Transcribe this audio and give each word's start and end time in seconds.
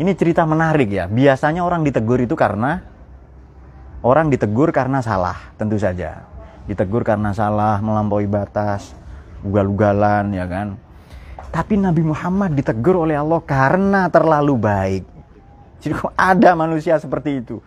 Ini 0.00 0.16
cerita 0.16 0.48
menarik 0.48 0.88
ya. 0.88 1.04
Biasanya 1.04 1.60
orang 1.60 1.84
ditegur 1.84 2.24
itu 2.24 2.32
karena 2.32 2.80
orang 4.00 4.32
ditegur 4.32 4.72
karena 4.72 5.04
salah, 5.04 5.52
tentu 5.60 5.76
saja. 5.76 6.24
Ditegur 6.64 7.04
karena 7.04 7.36
salah, 7.36 7.84
melampaui 7.84 8.24
batas, 8.24 8.96
ugal-ugalan 9.44 10.32
ya 10.32 10.48
kan. 10.48 10.80
Tapi 11.52 11.76
Nabi 11.76 12.00
Muhammad 12.00 12.56
ditegur 12.56 13.04
oleh 13.04 13.20
Allah 13.20 13.44
karena 13.44 14.08
terlalu 14.08 14.56
baik. 14.56 15.04
Jadi 15.84 15.92
kok 15.92 16.16
ada 16.16 16.56
manusia 16.56 16.96
seperti 16.96 17.44
itu? 17.44 17.60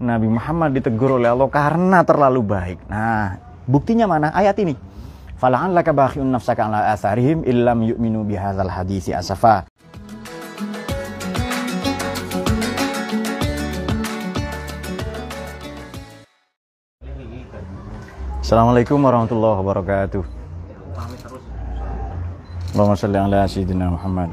Nabi 0.00 0.32
Muhammad 0.32 0.72
ditegur 0.72 1.20
oleh 1.20 1.28
Allah 1.28 1.52
karena 1.52 2.00
terlalu 2.00 2.40
baik. 2.48 2.78
Nah, 2.88 3.36
buktinya 3.68 4.08
mana? 4.08 4.32
Ayat 4.32 4.56
ini. 4.56 4.72
Fala'allaka 5.36 5.92
bakhi'un 5.92 6.32
nafsaka 6.32 6.64
ala 6.64 6.96
atharihim 6.96 7.44
illam 7.44 7.84
yu'minu 7.84 8.24
bihadzal 8.24 8.72
hadisi 8.72 9.12
asafa. 9.12 9.68
Assalamualaikum 18.54 19.02
warahmatullahi 19.02 19.58
wabarakatuh. 19.66 20.22
Allahumma 22.70 22.94
salli 22.94 23.18
ala 23.18 23.50
sayyidina 23.50 23.90
Muhammad. 23.90 24.30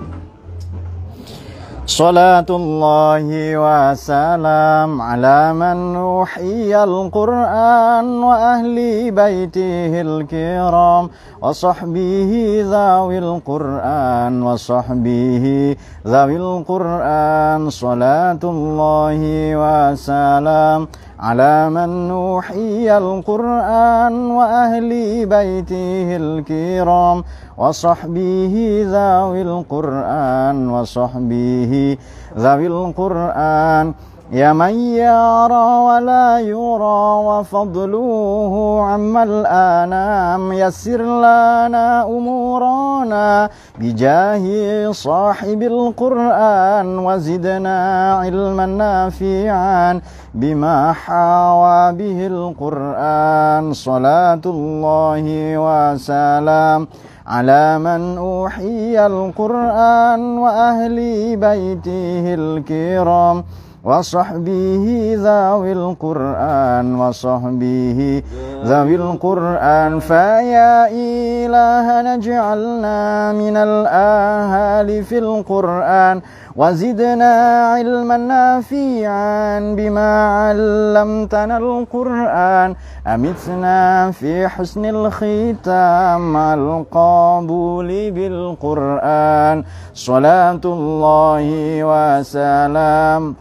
Salatullahi 1.89 3.57
wa 3.57 3.97
salam 3.97 5.01
ala 5.01 5.57
man 5.57 5.97
nuhiyal 5.97 7.09
Qur'an 7.09 8.05
wa 8.21 8.61
ahli 8.61 9.09
baitihil 9.09 10.29
kiram 10.29 11.09
wa 11.41 11.49
sahbihi 11.49 12.61
zawil 12.61 13.41
Qur'an 13.41 14.37
wa 14.37 14.53
sahbihi 14.53 15.73
zawil 16.05 16.61
Qur'an 16.61 17.73
salatullahi 17.73 19.57
wa 19.57 19.97
salam 19.97 20.85
على 21.21 21.69
من 21.69 22.11
أوحي 22.11 22.97
القرآن 22.97 24.13
وأهل 24.31 24.89
بيته 25.25 26.07
الكرام 26.17 27.23
وصحبه 27.57 28.55
ذوي 28.95 29.41
القرآن 29.41 30.69
وصحبه 30.69 31.97
ذوي 32.37 32.67
القرآن. 32.67 33.93
يا 34.31 34.53
من 34.53 34.79
يرى 34.95 35.67
ولا 35.87 36.39
يرى 36.39 37.03
وفضله 37.27 38.53
عما 38.87 39.23
الآنام 39.23 40.51
يسر 40.53 41.01
لنا 41.03 42.03
أمورنا 42.03 43.49
بجاه 43.79 44.45
صاحب 44.91 45.61
القرآن 45.63 46.87
وزدنا 46.99 47.77
علما 48.23 48.65
نافعا 48.65 50.01
بما 50.33 50.93
حاوى 50.93 51.91
به 51.99 52.27
القرآن 52.27 53.73
صلاة 53.73 54.41
الله 54.45 55.25
وسلام 55.59 56.87
على 57.27 57.79
من 57.79 58.17
أوحي 58.17 59.05
القرآن 59.05 60.21
وأهل 60.37 60.97
بيته 61.35 62.25
الكرام 62.39 63.43
وصحبه 63.83 64.85
ذوي 65.17 65.71
القرآن 65.71 66.95
وصحبه 66.95 68.23
ذوي 68.65 68.95
القرآن. 68.95 69.99
فيا 69.99 70.87
إلهنا 70.87 72.13
اجعلنا 72.13 72.99
من 73.33 73.57
الآهال 73.57 75.03
في 75.03 75.17
القرآن 75.17 76.21
وزدنا 76.55 77.33
علما 77.73 78.17
نافعا 78.17 79.59
بما 79.77 80.11
علمتنا 80.45 81.57
القرآن. 81.57 82.75
أمتنا 83.07 84.11
في 84.11 84.47
حسن 84.47 84.85
الختام 84.85 86.33
مع 86.33 86.53
القبول 86.53 88.11
بالقرآن. 88.11 89.63
صلاة 89.93 90.63
الله 90.65 91.45
وسلام. 91.89 93.35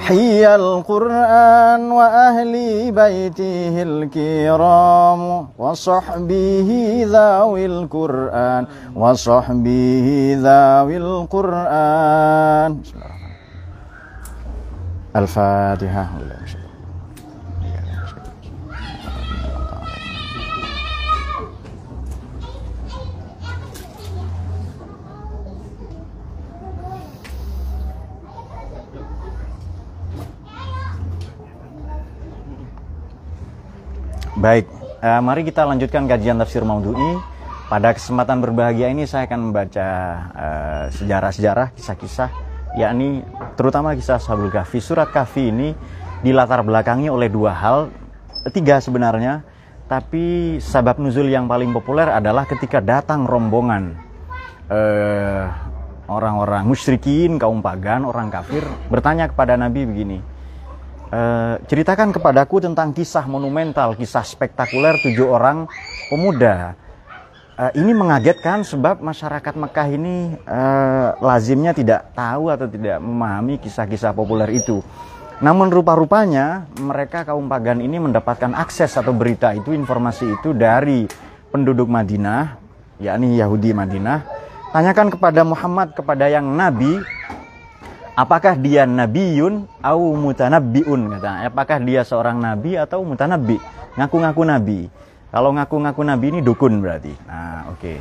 حي 0.00 0.54
القرآن 0.54 1.90
وأهل 1.90 2.54
بيته 2.92 3.74
الكرام 3.82 5.22
وصحبه 5.58 6.70
ذوي 7.08 7.66
القرآن 7.66 8.62
وصحبه 8.96 10.08
ذوي 10.40 10.96
القرآن. 10.96 12.72
الفاتحة. 15.16 16.08
Baik, 34.40 34.72
uh, 35.04 35.20
mari 35.20 35.44
kita 35.44 35.68
lanjutkan 35.68 36.08
kajian 36.08 36.40
tafsir 36.40 36.64
Maudhu'i. 36.64 37.20
Pada 37.68 37.92
kesempatan 37.92 38.40
berbahagia 38.40 38.88
ini 38.88 39.04
saya 39.04 39.28
akan 39.28 39.52
membaca 39.52 39.88
sejarah-sejarah, 40.96 41.68
uh, 41.68 41.72
kisah-kisah, 41.76 42.32
yakni 42.80 43.20
terutama 43.60 43.92
kisah 43.92 44.16
Sabul 44.16 44.48
Kahfi. 44.48 44.80
Surat 44.80 45.12
Kahfi 45.12 45.52
ini 45.52 45.76
dilatar 46.24 46.64
belakangi 46.64 47.12
oleh 47.12 47.28
dua 47.28 47.52
hal, 47.52 47.92
tiga 48.48 48.80
sebenarnya, 48.80 49.44
tapi 49.92 50.56
sabab 50.56 50.96
nuzul 50.96 51.28
yang 51.28 51.44
paling 51.44 51.76
populer 51.76 52.08
adalah 52.08 52.48
ketika 52.48 52.80
datang 52.80 53.28
rombongan 53.28 53.92
uh, 54.72 55.52
orang-orang 56.08 56.64
musyrikin, 56.64 57.36
kaum 57.36 57.60
pagan, 57.60 58.08
orang 58.08 58.32
kafir, 58.32 58.64
bertanya 58.88 59.28
kepada 59.28 59.60
Nabi 59.60 59.84
begini, 59.84 60.18
Uh, 61.10 61.58
ceritakan 61.66 62.14
kepadaku 62.14 62.62
tentang 62.62 62.94
kisah 62.94 63.26
monumental, 63.26 63.98
kisah 63.98 64.22
spektakuler 64.22 64.94
tujuh 65.02 65.26
orang 65.26 65.66
pemuda. 66.06 66.78
Uh, 67.58 67.74
ini 67.74 67.90
mengagetkan 67.90 68.62
sebab 68.62 69.02
masyarakat 69.02 69.58
Mekah 69.58 69.88
ini 69.90 70.38
uh, 70.46 71.18
lazimnya 71.18 71.74
tidak 71.74 72.14
tahu 72.14 72.54
atau 72.54 72.70
tidak 72.70 73.02
memahami 73.02 73.58
kisah-kisah 73.58 74.14
populer 74.14 74.54
itu. 74.54 74.86
Namun 75.42 75.74
rupa-rupanya 75.74 76.70
mereka 76.78 77.26
kaum 77.26 77.50
pagan 77.50 77.82
ini 77.82 77.98
mendapatkan 77.98 78.54
akses 78.54 78.94
atau 78.94 79.10
berita 79.10 79.50
itu, 79.50 79.74
informasi 79.74 80.38
itu 80.38 80.54
dari 80.54 81.10
penduduk 81.50 81.90
Madinah, 81.90 82.54
yakni 83.02 83.34
Yahudi 83.34 83.74
Madinah. 83.74 84.22
Tanyakan 84.70 85.10
kepada 85.10 85.42
Muhammad, 85.42 85.90
kepada 85.98 86.30
yang 86.30 86.46
Nabi, 86.54 87.02
apakah 88.20 88.54
dia 88.60 88.84
nabiun 88.84 89.64
au 89.80 90.02
mutanabbiun? 90.12 91.00
Kata 91.16 91.48
apakah 91.48 91.78
dia 91.80 92.04
seorang 92.04 92.36
nabi 92.36 92.76
atau 92.76 93.00
mutanabbi? 93.00 93.56
Ngaku-ngaku 93.96 94.42
nabi. 94.44 94.80
Kalau 95.32 95.50
ngaku-ngaku 95.56 96.02
nabi 96.04 96.26
ini 96.36 96.40
dukun 96.44 96.84
berarti. 96.84 97.12
Nah 97.24 97.72
oke. 97.72 97.80
Okay. 97.80 97.98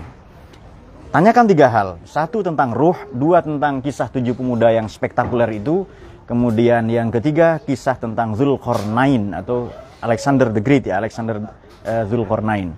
tanyakan 1.09 1.45
tiga 1.49 1.67
hal. 1.71 1.89
Satu 2.05 2.43
tentang 2.45 2.75
ruh 2.75 2.97
dua 3.15 3.41
tentang 3.41 3.81
kisah 3.81 4.11
tujuh 4.11 4.35
pemuda 4.35 4.69
yang 4.69 4.91
spektakuler 4.91 5.49
itu. 5.55 5.87
Kemudian 6.29 6.85
yang 6.93 7.09
ketiga 7.09 7.57
kisah 7.57 7.97
tentang 7.97 8.37
Zulkarnain 8.37 9.33
atau 9.33 9.73
Alexander 9.97 10.53
the 10.53 10.61
Great 10.61 10.85
ya 10.85 11.01
Alexander 11.01 11.41
uh, 11.81 12.03
Zulkarnain 12.05 12.77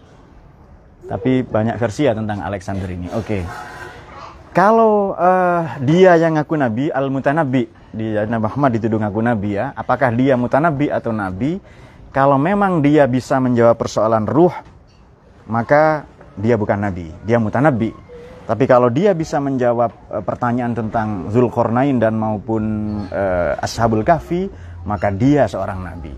tapi 1.12 1.44
banyak 1.44 1.76
versi 1.76 2.08
ya 2.08 2.16
tentang 2.16 2.40
Alexander 2.40 2.88
ini. 2.88 3.12
Oke. 3.12 3.44
okay. 3.44 3.81
Kalau 4.52 5.16
uh, 5.16 5.64
dia 5.80 6.20
yang 6.20 6.36
ngaku 6.36 6.60
nabi, 6.60 6.92
al-mutanabbi, 6.92 7.72
dia 7.96 8.28
Nabi 8.28 8.52
Muhammad 8.52 8.72
dituduh 8.76 9.00
ngaku 9.00 9.24
nabi 9.24 9.56
ya, 9.56 9.72
apakah 9.72 10.12
dia 10.12 10.36
mutanabbi 10.36 10.92
atau 10.92 11.16
nabi? 11.16 11.64
Kalau 12.12 12.36
memang 12.36 12.84
dia 12.84 13.08
bisa 13.08 13.40
menjawab 13.40 13.80
persoalan 13.80 14.28
ruh, 14.28 14.52
maka 15.48 16.04
dia 16.36 16.60
bukan 16.60 16.84
nabi, 16.84 17.16
dia 17.24 17.40
mutanabbi. 17.40 17.96
Tapi 18.44 18.64
kalau 18.68 18.92
dia 18.92 19.16
bisa 19.16 19.40
menjawab 19.40 19.92
uh, 20.12 20.20
pertanyaan 20.20 20.76
tentang 20.76 21.32
Zulkarnain 21.32 21.96
dan 21.96 22.20
maupun 22.20 22.64
uh, 23.08 23.56
Ashabul 23.56 24.04
Kahfi, 24.04 24.52
maka 24.84 25.16
dia 25.16 25.48
seorang 25.48 25.80
nabi. 25.80 26.12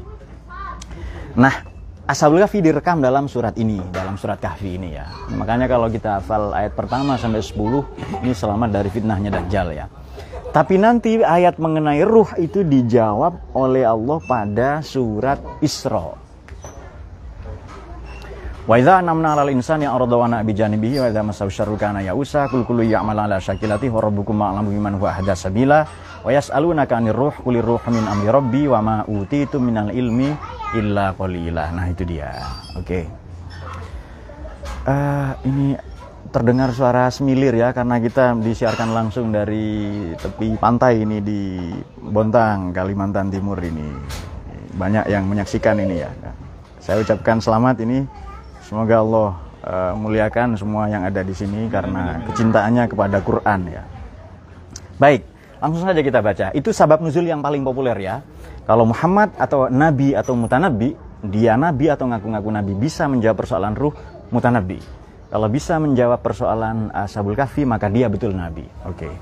Nah, 1.38 1.73
Ashabul 2.04 2.44
Kahfi 2.44 2.60
direkam 2.60 3.00
dalam 3.00 3.32
surat 3.32 3.56
ini, 3.56 3.80
dalam 3.96 4.20
surat 4.20 4.36
Kahfi 4.36 4.76
ini 4.76 4.92
ya. 4.92 5.08
Makanya 5.40 5.72
kalau 5.72 5.88
kita 5.88 6.20
hafal 6.20 6.52
ayat 6.52 6.76
pertama 6.76 7.16
sampai 7.16 7.40
10, 7.40 7.56
ini 8.28 8.36
selamat 8.36 8.70
dari 8.76 8.92
fitnahnya 8.92 9.32
Dajjal 9.32 9.72
ya. 9.72 9.88
Tapi 10.52 10.84
nanti 10.84 11.24
ayat 11.24 11.64
mengenai 11.64 12.04
ruh 12.04 12.28
itu 12.36 12.68
dijawab 12.68 13.56
oleh 13.56 13.88
Allah 13.88 14.20
pada 14.20 14.84
surat 14.84 15.40
Isra. 15.64 16.20
Wa 18.68 18.76
idza 18.76 19.00
anamna 19.00 19.40
'alal 19.40 19.56
insani 19.56 19.88
arada 19.88 20.20
wa 20.20 20.28
nabi 20.28 20.52
janibihi 20.52 21.00
wa 21.00 21.08
idza 21.08 21.24
masahu 21.24 21.48
syarru 21.48 21.80
kana 21.80 22.04
ya'usa 22.04 22.52
kul 22.52 22.68
kullu 22.68 22.84
ya'mal 22.84 23.16
'ala 23.16 23.40
syakilati 23.40 23.88
wa 23.88 24.04
rabbukum 24.04 24.36
a'lamu 24.44 24.76
biman 24.76 25.00
huwa 25.00 25.16
ahda 25.16 25.40
sabila 25.40 25.88
wa 26.20 26.30
yas'alunaka 26.32 27.00
'anir 27.00 27.16
ruh 27.16 27.36
qulir 27.44 27.64
ruhu 27.64 27.88
min 27.92 28.04
amri 28.08 28.28
rabbi 28.28 28.64
wa 28.68 28.80
ma 28.84 28.96
utitu 29.08 29.60
minal 29.60 29.92
ilmi 29.92 30.32
illa 30.76 31.14
qalila. 31.14 31.72
Nah, 31.72 31.86
itu 31.90 32.04
dia. 32.06 32.30
Oke. 32.76 32.84
Okay. 32.84 33.04
Uh, 34.84 35.32
ini 35.48 35.80
terdengar 36.34 36.74
suara 36.76 37.08
semilir 37.08 37.56
ya 37.56 37.72
karena 37.72 38.02
kita 38.04 38.36
disiarkan 38.36 38.92
langsung 38.92 39.32
dari 39.32 40.12
tepi 40.18 40.60
pantai 40.60 41.06
ini 41.06 41.24
di 41.24 41.72
Bontang, 42.02 42.76
Kalimantan 42.76 43.32
Timur 43.32 43.58
ini. 43.64 43.88
Banyak 44.74 45.08
yang 45.08 45.30
menyaksikan 45.30 45.78
ini 45.80 46.04
ya. 46.04 46.10
Saya 46.84 47.00
ucapkan 47.00 47.40
selamat 47.40 47.80
ini 47.86 48.04
Semoga 48.64 49.04
Allah 49.04 49.30
uh, 49.68 49.94
muliakan 49.94 50.56
semua 50.56 50.88
yang 50.88 51.04
ada 51.04 51.20
di 51.20 51.36
sini 51.36 51.68
karena 51.68 52.24
kecintaannya 52.32 52.88
kepada 52.88 53.20
Quran 53.20 53.70
ya. 53.70 53.84
Baik, 54.98 55.28
langsung 55.60 55.84
saja 55.84 56.00
kita 56.00 56.24
baca. 56.24 56.50
Itu 56.56 56.72
sabab 56.72 57.04
nuzul 57.04 57.28
yang 57.28 57.44
paling 57.44 57.62
populer 57.62 57.94
ya. 58.00 58.24
Kalau 58.64 58.88
Muhammad 58.88 59.36
atau 59.36 59.68
nabi 59.68 60.16
atau 60.16 60.40
mutanabi, 60.40 60.96
dia 61.24 61.60
nabi 61.60 61.92
atau 61.92 62.08
ngaku-ngaku 62.08 62.50
nabi 62.52 62.74
bisa 62.76 63.08
menjawab 63.12 63.44
persoalan 63.44 63.76
ruh 63.76 63.96
mutanabi. 64.32 64.80
Kalau 65.34 65.48
bisa 65.50 65.82
menjawab 65.82 66.22
persoalan 66.22 66.94
Ashabul 66.94 67.34
Kahfi 67.34 67.66
maka 67.66 67.90
dia 67.90 68.06
betul 68.06 68.38
nabi. 68.38 68.64
Oke. 68.86 69.10
Okay. 69.10 69.14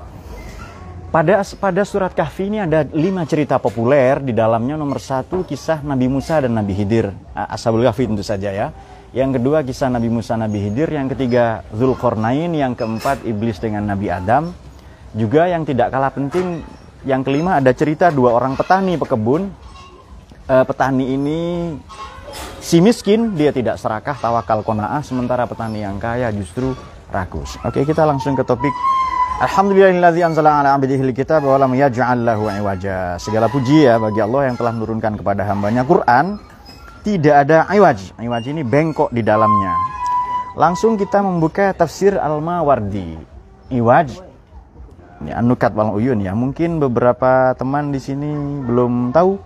Pada 1.11 1.43
pada 1.59 1.83
surat 1.83 2.15
Kahfi 2.15 2.47
ini 2.47 2.63
ada 2.63 2.87
lima 2.87 3.27
cerita 3.27 3.59
populer 3.59 4.23
di 4.23 4.31
dalamnya 4.31 4.79
nomor 4.79 5.03
satu 5.03 5.43
kisah 5.43 5.83
Nabi 5.83 6.07
Musa 6.07 6.39
dan 6.39 6.55
Nabi 6.55 6.71
Hidir. 6.71 7.11
Ashabul 7.35 7.83
Kahfi 7.83 8.07
tentu 8.07 8.23
saja 8.23 8.47
ya. 8.47 8.71
Yang 9.11 9.43
kedua 9.43 9.59
kisah 9.67 9.91
Nabi 9.91 10.07
Musa 10.07 10.39
Nabi 10.39 10.63
Hidir, 10.63 10.87
yang 10.87 11.11
ketiga 11.11 11.67
Zulkarnain, 11.75 12.47
yang 12.55 12.79
keempat 12.79 13.27
iblis 13.27 13.59
dengan 13.59 13.83
Nabi 13.91 14.07
Adam. 14.07 14.55
Juga 15.11 15.51
yang 15.51 15.67
tidak 15.67 15.91
kalah 15.91 16.15
penting, 16.15 16.63
yang 17.07 17.25
kelima 17.25 17.57
ada 17.57 17.71
cerita 17.73 18.13
dua 18.13 18.35
orang 18.37 18.53
petani 18.53 18.97
pekebun. 18.97 19.49
E, 20.45 20.55
petani 20.67 21.05
ini 21.15 21.39
si 22.61 22.81
miskin, 22.81 23.33
dia 23.33 23.49
tidak 23.49 23.81
serakah 23.81 24.17
tawakal 24.17 24.61
kona'ah, 24.61 25.01
sementara 25.01 25.49
petani 25.49 25.81
yang 25.81 25.97
kaya 25.97 26.29
justru 26.33 26.73
rakus. 27.09 27.57
Oke, 27.65 27.83
kita 27.83 28.05
langsung 28.07 28.33
ke 28.37 28.43
topik 28.45 28.73
Alhamdulillahilladzi 29.41 30.21
anzala 30.21 30.61
ala 30.61 30.77
abdihi 30.77 31.01
alkitab 31.01 31.41
wa 31.41 31.57
lam 31.57 31.73
yaj'al 31.73 32.21
lahu 32.21 32.45
iwaja. 32.53 33.17
Segala 33.17 33.49
puji 33.49 33.89
ya 33.89 33.97
bagi 33.97 34.21
Allah 34.21 34.53
yang 34.53 34.55
telah 34.55 34.69
menurunkan 34.69 35.17
kepada 35.17 35.41
hambanya 35.49 35.81
Quran 35.81 36.37
tidak 37.01 37.49
ada 37.49 37.65
iwaj. 37.73 38.21
Iwaj 38.21 38.43
ini 38.53 38.61
bengkok 38.61 39.09
di 39.09 39.25
dalamnya. 39.25 39.73
Langsung 40.53 40.93
kita 40.93 41.25
membuka 41.25 41.73
tafsir 41.73 42.21
Al-Mawardi. 42.21 43.17
Iwaj 43.73 44.30
ini 45.21 45.31
Anukat 45.31 45.71
Wal 45.77 45.93
Uyun 45.93 46.19
ya. 46.25 46.33
Mungkin 46.33 46.81
beberapa 46.81 47.53
teman 47.53 47.93
di 47.93 48.01
sini 48.01 48.33
belum 48.65 49.13
tahu 49.13 49.37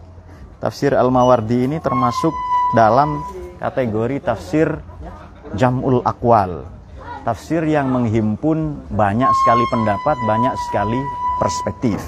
tafsir 0.64 0.96
Al-Mawardi 0.96 1.68
ini 1.68 1.78
termasuk 1.84 2.32
dalam 2.74 3.22
kategori 3.60 4.24
tafsir 4.24 4.80
Jamul 5.54 6.00
Akwal. 6.08 6.64
Tafsir 7.28 7.66
yang 7.66 7.90
menghimpun 7.90 8.86
banyak 8.94 9.30
sekali 9.44 9.66
pendapat, 9.74 10.18
banyak 10.30 10.54
sekali 10.70 11.02
perspektif. 11.42 12.00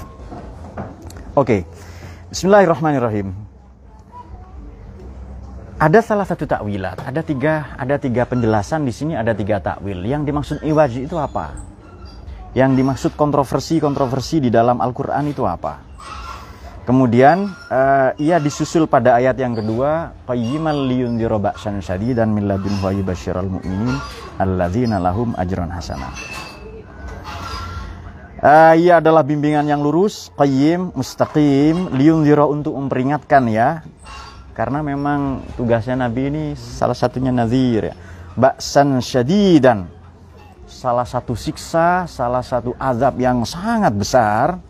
Oke. 1.34 1.66
Bismillahirrahmanirrahim 2.28 3.48
ada 5.78 6.02
salah 6.02 6.26
satu 6.26 6.42
takwilat, 6.42 6.98
ada 7.06 7.22
tiga, 7.22 7.70
ada 7.78 8.02
tiga 8.02 8.26
penjelasan 8.26 8.82
di 8.82 8.90
sini, 8.90 9.14
ada 9.14 9.30
tiga 9.30 9.62
takwil. 9.62 10.02
Yang 10.02 10.22
dimaksud 10.26 10.56
iwaji 10.66 11.06
itu 11.06 11.14
apa? 11.14 11.54
Yang 12.58 12.72
dimaksud 12.74 13.12
kontroversi-kontroversi 13.14 14.42
di 14.42 14.50
dalam 14.50 14.82
Al-Quran 14.82 15.30
itu 15.30 15.46
apa? 15.46 15.78
Kemudian 16.82 17.46
uh, 17.70 18.10
ia 18.18 18.42
disusul 18.42 18.90
pada 18.90 19.14
ayat 19.14 19.38
yang 19.38 19.54
kedua, 19.54 20.10
qayyimal 20.26 20.88
liyunzira 20.90 21.38
ba'san 21.38 21.78
syadidan 21.78 22.34
min 22.34 22.50
ladunhu 22.50 22.82
wa 22.82 22.90
yubashshiral 22.90 23.46
mu'minin 23.46 23.94
alladzina 24.42 24.98
lahum 24.98 25.38
ajran 25.38 25.70
hasanah. 25.70 26.10
Uh, 28.42 28.74
ia 28.74 28.98
adalah 28.98 29.22
bimbingan 29.22 29.68
yang 29.68 29.78
lurus, 29.78 30.34
qayyim, 30.34 30.96
mustaqim, 30.98 31.94
liyunzira 31.94 32.42
untuk 32.48 32.74
memperingatkan 32.74 33.46
ya, 33.52 33.86
karena 34.58 34.82
memang 34.82 35.46
tugasnya 35.54 35.94
Nabi 35.94 36.26
ini 36.26 36.44
salah 36.58 36.98
satunya 36.98 37.30
nazir 37.30 37.92
ya. 37.92 37.94
Baksan 38.34 38.98
syadidan. 38.98 39.97
Salah 40.78 41.02
satu 41.02 41.34
siksa, 41.34 42.06
salah 42.06 42.38
satu 42.38 42.70
azab 42.78 43.18
yang 43.18 43.42
sangat 43.42 43.90
besar. 43.98 44.62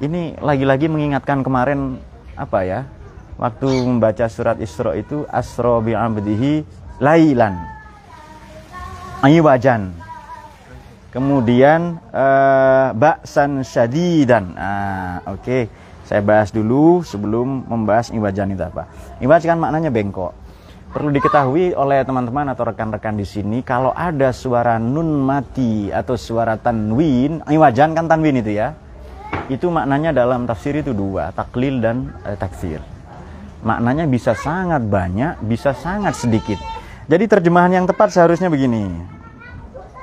Ini 0.00 0.40
lagi-lagi 0.40 0.88
mengingatkan 0.88 1.44
kemarin 1.44 2.00
apa 2.32 2.64
ya? 2.64 2.88
Waktu 3.36 3.68
membaca 3.84 4.24
surat 4.32 4.56
Isra 4.56 4.96
itu 4.96 5.28
asra 5.28 5.84
bi'abdihi 5.84 6.64
lailan. 6.96 7.60
Aywajan. 9.20 9.92
Kemudian 11.12 12.00
uh, 12.08 12.96
baksan 12.96 13.60
syadidan. 13.68 14.56
Ah, 14.56 15.20
oke. 15.28 15.44
Okay 15.44 15.62
saya 16.04 16.20
bahas 16.20 16.52
dulu 16.52 17.00
sebelum 17.00 17.64
membahas 17.64 18.12
iwajan 18.12 18.52
itu 18.52 18.60
apa. 18.60 18.84
Iwaj 19.24 19.42
kan 19.48 19.56
maknanya 19.56 19.88
bengkok. 19.88 20.36
Perlu 20.94 21.10
diketahui 21.10 21.74
oleh 21.74 22.06
teman-teman 22.06 22.54
atau 22.54 22.70
rekan-rekan 22.70 23.18
di 23.18 23.26
sini 23.26 23.66
kalau 23.66 23.90
ada 23.90 24.30
suara 24.30 24.78
nun 24.78 25.26
mati 25.26 25.90
atau 25.90 26.14
suara 26.14 26.54
tanwin, 26.54 27.42
iwajan 27.50 27.98
kan 27.98 28.06
tanwin 28.06 28.38
itu 28.38 28.54
ya. 28.54 28.78
Itu 29.50 29.74
maknanya 29.74 30.14
dalam 30.14 30.46
tafsir 30.46 30.78
itu 30.78 30.94
dua, 30.94 31.34
taklil 31.34 31.82
dan 31.82 32.14
eh, 32.22 32.38
taksir. 32.38 32.78
Maknanya 33.66 34.06
bisa 34.06 34.38
sangat 34.38 34.86
banyak, 34.86 35.42
bisa 35.42 35.74
sangat 35.74 36.14
sedikit. 36.14 36.62
Jadi 37.10 37.26
terjemahan 37.26 37.74
yang 37.74 37.90
tepat 37.90 38.14
seharusnya 38.14 38.46
begini. 38.46 38.86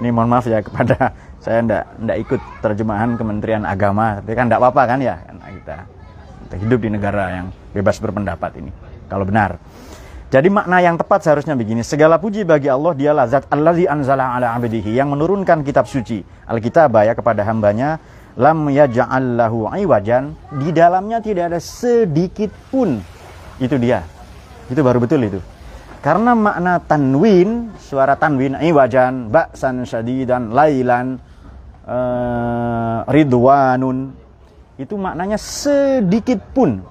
Ini 0.03 0.09
mohon 0.11 0.27
maaf 0.27 0.43
ya 0.43 0.59
kepada 0.59 1.15
saya 1.43 1.63
ndak 1.63 1.83
ndak 2.03 2.17
ikut 2.19 2.41
terjemahan 2.59 3.15
Kementerian 3.15 3.63
Agama, 3.63 4.19
tapi 4.19 4.35
kan 4.35 4.51
ndak 4.51 4.59
apa-apa 4.59 4.83
kan 4.91 4.99
ya. 4.99 5.23
Kita 5.55 5.87
hidup 6.67 6.83
di 6.83 6.99
negara 6.99 7.31
yang 7.31 7.47
bebas 7.71 7.95
berpendapat 8.03 8.59
ini. 8.59 8.75
Kalau 9.07 9.23
benar. 9.23 9.55
Jadi 10.31 10.47
makna 10.47 10.79
yang 10.79 10.95
tepat 10.95 11.27
seharusnya 11.27 11.59
begini. 11.59 11.83
Segala 11.83 12.15
puji 12.15 12.47
bagi 12.47 12.71
Allah 12.71 12.95
dialah 12.95 13.27
zat 13.27 13.51
allazi 13.51 13.83
anzala 13.83 14.31
ala 14.31 14.55
abdihi. 14.55 14.95
Yang 14.95 15.19
menurunkan 15.19 15.59
kitab 15.67 15.91
suci. 15.91 16.23
Alkitab 16.47 16.95
ya 17.03 17.11
kepada 17.11 17.43
hambanya. 17.43 17.99
Lam 18.39 18.71
yaja'al 18.71 19.35
lahu 19.35 19.67
iwajan. 19.67 20.31
Di 20.55 20.71
dalamnya 20.71 21.19
tidak 21.19 21.51
ada 21.51 21.59
sedikit 21.59 22.47
pun. 22.71 23.03
Itu 23.59 23.75
dia. 23.75 24.07
Itu 24.71 24.79
baru 24.79 25.03
betul 25.03 25.27
itu. 25.27 25.43
Karena 25.99 26.31
makna 26.33 26.79
tanwin, 26.79 27.75
suara 27.77 28.15
tanwin, 28.15 28.57
iwajan, 28.57 29.29
ba'san 29.29 29.85
syadidan, 29.85 30.49
lailan, 30.49 31.21
uh, 31.85 33.05
ridwanun, 33.05 34.09
itu 34.81 34.97
maknanya 34.97 35.37
sedikit 35.37 36.41
pun. 36.57 36.81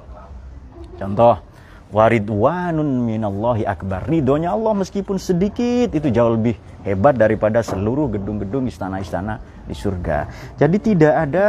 Contoh, 0.95 1.43
waridwanun 1.91 3.07
minallahi 3.07 3.67
akbar. 3.67 4.07
Ridhonya 4.07 4.55
Allah 4.55 4.73
meskipun 4.79 5.19
sedikit 5.19 5.91
itu 5.95 6.09
jauh 6.11 6.39
lebih 6.39 6.57
hebat 6.87 7.19
daripada 7.19 7.61
seluruh 7.61 8.11
gedung-gedung 8.15 8.71
istana-istana 8.71 9.43
di 9.67 9.75
surga. 9.75 10.31
Jadi 10.57 10.77
tidak 10.79 11.15
ada 11.15 11.47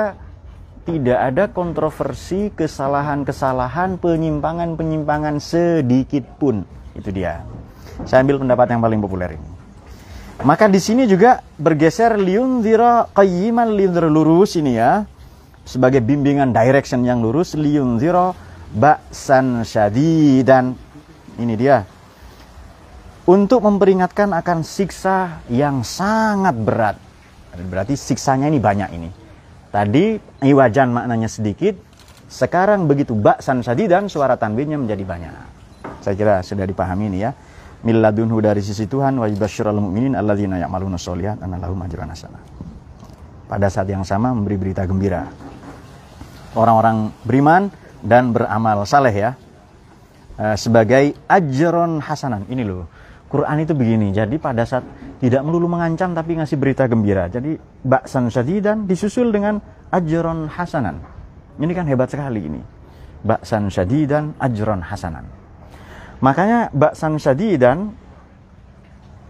tidak 0.82 1.20
ada 1.22 1.44
kontroversi, 1.46 2.50
kesalahan-kesalahan, 2.58 4.02
penyimpangan-penyimpangan 4.02 5.38
sedikit 5.38 6.26
pun. 6.42 6.66
Itu 6.98 7.14
dia. 7.14 7.46
Saya 8.10 8.26
ambil 8.26 8.42
pendapat 8.42 8.74
yang 8.74 8.82
paling 8.82 9.00
populer 9.00 9.38
ini. 9.38 9.50
Maka 10.42 10.66
di 10.66 10.82
sini 10.82 11.06
juga 11.06 11.46
bergeser 11.62 12.18
liunzira 12.18 13.14
qayyiman 13.14 13.78
liunzira 13.78 14.10
lurus 14.10 14.58
ini 14.58 14.74
ya 14.74 15.06
sebagai 15.62 16.02
bimbingan 16.02 16.50
direction 16.50 17.06
yang 17.06 17.22
lurus 17.22 17.54
liun 17.54 18.02
zero 18.02 18.34
baksan 18.75 19.63
syadidan. 19.68 20.75
Ini 21.40 21.54
dia. 21.56 21.84
Untuk 23.28 23.63
memperingatkan 23.63 24.34
akan 24.34 24.66
siksa 24.66 25.46
yang 25.48 25.86
sangat 25.86 26.56
berat. 26.58 26.98
Berarti 27.56 27.94
siksanya 27.96 28.50
ini 28.50 28.58
banyak 28.58 28.90
ini. 28.96 29.10
Tadi 29.72 30.20
iwajan 30.44 30.92
maknanya 30.92 31.30
sedikit. 31.32 31.78
Sekarang 32.32 32.88
begitu 32.88 33.12
baksan 33.12 33.60
syadidan 33.60 34.08
suara 34.08 34.40
tanwinnya 34.40 34.80
menjadi 34.80 35.04
banyak. 35.04 35.34
Saya 36.01 36.16
kira 36.16 36.36
sudah 36.42 36.63
dipahami 36.63 37.12
ini 37.12 37.20
ya. 37.28 37.32
Milladunhu 37.82 38.40
dari 38.40 38.62
sisi 38.62 38.86
Tuhan 38.86 39.18
wa 39.18 39.25
yubasyirul 39.25 39.82
mu'minin 39.82 40.13
alladzina 40.13 40.62
ya'maluna 40.62 41.01
sholihat 41.01 41.42
annalahum 41.42 41.82
ajran 41.82 42.13
hasanah 42.13 42.62
pada 43.51 43.68
saat 43.68 43.92
yang 43.92 44.08
sama 44.08 44.32
memberi 44.32 44.56
berita 44.56 44.88
gembira. 44.88 45.28
Orang-orang 46.56 47.12
beriman 47.28 47.68
dan 48.01 48.34
beramal 48.34 48.84
saleh 48.86 49.13
ya 49.13 49.31
uh, 50.38 50.58
sebagai 50.58 51.13
ajron 51.29 52.01
hasanan 52.01 52.46
ini 52.50 52.65
loh 52.65 52.89
Quran 53.31 53.63
itu 53.63 53.72
begini. 53.72 54.12
Jadi 54.12 54.36
pada 54.36 54.67
saat 54.67 54.84
tidak 55.24 55.39
melulu 55.48 55.72
mengancam 55.72 56.12
tapi 56.12 56.36
ngasih 56.36 56.60
berita 56.60 56.84
gembira. 56.91 57.31
Jadi 57.31 57.55
baksan 57.79 58.27
syadidan 58.27 58.84
disusul 58.84 59.31
dengan 59.31 59.63
ajron 59.88 60.51
hasanan. 60.51 61.00
Ini 61.55 61.72
kan 61.72 61.88
hebat 61.88 62.12
sekali 62.12 62.43
ini. 62.43 62.60
Baksan 63.24 63.72
syadidan 63.72 64.36
ajron 64.36 64.84
hasanan. 64.84 65.24
Makanya 66.20 66.75
baksan 66.75 67.15
syadidan 67.15 67.96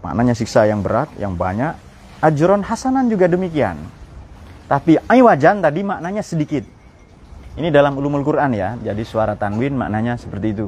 maknanya 0.02 0.34
siksa 0.34 0.66
yang 0.66 0.82
berat, 0.82 1.06
yang 1.22 1.38
banyak. 1.38 1.78
Ajron 2.18 2.66
hasanan 2.66 3.06
juga 3.06 3.30
demikian. 3.30 3.78
Tapi 4.66 4.98
aywajan 4.98 5.62
tadi 5.62 5.86
maknanya 5.86 6.26
sedikit. 6.26 6.66
Ini 7.52 7.68
dalam 7.68 7.92
ulumul 8.00 8.24
Quran 8.24 8.56
ya. 8.56 8.80
Jadi 8.80 9.04
suara 9.04 9.36
tanwin 9.36 9.76
maknanya 9.76 10.16
seperti 10.16 10.56
itu. 10.56 10.66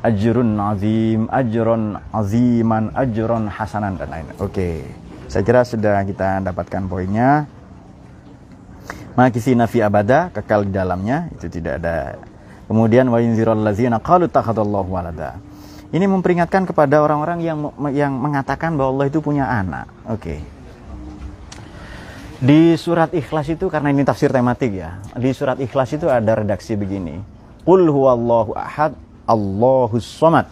Ajrun 0.00 0.56
azim, 0.56 1.28
ajron 1.28 1.96
aziman, 2.12 2.92
ajron 2.96 3.48
hasanan 3.48 3.96
dan 3.96 4.08
lain. 4.08 4.26
Oke. 4.40 4.84
Saya 5.28 5.44
kira 5.44 5.64
sudah 5.64 6.04
kita 6.04 6.40
dapatkan 6.44 6.88
poinnya. 6.88 7.48
Makisi 9.16 9.52
nafi 9.52 9.84
abada, 9.84 10.32
kekal 10.32 10.64
di 10.68 10.72
dalamnya, 10.72 11.28
itu 11.36 11.46
tidak 11.52 11.84
ada. 11.84 12.16
Kemudian 12.70 13.10
wa 13.10 13.18
yunzirul 13.20 13.60
ladzina 13.60 14.00
qalu 14.00 14.30
takhadallahu 14.30 14.88
walada. 14.88 15.36
Ini 15.90 16.06
memperingatkan 16.06 16.70
kepada 16.70 17.02
orang-orang 17.02 17.42
yang 17.42 17.58
yang 17.90 18.14
mengatakan 18.14 18.78
bahwa 18.78 18.94
Allah 18.94 19.06
itu 19.10 19.18
punya 19.18 19.50
anak. 19.50 19.90
Oke. 20.06 20.59
Di 22.40 22.72
surat 22.80 23.12
Ikhlas 23.12 23.52
itu 23.52 23.68
karena 23.68 23.92
ini 23.92 24.00
tafsir 24.00 24.32
tematik 24.32 24.72
ya. 24.72 24.96
Di 25.12 25.28
surat 25.36 25.60
Ikhlas 25.60 25.92
itu 25.92 26.08
ada 26.08 26.40
redaksi 26.40 26.72
begini. 26.72 27.20
Qul 27.68 27.84
huwallahu 27.84 28.56
ahad, 28.56 28.96
Allahus 29.28 30.08
somad. 30.08 30.48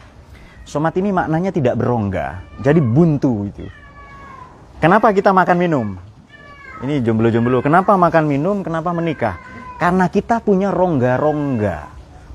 Somad 0.69 0.93
ini 1.01 1.17
maknanya 1.17 1.49
tidak 1.49 1.81
berongga. 1.81 2.45
Jadi 2.61 2.85
buntu 2.85 3.49
itu. 3.49 3.65
Kenapa 4.85 5.17
kita 5.17 5.33
makan 5.33 5.57
minum? 5.57 5.97
Ini 6.85 7.01
jomblo-jomblo. 7.01 7.65
Kenapa 7.65 7.97
makan 7.97 8.25
minum? 8.29 8.61
Kenapa 8.61 8.93
menikah? 8.93 9.41
Karena 9.81 10.13
kita 10.13 10.45
punya 10.45 10.69
rongga-rongga. 10.69 11.89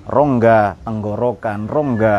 Rongga 0.09 0.81
tenggorokan, 0.81 1.69
rongga 1.69 2.17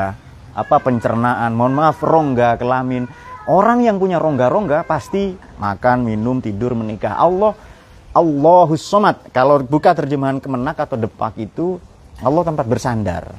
apa 0.55 0.77
pencernaan. 0.79 1.51
Mohon 1.51 1.75
maaf, 1.83 1.99
rongga 1.99 2.63
kelamin 2.63 3.11
Orang 3.45 3.85
yang 3.85 4.01
punya 4.01 4.17
rongga-rongga 4.17 4.89
pasti 4.89 5.37
makan, 5.61 6.09
minum, 6.09 6.41
tidur, 6.41 6.73
menikah. 6.73 7.13
Allah 7.13 7.53
Allahus 8.17 8.81
somad. 8.81 9.21
Kalau 9.37 9.61
buka 9.61 9.93
terjemahan 9.93 10.41
kemenak 10.41 10.81
atau 10.81 10.97
depak 10.97 11.37
itu 11.37 11.77
Allah 12.25 12.41
tempat 12.41 12.65
bersandar. 12.65 13.37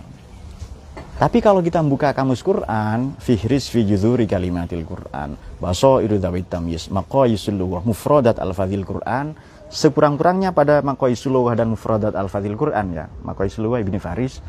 Tapi 1.16 1.42
kalau 1.42 1.64
kita 1.64 1.82
membuka 1.82 2.14
kamus 2.14 2.46
Quran, 2.46 3.18
fihris 3.18 3.72
fi 3.72 3.88
juzuri 3.88 4.28
kalimatil 4.30 4.84
Quran, 4.86 5.40
baso 5.58 6.04
dawit 6.04 6.52
tamyiz, 6.52 6.92
maqayisuluwah, 6.92 7.88
mufradat 7.88 8.36
al-fadhil 8.36 8.84
Quran, 8.84 9.32
sekurang-kurangnya 9.72 10.52
pada 10.52 10.84
maqayisuluwah 10.84 11.56
dan 11.56 11.72
mufradat 11.72 12.20
al-fadhil 12.20 12.60
Quran 12.60 13.00
ya, 13.00 13.08
maqayisuluwah 13.24 13.80
Ibni 13.80 13.96
Faris, 13.96 14.44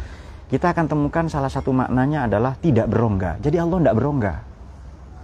kita 0.51 0.75
akan 0.75 0.91
temukan 0.91 1.31
salah 1.31 1.49
satu 1.49 1.71
maknanya 1.71 2.27
adalah 2.27 2.59
tidak 2.59 2.91
berongga. 2.91 3.39
Jadi 3.39 3.63
Allah 3.63 3.87
tidak 3.87 3.97
berongga 4.03 4.56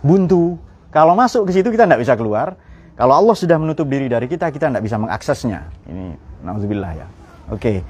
buntu. 0.02 0.58
Kalau 0.92 1.16
masuk 1.16 1.48
ke 1.48 1.56
situ 1.56 1.72
kita 1.72 1.88
tidak 1.88 2.02
bisa 2.02 2.14
keluar. 2.18 2.58
Kalau 2.92 3.16
Allah 3.16 3.32
sudah 3.32 3.56
menutup 3.56 3.88
diri 3.88 4.06
dari 4.06 4.28
kita, 4.28 4.52
kita 4.52 4.68
tidak 4.68 4.84
bisa 4.84 5.00
mengaksesnya. 5.00 5.64
Ini 5.88 6.04
nauzubillah 6.44 6.92
ya. 6.92 7.06
Oke. 7.48 7.80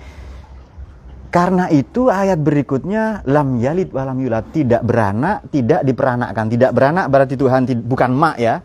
Karena 1.33 1.67
itu 1.73 2.13
ayat 2.13 2.39
berikutnya 2.39 3.25
lam 3.25 3.57
yalid 3.59 3.91
walam 3.91 4.21
yulad 4.21 4.53
tidak 4.55 4.85
beranak, 4.85 5.49
tidak 5.51 5.83
diperanakkan. 5.83 6.47
Tidak 6.47 6.71
beranak 6.71 7.07
berarti 7.09 7.35
Tuhan 7.35 7.67
bukan 7.83 8.11
mak 8.15 8.37
ya. 8.39 8.63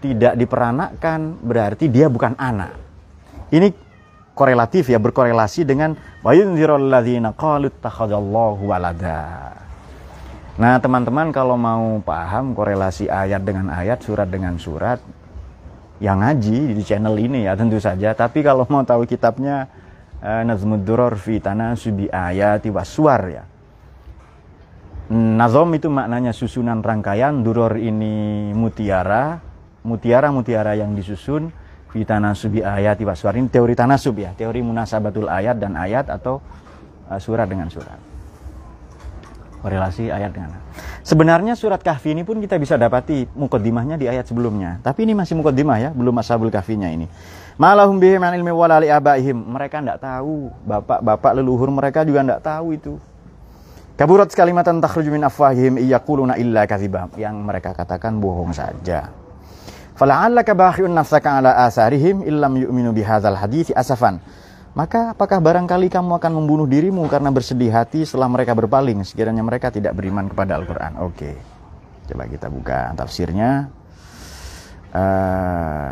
Tidak 0.00 0.32
diperanakkan 0.38 1.44
berarti 1.44 1.92
dia 1.92 2.08
bukan 2.08 2.32
anak. 2.40 2.72
Ini 3.52 3.68
korelatif 4.32 4.88
ya, 4.88 4.96
berkorelasi 4.96 5.68
dengan 5.68 5.92
wa 6.24 6.32
yunzirul 6.32 6.88
ladzina 6.88 7.36
qalu 7.36 7.68
walada. 8.64 9.52
Nah, 10.60 10.76
teman-teman 10.76 11.32
kalau 11.32 11.56
mau 11.56 12.04
paham 12.04 12.52
korelasi 12.52 13.08
ayat 13.08 13.40
dengan 13.48 13.72
ayat, 13.72 14.04
surat 14.04 14.28
dengan 14.28 14.60
surat, 14.60 15.00
yang 16.04 16.20
ngaji 16.20 16.76
di 16.76 16.82
channel 16.84 17.16
ini 17.16 17.48
ya 17.48 17.56
tentu 17.56 17.80
saja. 17.80 18.12
Tapi 18.12 18.44
kalau 18.44 18.68
mau 18.68 18.84
tahu 18.84 19.08
kitabnya 19.08 19.72
eh, 20.20 20.44
Nazmud 20.44 20.84
Duror 20.84 21.16
fi 21.16 21.40
Tanasubi 21.40 22.12
Ayati 22.12 22.68
Waswar 22.68 23.22
ya. 23.32 23.44
Nazom 25.10 25.72
itu 25.74 25.88
maknanya 25.88 26.30
susunan 26.30 26.84
rangkaian, 26.84 27.40
duror 27.42 27.74
ini 27.80 28.52
mutiara, 28.54 29.42
mutiara-mutiara 29.82 30.78
yang 30.78 30.94
disusun 30.94 31.50
fi 31.90 32.06
tanasubi 32.06 32.62
ayati 32.62 33.02
waswar. 33.02 33.34
Ini 33.34 33.50
teori 33.50 33.74
tanasub 33.74 34.14
ya, 34.22 34.30
teori 34.38 34.62
munasabatul 34.62 35.26
ayat 35.26 35.58
dan 35.58 35.74
ayat 35.74 36.06
atau 36.14 36.38
uh, 37.10 37.18
surat 37.18 37.50
dengan 37.50 37.66
surat 37.66 38.09
korelasi 39.60 40.08
ayat 40.08 40.32
dengan 40.32 40.56
Sebenarnya 41.00 41.56
surat 41.56 41.80
kahfi 41.80 42.12
ini 42.12 42.22
pun 42.24 42.40
kita 42.40 42.60
bisa 42.60 42.76
dapati 42.76 43.24
mukaddimahnya 43.32 43.96
di 43.96 44.06
ayat 44.06 44.28
sebelumnya. 44.28 44.80
Tapi 44.84 45.08
ini 45.08 45.16
masih 45.16 45.36
mukaddimah 45.36 45.76
ya, 45.80 45.90
belum 45.96 46.12
ashabul 46.20 46.52
kahfinya 46.52 46.92
ini. 46.92 47.08
Malahum 47.56 47.96
bihim 47.96 48.20
an 48.20 48.32
ilmi 48.36 48.52
wala 48.52 48.80
abaihim. 48.80 49.36
Mereka 49.36 49.80
tidak 49.80 50.00
tahu, 50.00 50.52
bapak-bapak 50.64 51.32
leluhur 51.40 51.68
mereka 51.72 52.04
juga 52.04 52.20
tidak 52.24 52.40
tahu 52.44 52.66
itu. 52.76 52.94
Kaburat 54.00 54.32
kalimatan 54.32 54.80
takhruju 54.80 55.12
min 55.12 55.24
afwahihim 55.28 55.76
iyaquluna 55.76 56.40
illa 56.40 56.64
kadhiba. 56.64 57.12
Yang 57.20 57.36
mereka 57.44 57.76
katakan 57.76 58.16
bohong 58.16 58.52
saja. 58.56 59.12
Fala'allaka 59.92 60.56
bakhi'un 60.56 60.88
nafsaka 60.88 61.44
ala 61.44 61.68
asarihim 61.68 62.24
illam 62.24 62.56
yu'minu 62.56 62.96
bihadzal 62.96 63.36
hadithi 63.36 63.76
asafan. 63.76 64.16
Maka 64.70 65.18
apakah 65.18 65.42
barangkali 65.42 65.90
kamu 65.90 66.22
akan 66.22 66.32
membunuh 66.42 66.66
dirimu 66.70 67.02
karena 67.10 67.34
bersedih 67.34 67.74
hati 67.74 68.06
setelah 68.06 68.30
mereka 68.30 68.54
berpaling 68.54 69.02
sekiranya 69.02 69.42
mereka 69.42 69.74
tidak 69.74 69.98
beriman 69.98 70.30
kepada 70.30 70.54
Al-Quran? 70.62 70.94
Oke, 71.02 71.34
coba 72.06 72.24
kita 72.30 72.46
buka 72.46 72.94
tafsirnya. 72.94 73.66
Uh, 74.94 75.90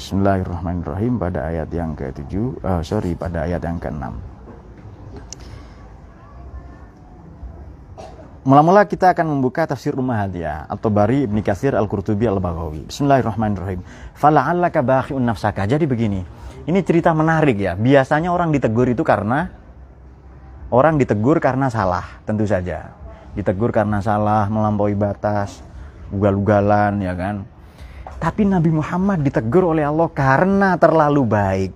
Bismillahirrahmanirrahim 0.00 1.20
pada 1.20 1.52
ayat 1.52 1.68
yang 1.76 1.92
ke-7, 1.92 2.32
uh, 2.64 2.80
sorry 2.80 3.12
pada 3.12 3.44
ayat 3.44 3.60
yang 3.60 3.76
ke-6. 3.76 4.29
Mula-mula 8.40 8.88
kita 8.88 9.12
akan 9.12 9.36
membuka 9.36 9.68
tafsir 9.68 9.92
Ummahat 9.92 10.32
ya, 10.32 10.64
atau 10.64 10.88
Bari 10.88 11.28
Ibni 11.28 11.44
Katsir 11.44 11.76
Al-Qurtubi 11.76 12.24
Al-Baghawi. 12.24 12.88
Bismillahirrahmanirrahim. 12.88 13.84
Fala'allaka 14.16 14.80
bakhi'un 14.80 15.20
nafsaka. 15.20 15.68
Jadi 15.68 15.84
begini, 15.84 16.24
ini 16.64 16.80
cerita 16.80 17.12
menarik 17.12 17.60
ya. 17.60 17.76
Biasanya 17.76 18.32
orang 18.32 18.48
ditegur 18.48 18.88
itu 18.88 19.04
karena 19.04 19.52
orang 20.72 20.96
ditegur 20.96 21.36
karena 21.36 21.68
salah, 21.68 22.24
tentu 22.24 22.48
saja. 22.48 22.96
Ditegur 23.36 23.76
karena 23.76 24.00
salah, 24.00 24.48
melampaui 24.48 24.96
batas, 24.96 25.60
ugal-ugalan 26.08 26.96
ya 27.04 27.12
kan. 27.12 27.44
Tapi 28.16 28.48
Nabi 28.48 28.72
Muhammad 28.72 29.20
ditegur 29.20 29.76
oleh 29.76 29.84
Allah 29.84 30.08
karena 30.08 30.80
terlalu 30.80 31.28
baik. 31.28 31.72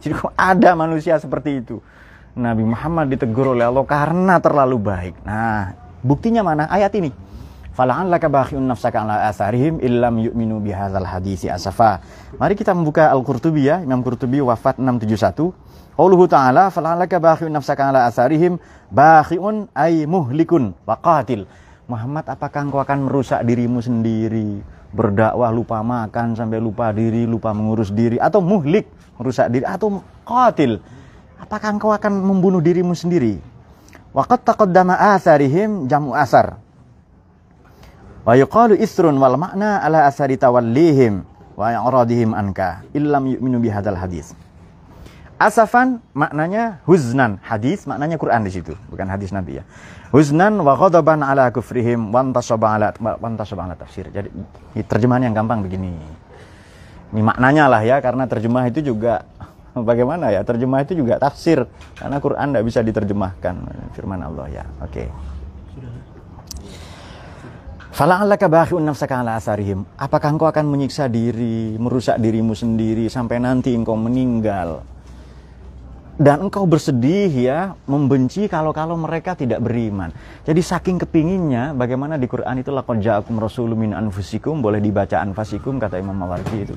Jadi 0.00 0.12
kok 0.16 0.32
ada 0.40 0.72
manusia 0.72 1.20
seperti 1.20 1.60
itu? 1.60 1.84
Nabi 2.32 2.64
Muhammad 2.64 3.12
ditegur 3.12 3.52
oleh 3.52 3.68
Allah 3.68 3.84
karena 3.84 4.40
terlalu 4.40 4.80
baik. 4.80 5.20
Nah, 5.20 5.81
buktinya 6.02 6.42
mana? 6.44 6.68
Ayat 6.68 6.92
ini. 6.98 7.10
Fala'allaka 7.72 8.28
bakhi'un 8.28 8.68
nafsaka 8.68 9.00
ala 9.00 9.32
atharihim 9.32 9.80
illam 9.80 10.20
yu'minu 10.20 10.60
bihadzal 10.60 11.08
hadisi 11.08 11.48
asafa. 11.48 12.04
Mari 12.36 12.52
kita 12.52 12.76
membuka 12.76 13.08
Al-Qurtubi 13.08 13.64
ya, 13.64 13.80
Imam 13.80 14.04
Qurtubi 14.04 14.44
wafat 14.44 14.76
671. 14.76 15.72
Qauluhu 15.96 16.24
ta'ala 16.28 16.68
fala'allaka 16.68 17.16
bakhi'un 17.16 17.52
nafsaka 17.52 17.88
ala 17.88 18.04
atharihim 18.08 18.60
bakhi'un 18.92 19.72
ay 19.72 20.04
muhlikun 20.04 20.76
wa 20.84 21.00
qatil. 21.00 21.48
Muhammad 21.88 22.28
apakah 22.28 22.64
engkau 22.64 22.80
akan 22.80 23.08
merusak 23.08 23.40
dirimu 23.44 23.80
sendiri? 23.80 24.60
Berdakwah 24.92 25.48
lupa 25.48 25.80
makan 25.80 26.36
sampai 26.36 26.60
lupa 26.60 26.92
diri, 26.92 27.24
lupa 27.24 27.56
mengurus 27.56 27.88
diri 27.88 28.20
atau 28.20 28.44
muhlik 28.44 28.84
merusak 29.16 29.48
diri 29.48 29.64
atau 29.64 30.04
qatil? 30.28 30.80
Apakah 31.40 31.76
engkau 31.76 31.92
akan 31.92 32.20
membunuh 32.20 32.60
dirimu 32.60 32.92
sendiri? 32.92 33.40
Waqad 34.12 34.44
taqaddama 34.44 34.92
atharihim 35.16 35.88
jamu 35.88 36.12
asar. 36.12 36.60
Wa 38.22 38.36
yuqalu 38.36 38.78
isrun 38.78 39.16
wal 39.18 39.40
makna 39.40 39.82
ala 39.82 40.06
asari 40.06 40.38
tawallihim 40.38 41.24
wa 41.56 41.72
ya'radihim 41.72 42.36
anka 42.36 42.86
illam 42.92 43.34
yu'minu 43.34 43.58
bihadzal 43.58 43.98
hadis. 43.98 44.36
Asafan 45.42 45.98
maknanya 46.14 46.78
huznan, 46.86 47.42
hadis 47.42 47.82
maknanya 47.82 48.14
Quran 48.14 48.46
di 48.46 48.54
situ, 48.54 48.78
bukan 48.86 49.10
hadis 49.10 49.34
Nabi 49.34 49.58
ya. 49.58 49.66
Huznan 50.14 50.54
wa 50.62 50.78
ghadaban 50.78 51.18
ala 51.24 51.50
kufrihim 51.50 52.14
wa 52.14 52.22
antasaba 52.22 52.78
ala 52.78 52.94
wa 52.94 53.26
antasaba 53.26 53.66
ala 53.66 53.74
tafsir. 53.74 54.06
Jadi 54.12 54.30
terjemahan 54.86 55.26
yang 55.26 55.34
gampang 55.34 55.66
begini. 55.66 55.98
Ini 57.10 57.20
maknanya 57.26 57.66
lah 57.66 57.82
ya 57.82 57.98
karena 57.98 58.30
terjemah 58.30 58.70
itu 58.70 58.86
juga 58.94 59.26
bagaimana 59.88 60.32
ya? 60.32 60.40
Terjemah 60.44 60.84
itu 60.84 60.98
juga 60.98 61.16
tafsir 61.18 61.64
karena 61.96 62.16
Quran 62.20 62.46
tidak 62.52 62.64
bisa 62.68 62.80
diterjemahkan 62.84 63.54
firman 63.96 64.20
Allah 64.20 64.46
ya. 64.48 64.64
Oke. 64.84 65.06
Okay. 65.06 65.08
Fala'allaka 67.92 68.48
asarihim. 69.36 69.84
Apakah 70.00 70.32
engkau 70.32 70.48
akan 70.48 70.64
menyiksa 70.64 71.12
diri, 71.12 71.76
merusak 71.76 72.16
dirimu 72.16 72.56
sendiri 72.56 73.12
sampai 73.12 73.36
nanti 73.36 73.76
engkau 73.76 74.00
meninggal? 74.00 74.80
Dan 76.16 76.48
engkau 76.48 76.64
bersedih 76.64 77.28
ya, 77.28 77.76
membenci 77.84 78.48
kalau-kalau 78.48 78.96
mereka 78.96 79.36
tidak 79.36 79.60
beriman. 79.60 80.08
Jadi 80.44 80.60
saking 80.64 81.04
kepinginnya, 81.04 81.76
bagaimana 81.76 82.16
di 82.16 82.24
Quran 82.28 82.64
itu 82.64 82.72
laqad 82.72 82.96
ja'akum 83.00 83.36
rasulun 83.36 83.76
min 83.76 83.92
anfusikum, 83.92 84.64
boleh 84.64 84.80
dibaca 84.80 85.20
anfasikum 85.20 85.76
kata 85.76 86.00
Imam 86.00 86.16
Mawardi 86.16 86.58
itu. 86.64 86.76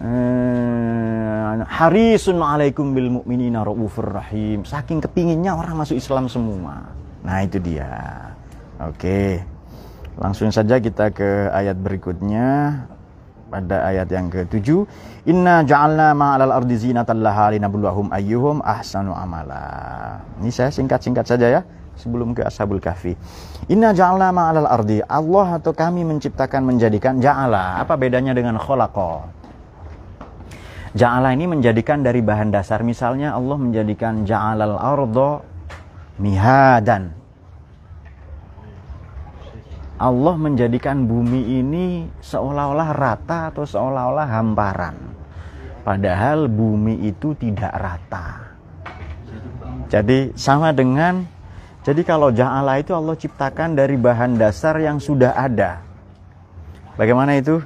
Eh, 0.00 1.52
harisun 1.68 2.40
alaikum 2.40 2.96
bil 2.96 3.20
mu'minina 3.20 3.60
raufur 3.60 4.08
rahim. 4.08 4.64
Saking 4.64 5.04
kepinginnya 5.04 5.52
orang 5.52 5.76
masuk 5.76 6.00
Islam 6.00 6.24
semua. 6.24 6.88
Nah, 7.20 7.44
itu 7.44 7.60
dia. 7.60 7.92
Oke. 8.80 9.44
Langsung 10.16 10.48
saja 10.48 10.80
kita 10.80 11.12
ke 11.12 11.52
ayat 11.52 11.76
berikutnya 11.76 12.80
pada 13.52 13.82
ayat 13.82 14.08
yang 14.08 14.30
ke-7 14.30 14.86
Inna 15.28 15.66
ja'alna 15.66 16.16
ma'alal 16.16 16.54
ardi 16.54 16.80
zinatan 16.80 17.20
laha 17.20 17.52
linabluwahum 17.52 18.08
ayyuhum 18.08 18.64
ahsanu 18.64 19.12
amala. 19.12 20.16
Ini 20.40 20.48
saya 20.48 20.72
singkat-singkat 20.72 21.28
saja 21.28 21.60
ya 21.60 21.60
sebelum 22.00 22.32
ke 22.32 22.40
Ashabul 22.40 22.80
Kahfi. 22.80 23.12
Inna 23.68 23.92
ja'alna 23.92 24.32
ma'alal 24.32 24.64
ardi. 24.64 25.04
Allah 25.04 25.60
atau 25.60 25.76
kami 25.76 26.08
menciptakan 26.08 26.64
menjadikan 26.64 27.20
ja'ala. 27.20 27.84
Apa 27.84 28.00
bedanya 28.00 28.32
dengan 28.32 28.56
kholaqa? 28.56 29.39
Ja'ala 30.90 31.34
ini 31.34 31.46
menjadikan 31.46 32.02
dari 32.02 32.18
bahan 32.18 32.50
dasar. 32.50 32.82
Misalnya 32.82 33.34
Allah 33.36 33.58
menjadikan 33.58 34.26
ja'alal 34.26 34.74
ardo 34.74 35.46
mihadan 36.18 37.20
Allah 40.00 40.32
menjadikan 40.40 41.04
bumi 41.04 41.60
ini 41.60 42.08
seolah-olah 42.24 42.96
rata 42.96 43.52
atau 43.52 43.68
seolah-olah 43.68 44.32
hamparan. 44.32 44.96
Padahal 45.84 46.48
bumi 46.48 47.04
itu 47.04 47.36
tidak 47.36 47.68
rata. 47.76 48.56
Jadi 49.92 50.32
sama 50.40 50.72
dengan 50.72 51.20
jadi 51.84 52.00
kalau 52.00 52.32
ja'ala 52.32 52.80
itu 52.80 52.96
Allah 52.96 53.12
ciptakan 53.12 53.76
dari 53.76 54.00
bahan 54.00 54.40
dasar 54.40 54.80
yang 54.80 54.96
sudah 54.96 55.36
ada. 55.36 55.84
Bagaimana 56.96 57.36
itu? 57.36 57.60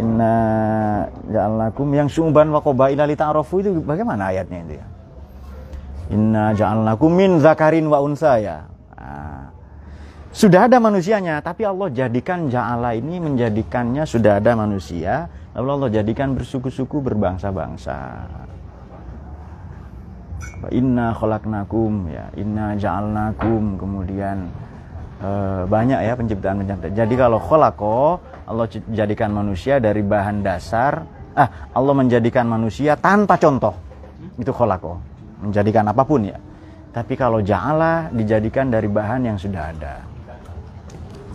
Inna 0.00 0.34
ja'alnakum 1.28 1.88
yang 1.92 2.08
sumban 2.08 2.48
wa 2.48 2.64
qabaila 2.64 3.04
li 3.04 3.12
ta'arafu 3.12 3.60
itu 3.60 3.70
bagaimana 3.84 4.32
ayatnya 4.32 4.58
itu 4.64 4.74
ya? 4.80 4.86
Inna 6.16 6.44
ja'alnakum 6.56 7.12
min 7.12 7.40
zakarin 7.44 7.88
wa 7.92 8.00
unsa 8.00 8.40
ya. 8.40 8.72
Sudah 10.32 10.64
ada 10.64 10.80
manusianya, 10.80 11.44
tapi 11.44 11.68
Allah 11.68 11.92
jadikan 11.92 12.48
Ja'ala 12.48 12.96
ini 12.96 13.20
menjadikannya 13.20 14.08
sudah 14.08 14.40
ada 14.40 14.56
manusia, 14.56 15.28
lalu 15.52 15.68
Allah 15.76 15.90
jadikan 16.00 16.32
bersuku-suku 16.32 17.04
berbangsa-bangsa. 17.04 18.24
Inna 20.72 21.12
kholaknakum 21.12 22.08
ya, 22.08 22.32
inna 22.40 22.72
ja'alnakum, 22.80 23.76
kemudian 23.76 24.48
eh, 25.22 25.62
banyak 25.70 26.00
ya 26.02 26.12
penciptaan 26.18 26.60
penciptaan. 26.60 26.92
Jadi 26.92 27.14
kalau 27.14 27.38
kholako, 27.38 28.18
Allah 28.44 28.66
jadikan 28.90 29.30
manusia 29.30 29.78
dari 29.78 30.02
bahan 30.02 30.42
dasar, 30.42 31.06
ah 31.38 31.70
Allah 31.72 31.94
menjadikan 31.94 32.44
manusia 32.50 32.98
tanpa 32.98 33.38
contoh, 33.38 33.72
itu 34.36 34.50
kholako, 34.50 34.98
menjadikan 35.40 35.86
apa 35.86 36.02
pun 36.02 36.26
ya. 36.26 36.38
Tapi 36.92 37.16
kalau 37.16 37.40
ja'ala 37.40 38.12
dijadikan 38.12 38.68
dari 38.68 38.84
bahan 38.84 39.24
yang 39.24 39.40
sudah 39.40 39.72
ada. 39.72 40.04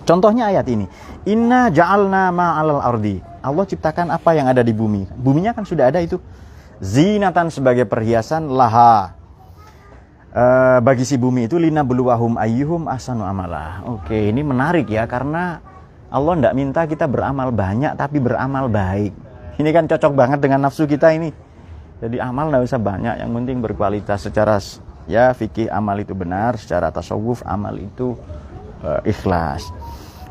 Contohnya 0.06 0.54
ayat 0.54 0.70
ini. 0.70 0.86
Inna 1.28 1.74
ja'alna 1.74 2.30
ma'alal 2.30 2.80
ardi. 2.80 3.20
Allah 3.42 3.66
ciptakan 3.66 4.14
apa 4.14 4.38
yang 4.38 4.48
ada 4.48 4.62
di 4.64 4.72
bumi. 4.72 5.10
Buminya 5.18 5.52
kan 5.52 5.66
sudah 5.66 5.90
ada 5.92 6.00
itu. 6.00 6.22
Zinatan 6.80 7.50
sebagai 7.50 7.90
perhiasan 7.90 8.48
laha. 8.54 9.17
E, 10.28 10.44
bagi 10.84 11.08
si 11.08 11.16
bumi 11.16 11.48
itu 11.48 11.56
lina 11.56 11.84
beluahum 11.88 12.36
ayyuhum 12.36 12.92
asanu 12.92 13.24
amalah. 13.24 13.84
Oke, 13.88 14.30
ini 14.30 14.44
menarik 14.44 14.92
ya 14.92 15.08
karena 15.08 15.64
Allah 16.08 16.34
tidak 16.40 16.54
minta 16.56 16.82
kita 16.88 17.06
beramal 17.08 17.52
banyak 17.52 17.96
tapi 17.96 18.20
beramal 18.20 18.72
baik. 18.72 19.12
Ini 19.58 19.70
kan 19.74 19.90
cocok 19.90 20.14
banget 20.14 20.40
dengan 20.44 20.68
nafsu 20.68 20.86
kita 20.86 21.12
ini. 21.16 21.34
Jadi 21.98 22.22
amal 22.22 22.54
tidak 22.54 22.64
usah 22.70 22.78
banyak, 22.78 23.16
yang 23.26 23.34
penting 23.34 23.58
berkualitas 23.58 24.30
secara 24.30 24.62
ya 25.10 25.34
fikih 25.34 25.66
amal 25.74 25.98
itu 25.98 26.14
benar, 26.14 26.54
secara 26.62 26.94
tasawuf 26.94 27.42
amal 27.42 27.74
itu 27.74 28.14
uh, 28.86 29.02
ikhlas. 29.02 29.66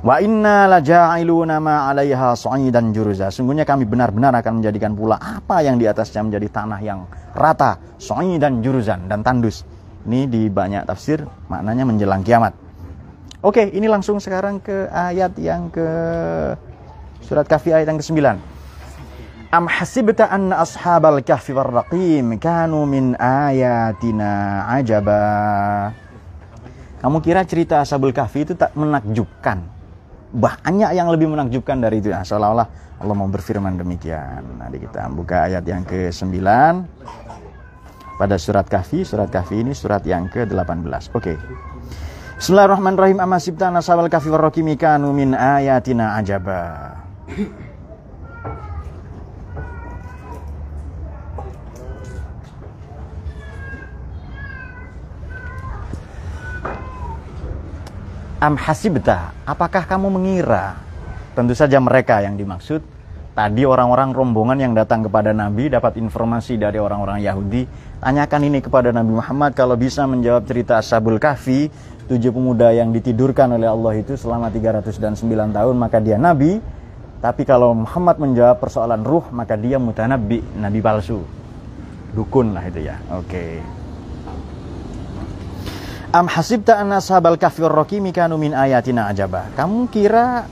Wa 0.06 0.22
inna 0.22 0.70
la 0.70 0.78
ja'iluna 0.78 1.58
ma 1.58 1.90
'alaiha 1.90 2.38
dan 2.70 2.94
juruza. 2.94 3.34
Sungguhnya 3.34 3.66
kami 3.66 3.82
benar-benar 3.82 4.30
akan 4.38 4.62
menjadikan 4.62 4.94
pula 4.94 5.18
apa 5.18 5.66
yang 5.66 5.74
di 5.74 5.90
atasnya 5.90 6.22
menjadi 6.22 6.46
tanah 6.62 6.80
yang 6.86 7.10
rata, 7.34 7.82
dan 8.38 8.62
juruzan 8.62 9.10
dan 9.10 9.26
tandus. 9.26 9.66
Ini 10.06 10.30
di 10.30 10.46
banyak 10.46 10.86
tafsir 10.86 11.26
maknanya 11.50 11.82
menjelang 11.82 12.22
kiamat. 12.22 12.54
Oke, 13.42 13.66
ini 13.74 13.90
langsung 13.90 14.22
sekarang 14.22 14.62
ke 14.62 14.86
ayat 14.90 15.34
yang 15.42 15.66
ke 15.68 15.86
surat 17.26 17.46
Kahfi 17.50 17.74
ayat 17.74 17.90
yang 17.90 17.98
ke-9. 17.98 18.18
Am 19.50 19.66
hasibta 19.66 20.26
anna 20.30 20.62
ashabal 20.62 21.22
kahfi 21.22 21.54
warraqim 21.54 22.38
kanu 22.38 22.86
min 22.86 23.18
ayatina 23.18 24.66
ajaba. 24.78 25.94
Kamu 26.96 27.22
kira 27.22 27.46
cerita 27.46 27.84
Ashabul 27.84 28.10
Kahfi 28.10 28.48
itu 28.48 28.54
tak 28.58 28.74
menakjubkan? 28.74 29.76
banyak 30.36 30.90
yang 30.92 31.08
lebih 31.08 31.30
menakjubkan 31.30 31.78
dari 31.78 32.02
itu. 32.02 32.10
Nah, 32.10 32.26
seolah-olah 32.26 32.66
Allah 32.98 33.14
mau 33.14 33.28
berfirman 33.30 33.78
demikian. 33.78 34.58
Nanti 34.58 34.82
kita 34.82 35.08
buka 35.12 35.48
ayat 35.48 35.64
yang 35.64 35.86
ke-9 35.86 36.34
pada 38.16 38.40
surat 38.40 38.64
Kahfi. 38.66 39.04
Surat 39.04 39.28
Kahfi 39.28 39.60
ini 39.60 39.76
surat 39.76 40.02
yang 40.08 40.28
ke-18. 40.32 41.12
Oke. 41.12 41.36
Okay. 41.36 41.36
Bismillahirrahmanirrahim. 42.36 43.16
Amasibta 43.16 43.72
nasabal 43.72 44.12
kahfi 44.12 44.28
warraqimi 44.28 44.76
kanu 44.76 45.08
min 45.16 45.32
ayatina 45.32 46.20
ajaba. 46.20 46.92
Am 58.36 58.52
hasibta, 58.60 59.32
apakah 59.48 59.88
kamu 59.88 60.12
mengira? 60.12 60.76
Tentu 61.32 61.56
saja 61.56 61.80
mereka 61.80 62.20
yang 62.20 62.36
dimaksud. 62.36 62.95
Tadi 63.36 63.68
orang-orang 63.68 64.16
rombongan 64.16 64.56
yang 64.56 64.72
datang 64.72 65.04
kepada 65.04 65.36
Nabi 65.36 65.68
dapat 65.68 66.00
informasi 66.00 66.56
dari 66.56 66.80
orang-orang 66.80 67.20
Yahudi. 67.20 67.68
Tanyakan 68.00 68.48
ini 68.48 68.64
kepada 68.64 68.96
Nabi 68.96 69.12
Muhammad 69.20 69.52
kalau 69.52 69.76
bisa 69.76 70.08
menjawab 70.08 70.48
cerita 70.48 70.80
Ashabul 70.80 71.20
Kahfi, 71.20 71.68
tujuh 72.08 72.32
pemuda 72.32 72.72
yang 72.72 72.96
ditidurkan 72.96 73.52
oleh 73.52 73.68
Allah 73.68 73.92
itu 74.00 74.16
selama 74.16 74.48
309 74.48 75.20
tahun, 75.52 75.74
maka 75.76 76.00
dia 76.00 76.16
Nabi. 76.16 76.64
Tapi 77.20 77.44
kalau 77.44 77.76
Muhammad 77.76 78.16
menjawab 78.16 78.56
persoalan 78.56 79.04
ruh, 79.04 79.28
maka 79.28 79.52
dia 79.60 79.76
mutanabbi, 79.76 80.40
Nabi 80.56 80.80
palsu. 80.80 81.20
Dukun 82.16 82.56
lah 82.56 82.64
itu 82.64 82.88
ya. 82.88 82.96
Oke. 83.20 83.28
Okay. 83.28 83.52
Am 86.16 86.24
hasibta 86.24 86.80
anna 86.80 87.04
sahabal 87.04 87.36
kahfi 87.36 87.60
raqimi 87.68 88.16
kanu 88.16 88.40
min 88.40 88.56
ayatina 88.56 89.12
ajaba. 89.12 89.52
Kamu 89.52 89.92
kira 89.92 90.48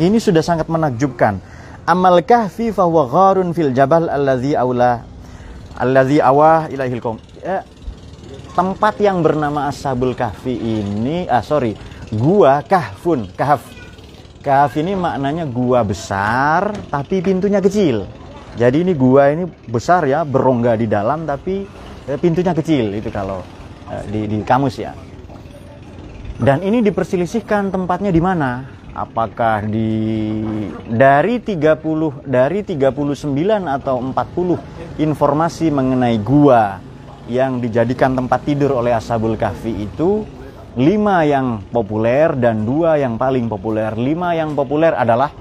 ini 0.00 0.18
sudah 0.18 0.42
sangat 0.42 0.66
menakjubkan. 0.70 1.38
Amal 1.84 2.24
kahfi 2.24 2.72
fa 2.72 2.88
huwa 2.88 3.04
gharun 3.08 3.52
fil 3.52 3.76
jabal 3.76 4.08
allazi 4.08 4.56
aula 4.56 5.04
allazi 5.76 6.18
awah 6.22 6.70
ilahil 6.72 7.02
qaum. 7.02 7.20
Ya, 7.44 7.60
tempat 8.56 8.96
yang 9.04 9.20
bernama 9.20 9.68
Ashabul 9.68 10.16
Kahfi 10.16 10.56
ini, 10.56 11.28
ah 11.28 11.44
sorry, 11.44 11.76
gua 12.08 12.64
kahfun, 12.64 13.28
kahf. 13.36 13.60
Kahf 14.40 14.72
ini 14.80 14.96
maknanya 14.96 15.44
gua 15.44 15.84
besar 15.84 16.72
tapi 16.88 17.20
pintunya 17.20 17.60
kecil. 17.60 18.08
Jadi 18.56 18.86
ini 18.86 18.96
gua 18.96 19.28
ini 19.34 19.44
besar 19.68 20.08
ya, 20.08 20.24
berongga 20.24 20.78
di 20.78 20.88
dalam 20.88 21.28
tapi 21.28 21.68
eh, 22.08 22.16
pintunya 22.16 22.56
kecil 22.56 22.96
itu 22.96 23.12
kalau 23.12 23.44
Eh, 23.84 24.04
di, 24.08 24.20
di 24.24 24.36
kamus 24.40 24.80
ya. 24.80 24.96
Dan 26.40 26.64
ini 26.64 26.80
diperselisihkan 26.80 27.68
tempatnya 27.68 28.08
di 28.08 28.18
mana? 28.18 28.64
Apakah 28.94 29.66
di 29.66 29.90
dari 30.86 31.42
30 31.42 32.22
dari 32.22 32.62
39 32.62 33.26
atau 33.66 33.98
40 33.98 35.02
informasi 35.02 35.66
mengenai 35.74 36.14
gua 36.22 36.78
yang 37.26 37.58
dijadikan 37.58 38.14
tempat 38.14 38.46
tidur 38.46 38.78
oleh 38.78 38.94
Ashabul 38.94 39.34
Kahfi 39.34 39.90
itu 39.90 40.22
lima 40.78 41.26
yang 41.26 41.66
populer 41.74 42.38
dan 42.38 42.62
dua 42.62 42.94
yang 42.94 43.18
paling 43.18 43.50
populer. 43.50 43.98
Lima 43.98 44.38
yang 44.38 44.54
populer 44.54 44.94
adalah 44.94 45.34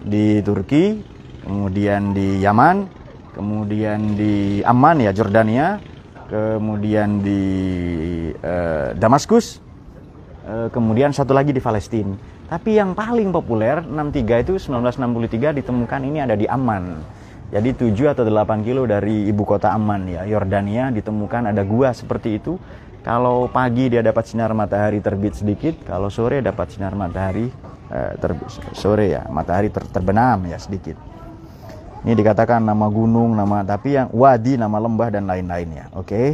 di 0.00 0.40
Turki, 0.40 0.96
kemudian 1.44 2.16
di 2.16 2.40
Yaman, 2.40 2.88
kemudian 3.36 4.16
di 4.16 4.64
Amman 4.64 5.04
ya 5.04 5.12
Jordania, 5.12 5.76
kemudian 6.32 7.20
di 7.20 7.42
uh, 8.40 8.96
Damaskus, 8.96 9.60
Eh, 10.42 10.68
kemudian 10.74 11.14
satu 11.14 11.30
lagi 11.30 11.54
di 11.54 11.62
Palestina. 11.62 12.18
Tapi 12.52 12.76
yang 12.76 12.92
paling 12.92 13.32
populer 13.32 13.80
63 13.80 14.44
itu 14.44 14.52
1963 14.60 15.56
ditemukan 15.64 16.00
ini 16.04 16.20
ada 16.20 16.36
di 16.36 16.44
Amman. 16.44 17.00
Jadi 17.48 17.72
7 17.72 18.12
atau 18.12 18.28
8 18.28 18.60
kilo 18.60 18.84
dari 18.84 19.24
ibu 19.24 19.40
kota 19.48 19.72
Amman 19.72 20.04
ya, 20.04 20.28
Yordania 20.28 20.92
ditemukan 20.92 21.48
ada 21.48 21.64
gua 21.64 21.96
seperti 21.96 22.36
itu. 22.36 22.60
Kalau 23.00 23.48
pagi 23.48 23.88
dia 23.88 24.04
dapat 24.04 24.28
sinar 24.28 24.52
matahari 24.52 25.00
terbit 25.00 25.32
sedikit, 25.32 25.80
kalau 25.88 26.12
sore 26.12 26.44
dapat 26.44 26.76
sinar 26.76 26.92
matahari 26.92 27.48
eh, 27.88 28.12
terbit, 28.20 28.44
sore 28.76 29.16
ya, 29.16 29.24
matahari 29.32 29.72
ter, 29.72 29.88
terbenam 29.88 30.44
ya 30.44 30.60
sedikit. 30.60 31.00
Ini 32.04 32.12
dikatakan 32.12 32.60
nama 32.60 32.84
gunung, 32.92 33.32
nama 33.32 33.64
tapi 33.64 33.96
yang 33.96 34.12
wadi, 34.12 34.60
nama 34.60 34.76
lembah 34.76 35.08
dan 35.08 35.24
lain-lainnya. 35.24 35.88
Oke. 35.96 36.04
Okay? 36.04 36.28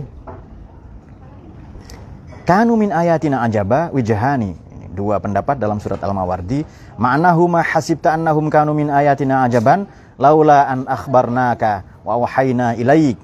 Kanu 2.43 2.75
min 2.75 2.91
ayatina 2.91 3.47
ajaba 3.47 3.95
wijahani. 3.95 4.68
Dua 4.99 5.23
pendapat 5.23 5.63
dalam 5.63 5.79
surat 5.79 6.03
Al-Mawardi. 6.03 6.67
Ma'nahu 6.99 7.47
ma 7.47 7.63
hasibta 7.63 8.19
annahum 8.19 8.51
kanu 8.51 8.75
min 8.75 8.91
ayatina 8.91 9.47
ajaban 9.47 9.87
laula 10.19 10.67
an 10.67 10.91
akhbarnaka 10.91 12.03
wa 12.03 12.19
wahayna 12.19 12.75
ilaik. 12.75 13.15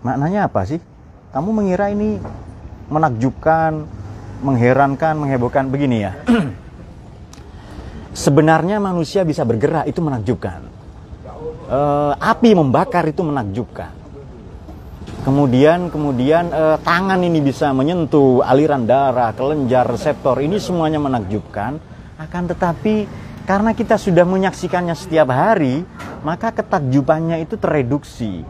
Maknanya 0.00 0.48
apa 0.48 0.64
sih? 0.64 0.80
Kamu 1.36 1.52
mengira 1.52 1.92
ini 1.92 2.16
menakjubkan, 2.88 3.84
mengherankan, 4.40 5.14
menghebohkan 5.20 5.68
begini 5.68 6.08
ya. 6.08 6.16
Sebenarnya 8.24 8.80
manusia 8.80 9.28
bisa 9.28 9.44
bergerak 9.44 9.84
itu 9.84 10.00
menakjubkan. 10.00 10.64
E, 11.68 11.78
api 12.16 12.56
membakar 12.56 13.04
itu 13.04 13.20
menakjubkan 13.20 13.97
Kemudian 15.26 15.90
kemudian 15.90 16.48
eh, 16.54 16.76
tangan 16.80 17.20
ini 17.20 17.42
bisa 17.42 17.74
menyentuh 17.74 18.46
aliran 18.46 18.86
darah, 18.86 19.34
kelenjar, 19.34 19.90
reseptor. 19.90 20.38
Ini 20.38 20.62
semuanya 20.62 21.02
menakjubkan. 21.02 21.78
Akan 22.18 22.46
tetapi 22.46 23.06
karena 23.48 23.72
kita 23.72 23.96
sudah 23.96 24.28
menyaksikannya 24.28 24.94
setiap 24.94 25.32
hari, 25.32 25.82
maka 26.22 26.54
ketakjubannya 26.54 27.42
itu 27.42 27.56
tereduksi. 27.56 28.44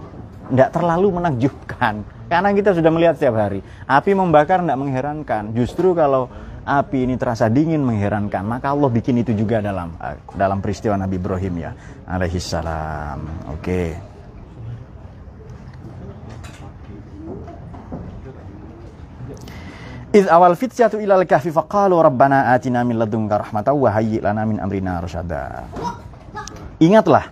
Tidak 0.48 0.70
terlalu 0.74 1.22
menakjubkan. 1.22 2.02
Karena 2.32 2.52
kita 2.52 2.76
sudah 2.76 2.92
melihat 2.92 3.16
setiap 3.16 3.40
hari. 3.40 3.64
Api 3.88 4.12
membakar 4.12 4.60
tidak 4.60 4.76
mengherankan. 4.80 5.56
Justru 5.56 5.96
kalau 5.96 6.28
api 6.60 7.08
ini 7.08 7.16
terasa 7.16 7.48
dingin 7.48 7.80
mengherankan, 7.80 8.44
maka 8.44 8.76
Allah 8.76 8.92
bikin 8.92 9.24
itu 9.24 9.32
juga 9.32 9.64
dalam 9.64 9.96
eh, 9.96 10.20
dalam 10.36 10.60
peristiwa 10.60 11.00
Nabi 11.00 11.16
Ibrahim 11.16 11.54
ya 11.56 11.72
alaihissalam. 12.04 13.20
Oke. 13.56 13.64
Okay. 13.64 14.07
Iz 20.08 20.24
awal 20.24 20.56
fityatu 20.56 20.96
ilal 21.04 21.28
kahfi 21.28 21.52
faqalu 21.52 22.00
rabbana 22.00 22.56
atina 22.56 22.80
min 22.80 22.96
ladunka 22.96 23.44
rahmatan 23.44 23.76
wa 23.76 23.92
hayyi 23.92 24.24
lana 24.24 24.48
min 24.48 24.56
amrina 24.56 25.04
rasyada. 25.04 25.68
Ingatlah 26.80 27.28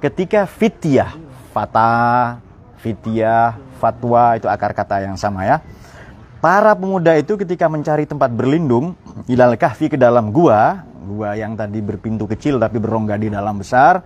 ketika 0.00 0.48
fityah, 0.48 1.12
fata, 1.52 2.40
fityah, 2.80 3.60
fatwa 3.76 4.32
itu 4.40 4.48
akar 4.48 4.72
kata 4.72 5.04
yang 5.04 5.20
sama 5.20 5.44
ya. 5.44 5.60
Para 6.40 6.72
pemuda 6.72 7.20
itu 7.20 7.36
ketika 7.36 7.68
mencari 7.68 8.08
tempat 8.08 8.32
berlindung 8.32 8.96
ilal 9.28 9.60
kahfi 9.60 9.92
ke 9.92 10.00
dalam 10.00 10.32
gua, 10.32 10.80
gua 11.04 11.36
yang 11.36 11.52
tadi 11.52 11.84
berpintu 11.84 12.24
kecil 12.24 12.56
tapi 12.56 12.80
berongga 12.80 13.20
di 13.20 13.28
dalam 13.28 13.60
besar, 13.60 14.00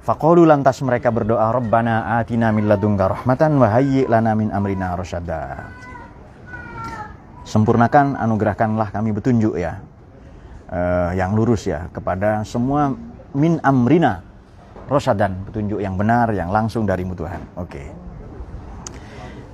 Faqalu 0.00 0.48
lantas 0.48 0.80
mereka 0.80 1.12
berdoa 1.12 1.52
Rabbana 1.52 2.16
atina 2.16 2.48
min 2.56 2.64
ladunka 2.64 3.20
rahmatan 3.20 3.60
wa 3.60 3.68
hayyi 3.68 4.08
lana 4.08 4.32
min 4.32 4.48
amrina 4.48 4.96
rasyada 4.96 5.68
sempurnakan 7.48 8.20
anugerahkanlah 8.20 8.92
kami 8.92 9.16
petunjuk 9.16 9.56
ya. 9.56 9.80
Uh, 10.68 11.16
yang 11.16 11.32
lurus 11.32 11.64
ya 11.64 11.88
kepada 11.96 12.44
semua 12.44 12.92
min 13.32 13.56
amrina 13.64 14.20
rosadan 14.84 15.48
petunjuk 15.48 15.80
yang 15.80 15.96
benar 15.96 16.28
yang 16.36 16.52
langsung 16.52 16.84
dari 16.84 17.08
Tuhan. 17.08 17.40
Oke. 17.56 17.72
Okay. 17.72 17.88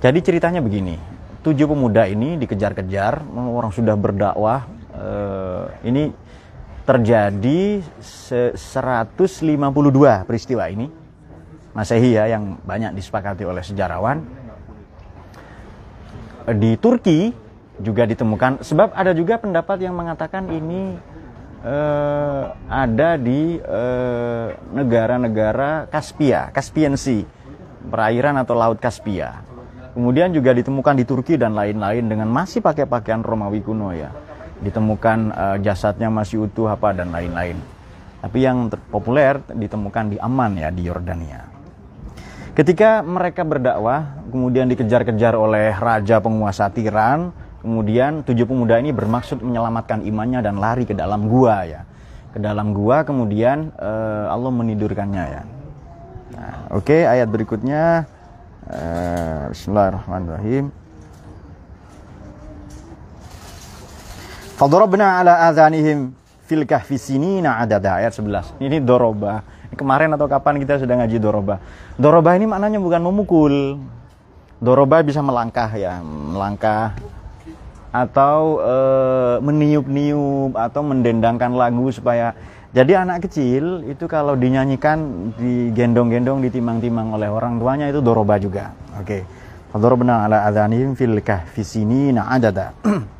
jadi 0.03 0.19
ceritanya 0.19 0.59
begini 0.59 0.99
tujuh 1.39 1.71
pemuda 1.71 2.03
ini 2.03 2.35
dikejar-kejar 2.35 3.23
orang 3.31 3.71
sudah 3.71 3.95
berdakwah 3.95 4.67
uh, 4.91 5.71
ini 5.87 6.11
terjadi 6.83 7.85
152 8.01 9.17
peristiwa 10.27 10.67
ini. 10.67 10.91
Masehi 11.75 12.15
ya 12.15 12.27
yang 12.31 12.57
banyak 12.63 12.95
disepakati 12.95 13.43
oleh 13.43 13.63
sejarawan. 13.63 14.23
Di 16.45 16.77
Turki 16.77 17.44
juga 17.79 18.07
ditemukan. 18.07 18.63
Sebab 18.63 18.95
ada 18.95 19.11
juga 19.11 19.39
pendapat 19.39 19.83
yang 19.83 19.95
mengatakan 19.95 20.47
ini 20.51 20.95
uh, 21.65 22.55
ada 22.69 23.19
di 23.19 23.57
eh, 23.59 24.47
negara-negara 24.71 25.87
uh, 25.87 25.91
Kaspia, 25.91 26.53
Caspian 26.53 26.95
Sea, 26.95 27.25
perairan 27.89 28.37
atau 28.39 28.55
Laut 28.55 28.79
Kaspia. 28.79 29.43
Kemudian 29.95 30.35
juga 30.35 30.51
ditemukan 30.51 30.95
di 30.99 31.05
Turki 31.07 31.39
dan 31.39 31.55
lain-lain 31.55 32.03
dengan 32.03 32.27
masih 32.27 32.59
pakai 32.59 32.83
pakaian 32.83 33.23
Romawi 33.23 33.63
kuno 33.63 33.95
ya. 33.95 34.11
Ditemukan 34.59 35.19
uh, 35.31 35.57
jasadnya 35.59 36.11
masih 36.11 36.47
utuh 36.47 36.67
apa 36.67 36.91
dan 36.91 37.11
lain-lain. 37.15 37.59
Tapi 38.19 38.39
yang 38.41 38.71
populer 38.91 39.39
ditemukan 39.53 40.15
di 40.15 40.17
Aman 40.19 40.57
ya 40.59 40.73
di 40.73 40.83
Yordania. 40.83 41.47
Ketika 42.55 43.03
mereka 43.03 43.43
berdakwah, 43.43 44.23
kemudian 44.31 44.71
dikejar-kejar 44.71 45.35
oleh 45.35 45.75
raja 45.75 46.23
penguasa 46.23 46.71
Tiran, 46.71 47.35
Kemudian 47.65 48.21
tujuh 48.21 48.45
pemuda 48.45 48.77
ini 48.77 48.93
bermaksud 48.93 49.41
menyelamatkan 49.41 50.05
imannya 50.05 50.45
dan 50.45 50.61
lari 50.61 50.85
ke 50.85 50.93
dalam 50.93 51.25
gua 51.25 51.65
ya. 51.65 51.81
Ke 52.29 52.37
dalam 52.37 52.77
gua 52.77 53.01
kemudian 53.01 53.73
uh, 53.81 54.29
Allah 54.29 54.53
menidurkannya 54.53 55.23
ya. 55.25 55.41
Nah, 56.37 56.53
Oke, 56.77 56.93
okay, 56.93 57.01
ayat 57.09 57.25
berikutnya 57.25 58.05
uh, 58.69 59.49
Bismillahirrahmanirrahim. 59.49 60.69
Fadarabna 64.61 65.25
ala 65.25 65.49
adhanihim 65.49 66.13
fil 66.45 66.69
kahfi 66.69 67.01
sinina 67.01 67.57
adada 67.57 67.97
ayat 67.97 68.13
11. 68.13 68.61
Ini 68.61 68.77
doroba. 68.77 69.41
Kemarin 69.73 70.13
atau 70.13 70.29
kapan 70.29 70.61
kita 70.61 70.85
sudah 70.85 71.01
ngaji 71.01 71.17
doroba. 71.17 71.57
Doroba 71.97 72.37
ini 72.37 72.45
maknanya 72.45 72.77
bukan 72.77 73.01
memukul. 73.01 73.81
Doroba 74.61 75.01
bisa 75.01 75.25
melangkah 75.25 75.67
ya, 75.73 75.97
melangkah 76.05 76.93
atau 77.95 78.59
e, 78.59 78.75
meniup-niup 79.39 80.59
atau 80.59 80.83
mendendangkan 80.83 81.55
lagu 81.55 81.87
supaya 81.95 82.35
jadi 82.75 83.07
anak 83.07 83.31
kecil 83.31 83.87
itu 83.87 84.03
kalau 84.11 84.35
dinyanyikan 84.35 85.31
digendong-gendong 85.39 86.43
ditimang-timang 86.43 87.15
oleh 87.15 87.31
orang 87.31 87.55
tuanya 87.55 87.87
itu 87.87 88.03
doroba 88.03 88.35
juga. 88.35 88.75
Oke. 88.99 89.23
Okay. 89.23 89.43
Dorobna 89.75 90.23
ala 90.27 90.47
adhanihim 90.47 90.95
fil 90.95 91.19
kahfisini 91.19 92.11
na'adada. 92.15 92.75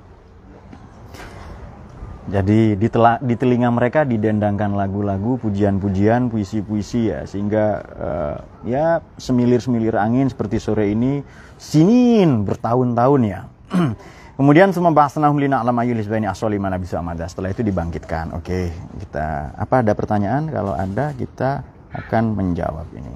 Jadi 2.36 2.74
di, 2.80 2.88
tela, 2.90 3.22
di 3.22 3.36
telinga 3.38 3.70
mereka 3.70 4.02
didendangkan 4.02 4.76
lagu-lagu, 4.76 5.38
pujian-pujian, 5.40 6.28
puisi-puisi 6.32 7.12
ya 7.12 7.28
sehingga 7.28 7.66
uh, 7.96 8.38
ya 8.66 9.04
semilir-semilir 9.20 9.94
angin 9.96 10.32
seperti 10.32 10.58
sore 10.58 10.90
ini 10.92 11.22
sinin 11.56 12.44
bertahun-tahun 12.44 13.22
ya. 13.24 13.42
Kemudian 14.36 14.76
semua 14.76 14.92
bahasnahum 14.92 15.40
lina 15.40 15.64
alam 15.64 15.80
ayu 15.80 15.96
lisbani 15.96 16.28
asoli 16.28 16.60
mana 16.60 16.76
bisa 16.76 17.00
amada. 17.00 17.24
Setelah 17.24 17.56
itu 17.56 17.64
dibangkitkan. 17.64 18.36
Oke, 18.36 18.68
kita 19.00 19.56
apa 19.56 19.80
ada 19.80 19.96
pertanyaan? 19.96 20.52
Kalau 20.52 20.76
ada 20.76 21.16
kita 21.16 21.64
akan 21.96 22.36
menjawab 22.36 22.84
ini. 23.00 23.16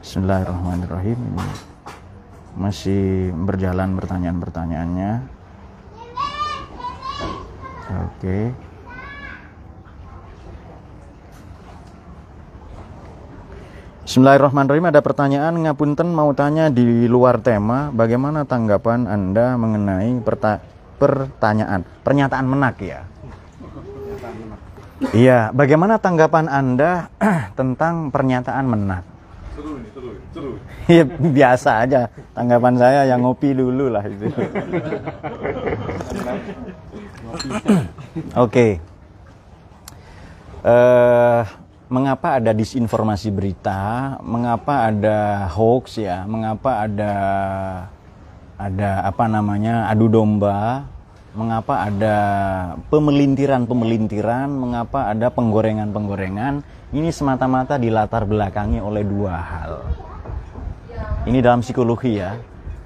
Bismillahirrahmanirrahim. 0.00 1.20
Ini 1.20 1.46
masih 2.56 3.36
berjalan 3.36 4.00
pertanyaan-pertanyaannya. 4.00 5.12
Oke. 8.08 8.67
Bismillahirrahmanirrahim 14.08 14.88
ada 14.88 15.04
pertanyaan 15.04 15.52
ngapunten 15.68 16.08
mau 16.16 16.32
tanya 16.32 16.72
di 16.72 17.04
luar 17.04 17.44
tema 17.44 17.92
bagaimana 17.92 18.48
tanggapan 18.48 19.04
Anda 19.04 19.52
mengenai 19.60 20.24
perta 20.24 20.64
pertanyaan 20.96 21.84
pernyataan 22.08 22.48
menak 22.48 22.80
ya 22.80 23.04
Iya, 25.12 25.52
bagaimana 25.52 26.00
tanggapan 26.00 26.48
Anda 26.48 27.12
tentang 27.60 28.08
pernyataan 28.08 28.64
menak? 28.64 29.04
Iya, 30.88 31.04
biasa 31.04 31.84
aja. 31.84 32.08
Tanggapan 32.32 32.80
saya 32.80 33.04
yang 33.12 33.20
ngopi 33.28 33.52
dulu 33.52 33.92
lah 33.92 34.08
itu. 34.08 34.24
Oke. 38.40 38.40
Okay. 38.40 38.72
Uh, 40.64 41.44
eh, 41.44 41.67
mengapa 41.88 42.36
ada 42.36 42.52
disinformasi 42.52 43.32
berita, 43.32 44.16
mengapa 44.20 44.92
ada 44.92 45.48
hoax 45.48 45.96
ya, 45.96 46.28
mengapa 46.28 46.84
ada 46.84 47.12
ada 48.60 48.90
apa 49.08 49.24
namanya 49.24 49.88
adu 49.88 50.12
domba, 50.12 50.84
mengapa 51.32 51.88
ada 51.88 52.16
pemelintiran-pemelintiran, 52.92 54.52
mengapa 54.52 55.08
ada 55.08 55.32
penggorengan-penggorengan. 55.32 56.60
Ini 56.92 57.08
semata-mata 57.12 57.80
dilatar 57.80 58.24
belakangi 58.24 58.80
oleh 58.80 59.04
dua 59.04 59.36
hal. 59.36 59.72
Ini 61.28 61.38
dalam 61.44 61.60
psikologi 61.60 62.20
ya. 62.20 62.36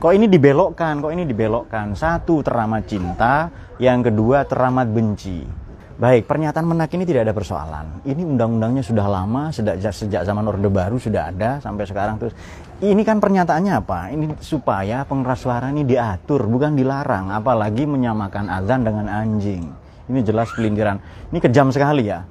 Kok 0.03 0.15
ini 0.15 0.27
dibelokkan? 0.27 0.99
Kok 0.99 1.15
ini 1.15 1.23
dibelokkan? 1.23 1.95
Satu 1.95 2.43
teramat 2.43 2.91
cinta, 2.91 3.51
yang 3.79 4.03
kedua 4.03 4.43
teramat 4.43 4.91
benci. 4.91 5.62
Baik, 6.03 6.27
pernyataan 6.27 6.67
menak 6.67 6.91
ini 6.99 7.07
tidak 7.07 7.31
ada 7.31 7.35
persoalan. 7.39 8.03
Ini 8.03 8.27
undang-undangnya 8.27 8.83
sudah 8.83 9.07
lama, 9.07 9.55
sejak 9.55 9.79
sejak 9.79 10.27
zaman 10.27 10.43
Orde 10.51 10.67
Baru 10.67 10.99
sudah 10.99 11.31
ada 11.31 11.63
sampai 11.63 11.87
sekarang 11.87 12.19
terus. 12.19 12.35
Ini 12.83 12.99
kan 13.07 13.23
pernyataannya 13.23 13.71
apa? 13.71 14.11
Ini 14.11 14.35
supaya 14.43 15.07
pengeras 15.07 15.47
suara 15.47 15.71
ini 15.71 15.87
diatur, 15.87 16.51
bukan 16.51 16.75
dilarang, 16.75 17.31
apalagi 17.31 17.87
menyamakan 17.87 18.51
azan 18.51 18.83
dengan 18.83 19.07
anjing. 19.07 19.63
Ini 20.11 20.27
jelas 20.27 20.51
pelintiran. 20.51 20.99
Ini 21.31 21.39
kejam 21.39 21.71
sekali 21.71 22.11
ya. 22.11 22.27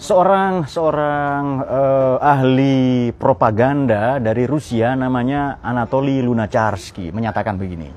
Seorang 0.00 0.64
seorang 0.64 1.60
uh, 1.68 2.16
ahli 2.16 3.12
propaganda 3.12 4.16
dari 4.16 4.48
Rusia 4.48 4.96
namanya 4.96 5.60
Anatoly 5.60 6.24
Lunacharsky 6.24 7.12
menyatakan 7.12 7.60
begini. 7.60 7.92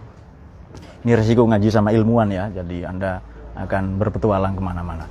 Ini 1.08 1.12
resiko 1.15 1.47
ngaji 1.47 1.71
sama 1.71 1.95
ilmuwan 1.95 2.27
ya, 2.27 2.51
jadi 2.51 2.91
Anda 2.91 3.37
akan 3.65 3.97
berpetualang 3.97 4.53
ke 4.53 4.61
mana-mana. 4.61 5.05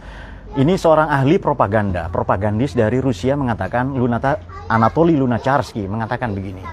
Ini 0.57 0.79
seorang 0.81 1.13
ahli 1.13 1.37
propaganda, 1.37 2.09
propagandis 2.09 2.73
dari 2.73 2.97
Rusia 2.97 3.37
mengatakan, 3.37 3.93
Lunata, 3.93 4.41
Anatoly 4.71 5.13
Lunacharsky 5.13 5.85
mengatakan 5.85 6.33
begini. 6.33 6.65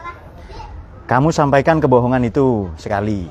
Kamu 1.04 1.36
sampaikan 1.36 1.84
kebohongan 1.84 2.24
itu 2.24 2.72
sekali. 2.80 3.28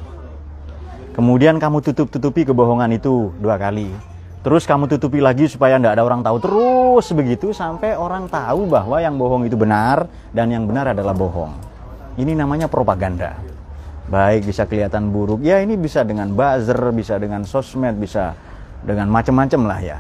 Kemudian 1.16 1.56
kamu 1.56 1.80
tutup-tutupi 1.80 2.44
kebohongan 2.44 2.92
itu 2.92 3.32
dua 3.40 3.56
kali. 3.56 3.88
Terus 4.44 4.68
kamu 4.68 4.90
tutupi 4.92 5.24
lagi 5.24 5.48
supaya 5.48 5.80
tidak 5.80 5.96
ada 5.96 6.04
orang 6.04 6.20
tahu. 6.20 6.36
Terus 6.42 7.06
begitu 7.16 7.56
sampai 7.56 7.96
orang 7.96 8.28
tahu 8.28 8.68
bahwa 8.68 9.00
yang 9.00 9.16
bohong 9.16 9.48
itu 9.48 9.56
benar 9.56 10.04
dan 10.36 10.52
yang 10.52 10.68
benar 10.68 10.92
adalah 10.92 11.16
bohong. 11.16 11.54
Ini 12.20 12.36
namanya 12.36 12.68
propaganda 12.68 13.51
baik 14.12 14.44
bisa 14.44 14.68
kelihatan 14.68 15.08
buruk. 15.08 15.40
Ya 15.40 15.64
ini 15.64 15.80
bisa 15.80 16.04
dengan 16.04 16.36
buzzer 16.36 16.76
bisa 16.92 17.16
dengan 17.16 17.48
sosmed 17.48 17.96
bisa 17.96 18.36
dengan 18.84 19.08
macam-macam 19.08 19.60
lah 19.64 19.80
ya. 19.80 19.98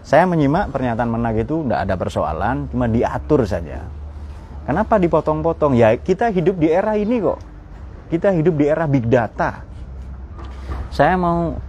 Saya 0.00 0.24
menyimak 0.24 0.72
pernyataan 0.72 1.12
menag 1.12 1.44
itu 1.44 1.64
tidak 1.64 1.80
ada 1.84 1.94
persoalan 2.00 2.56
cuma 2.72 2.88
diatur 2.88 3.44
saja. 3.44 3.84
Kenapa 4.64 4.96
dipotong-potong? 4.96 5.76
Ya 5.76 5.92
kita 6.00 6.32
hidup 6.32 6.56
di 6.56 6.72
era 6.72 6.96
ini 6.96 7.20
kok. 7.20 7.36
Kita 8.08 8.32
hidup 8.32 8.56
di 8.56 8.64
era 8.64 8.88
big 8.88 9.04
data. 9.04 9.60
Saya 10.88 11.20
mau 11.20 11.60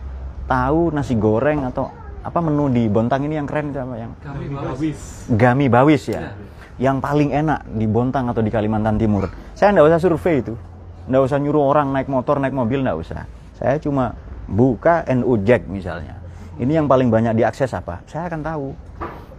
tahu 0.48 0.96
nasi 0.96 1.20
goreng 1.20 1.68
atau 1.68 1.92
apa 2.24 2.40
menu 2.40 2.72
di 2.72 2.88
Bontang 2.88 3.28
ini 3.28 3.36
yang 3.36 3.48
keren 3.48 3.76
apa 3.76 3.96
yang? 4.00 4.12
Gami 4.24 4.48
Bawis. 4.52 5.00
Gami 5.28 5.66
Bawis 5.68 6.04
ya. 6.08 6.36
Yang 6.80 6.98
paling 7.04 7.30
enak 7.36 7.60
di 7.72 7.88
Bontang 7.88 8.32
atau 8.32 8.40
di 8.40 8.52
Kalimantan 8.52 8.96
Timur. 8.96 9.28
Saya 9.56 9.76
tidak 9.76 9.92
usah 9.92 10.00
survei 10.00 10.44
itu. 10.44 10.56
Nggak 11.06 11.22
usah 11.32 11.38
nyuruh 11.38 11.64
orang 11.70 11.94
naik 11.94 12.10
motor, 12.10 12.42
naik 12.42 12.54
mobil, 12.54 12.82
nggak 12.82 12.98
usah. 12.98 13.30
Saya 13.56 13.78
cuma 13.78 14.18
buka 14.50 15.06
NU 15.14 15.38
Jack 15.46 15.70
misalnya. 15.70 16.18
Ini 16.56 16.82
yang 16.84 16.88
paling 16.88 17.12
banyak 17.12 17.36
diakses 17.36 17.76
apa? 17.76 18.02
Saya 18.08 18.32
akan 18.32 18.42
tahu. 18.42 18.68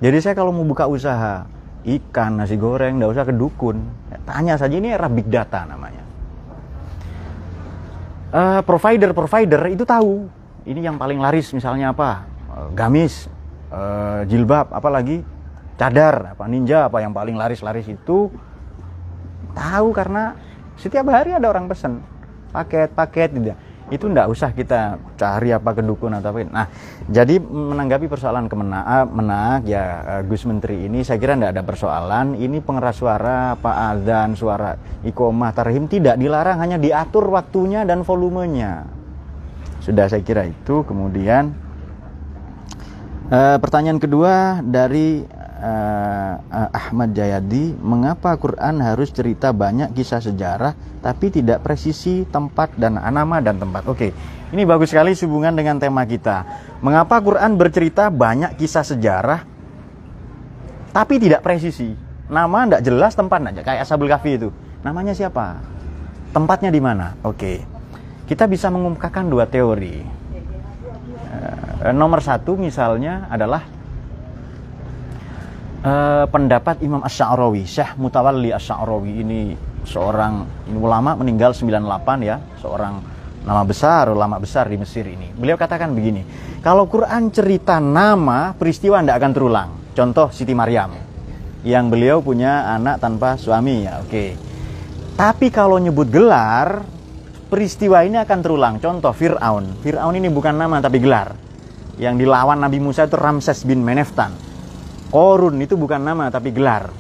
Jadi 0.05 0.19
saya 0.21 0.35
kalau 0.37 0.53
mau 0.53 0.67
buka 0.69 0.85
usaha 0.85 1.49
ikan, 1.87 2.37
nasi 2.37 2.61
goreng, 2.61 3.01
nggak 3.01 3.11
usah 3.17 3.25
ke 3.25 3.33
dukun. 3.33 3.81
Tanya 4.29 4.59
saja 4.61 4.75
ini 4.77 4.93
era 4.93 5.09
big 5.09 5.27
data 5.31 5.65
namanya. 5.65 6.05
Uh, 8.37 8.61
provider 8.67 9.17
provider 9.17 9.63
itu 9.73 9.87
tahu. 9.87 10.29
Ini 10.67 10.93
yang 10.93 10.97
paling 10.99 11.23
laris 11.23 11.55
misalnya 11.55 11.95
apa? 11.95 12.27
Uh, 12.53 12.69
gamis, 12.75 13.31
uh, 13.71 14.27
jilbab, 14.29 14.75
apalagi 14.75 15.23
cadar, 15.81 16.37
apa 16.37 16.45
ninja, 16.51 16.91
apa 16.91 17.01
yang 17.01 17.13
paling 17.17 17.39
laris-laris 17.39 17.87
itu 17.87 18.29
tahu 19.57 19.89
karena 19.97 20.37
setiap 20.77 21.09
hari 21.09 21.33
ada 21.33 21.49
orang 21.49 21.67
pesen 21.69 22.05
paket-paket 22.53 23.31
gitu. 23.37 23.53
Itu 23.87 24.11
ndak 24.11 24.27
usah 24.27 24.51
kita 24.51 24.99
cari 25.15 25.55
apa 25.55 25.71
ke 25.71 25.83
dukun 25.85 26.11
atau 26.19 26.35
apa. 26.35 26.43
Nah, 26.43 26.67
jadi 27.07 27.39
menanggapi 27.39 28.11
persoalan 28.11 28.51
kemenak 28.51 28.83
ah, 28.83 29.07
menak 29.07 29.63
ya 29.63 29.85
eh, 30.03 30.23
Gus 30.27 30.43
Menteri 30.43 30.91
ini 30.91 31.07
saya 31.07 31.23
kira 31.23 31.39
ndak 31.39 31.55
ada 31.55 31.63
persoalan. 31.63 32.35
Ini 32.35 32.59
pengeras 32.67 32.99
suara, 32.99 33.55
apa 33.55 33.95
azan, 33.95 34.35
suara 34.35 34.75
ikomah, 35.07 35.55
tarhim 35.55 35.87
tidak 35.87 36.19
dilarang, 36.19 36.59
hanya 36.59 36.83
diatur 36.83 37.31
waktunya 37.31 37.87
dan 37.87 38.03
volumenya. 38.03 38.91
Sudah 39.79 40.11
saya 40.11 40.27
kira 40.27 40.51
itu. 40.51 40.83
Kemudian 40.83 41.55
uh, 43.31 43.57
pertanyaan 43.63 44.03
kedua 44.03 44.67
dari 44.67 45.23
uh, 45.61 46.35
uh, 46.41 46.69
Ahmad 46.73 47.17
Jayadi, 47.17 47.77
mengapa 47.81 48.37
Quran 48.37 48.81
harus 48.81 49.09
cerita 49.13 49.51
banyak 49.51 49.93
kisah 49.97 50.21
sejarah 50.21 50.77
tapi 51.01 51.33
tidak 51.33 51.65
presisi 51.65 52.29
tempat 52.29 52.77
dan 52.77 53.01
nama 53.01 53.41
dan 53.41 53.57
tempat. 53.57 53.89
Oke, 53.89 54.13
ini 54.53 54.63
bagus 54.69 54.93
sekali 54.93 55.17
hubungan 55.17 55.57
dengan 55.57 55.81
tema 55.81 56.05
kita. 56.05 56.45
Mengapa 56.85 57.19
Quran 57.21 57.57
bercerita 57.57 58.13
banyak 58.13 58.57
kisah 58.61 58.85
sejarah 58.85 59.41
tapi 60.97 61.21
tidak 61.21 61.45
presisi? 61.45 61.93
Nama 62.27 62.59
tidak 62.67 62.83
jelas, 62.83 63.13
tempat 63.15 63.39
tidak 63.39 63.65
kayak 63.69 63.81
Ashabul 63.87 64.11
Kahfi 64.11 64.33
itu. 64.35 64.49
Namanya 64.83 65.15
siapa? 65.15 65.61
Tempatnya 66.33 66.73
di 66.73 66.81
mana? 66.83 67.15
Oke. 67.23 67.63
Kita 68.27 68.51
bisa 68.51 68.67
mengungkapkan 68.73 69.29
dua 69.31 69.47
teori. 69.47 70.03
Uh, 71.31 71.95
nomor 71.95 72.19
satu 72.19 72.59
misalnya 72.59 73.31
adalah 73.31 73.76
uh, 75.87 76.25
pendapat 76.27 76.83
Imam 76.83 77.01
Asy'arawi, 77.01 77.63
Syekh 77.65 77.95
Mutawalli 77.97 78.51
Asy'arawi 78.51 79.23
ini 79.23 79.41
seorang 79.87 80.67
ini 80.67 80.79
ulama 80.83 81.15
meninggal 81.15 81.55
98 81.55 82.27
ya, 82.27 82.43
seorang 82.59 82.95
nama 83.47 83.63
besar, 83.63 84.11
ulama 84.11 84.43
besar 84.43 84.67
di 84.67 84.75
Mesir 84.75 85.07
ini. 85.07 85.31
Beliau 85.31 85.55
katakan 85.55 85.95
begini, 85.95 86.27
kalau 86.59 86.91
Quran 86.91 87.31
cerita 87.31 87.79
nama, 87.79 88.51
peristiwa 88.59 88.99
tidak 88.99 89.17
akan 89.23 89.33
terulang. 89.33 89.69
Contoh 89.95 90.29
Siti 90.35 90.53
Maryam, 90.53 90.93
yang 91.63 91.87
beliau 91.87 92.21
punya 92.21 92.75
anak 92.75 92.99
tanpa 92.99 93.39
suami 93.39 93.87
ya, 93.87 94.03
oke. 94.03 94.27
Tapi 95.17 95.49
kalau 95.49 95.81
nyebut 95.81 96.13
gelar, 96.13 96.85
peristiwa 97.49 98.05
ini 98.05 98.21
akan 98.21 98.39
terulang. 98.45 98.75
Contoh 98.77 99.17
Fir'aun. 99.17 99.81
Fir'aun 99.81 100.13
ini 100.13 100.29
bukan 100.29 100.53
nama 100.53 100.77
tapi 100.85 101.01
gelar. 101.01 101.33
Yang 101.97 102.29
dilawan 102.29 102.61
Nabi 102.61 102.77
Musa 102.77 103.09
itu 103.09 103.17
Ramses 103.17 103.65
bin 103.65 103.81
Meneftan 103.81 104.46
Korun 105.17 105.57
itu 105.65 105.81
bukan 105.81 105.97
nama 105.97 106.29
tapi 106.29 106.53
gelar. 106.53 106.93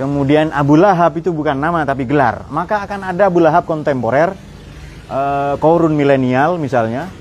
Kemudian 0.00 0.48
Abu 0.56 0.80
Lahab 0.80 1.20
itu 1.20 1.28
bukan 1.36 1.52
nama 1.52 1.84
tapi 1.84 2.08
gelar. 2.08 2.48
Maka 2.48 2.88
akan 2.88 3.12
ada 3.12 3.28
Abu 3.28 3.44
Lahab 3.44 3.68
kontemporer, 3.68 4.32
uh, 5.12 5.52
Korun 5.60 5.92
milenial 5.92 6.56
misalnya. 6.56 7.12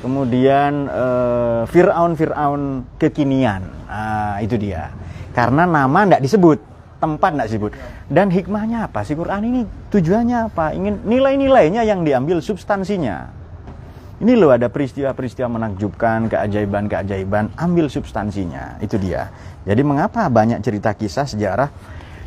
Kemudian 0.00 0.88
uh, 0.88 1.68
Fir'aun 1.68 2.16
Fir'aun 2.16 2.62
kekinian. 2.96 3.60
Nah, 3.92 4.40
itu 4.40 4.56
dia. 4.56 4.88
Karena 5.36 5.68
nama 5.68 6.08
tidak 6.08 6.24
disebut, 6.24 6.58
tempat 6.96 7.36
tidak 7.36 7.46
disebut. 7.52 7.72
Dan 8.08 8.32
hikmahnya 8.32 8.88
apa 8.88 9.04
sih 9.04 9.12
Quran 9.12 9.52
ini? 9.52 9.60
Tujuannya 9.92 10.48
apa? 10.48 10.72
Ingin 10.72 11.04
nilai-nilainya 11.04 11.84
yang 11.84 12.08
diambil 12.08 12.40
substansinya. 12.40 13.41
Ini 14.22 14.38
loh 14.38 14.54
ada 14.54 14.70
peristiwa-peristiwa 14.70 15.50
menakjubkan, 15.50 16.30
keajaiban-keajaiban, 16.30 17.58
ambil 17.58 17.90
substansinya. 17.90 18.78
Itu 18.78 18.94
dia. 18.94 19.34
Jadi 19.66 19.82
mengapa 19.82 20.30
banyak 20.30 20.62
cerita 20.62 20.94
kisah 20.94 21.26
sejarah 21.26 21.74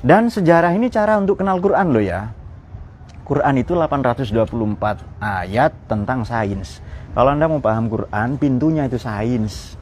dan 0.04 0.28
sejarah 0.28 0.76
ini 0.76 0.92
cara 0.92 1.16
untuk 1.16 1.40
kenal 1.40 1.56
Quran 1.64 1.96
loh 1.96 2.04
ya. 2.04 2.36
Quran 3.24 3.56
itu 3.64 3.80
824 3.80 5.24
ayat 5.24 5.72
tentang 5.88 6.28
sains. 6.28 6.84
Kalau 7.16 7.32
Anda 7.32 7.48
mau 7.48 7.64
paham 7.64 7.88
Quran, 7.88 8.36
pintunya 8.36 8.92
itu 8.92 9.00
sains. 9.00 9.80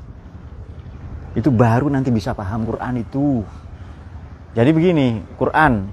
Itu 1.34 1.50
baru 1.50 1.90
nanti 1.90 2.14
bisa 2.14 2.38
paham 2.38 2.70
Quran 2.70 3.02
itu. 3.02 3.42
Jadi 4.54 4.70
begini, 4.70 5.18
Quran 5.34 5.90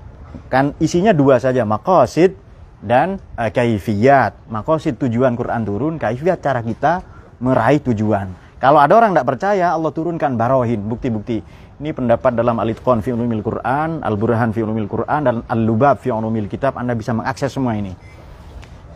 kan 0.53 0.77
isinya 0.85 1.17
dua 1.17 1.41
saja, 1.41 1.65
maqasid 1.65 2.37
dan 2.81 3.21
uh, 3.37 3.51
kaifiyat. 3.53 4.49
Makosid 4.49 4.97
tujuan 4.97 5.37
Quran 5.37 5.63
turun, 5.65 5.95
kaifiyat 6.01 6.41
cara 6.41 6.65
kita 6.65 7.05
meraih 7.41 7.81
tujuan. 7.85 8.33
Kalau 8.61 8.77
ada 8.77 8.93
orang 8.93 9.17
tidak 9.17 9.29
percaya, 9.37 9.73
Allah 9.73 9.93
turunkan 9.93 10.37
barohin, 10.37 10.85
bukti-bukti. 10.85 11.41
Ini 11.81 11.97
pendapat 11.97 12.37
dalam 12.37 12.61
Al-Itqan 12.61 13.01
fi 13.01 13.17
ulumil 13.17 13.41
Quran, 13.41 14.05
Al-Burhan 14.05 14.53
fi 14.53 14.61
ulumil 14.61 14.85
Quran, 14.85 15.21
dan 15.25 15.37
Al-Lubab 15.49 15.97
fi 15.97 16.13
ulumil 16.13 16.45
kitab. 16.45 16.77
Anda 16.77 16.93
bisa 16.93 17.17
mengakses 17.17 17.57
semua 17.57 17.73
ini. 17.73 17.97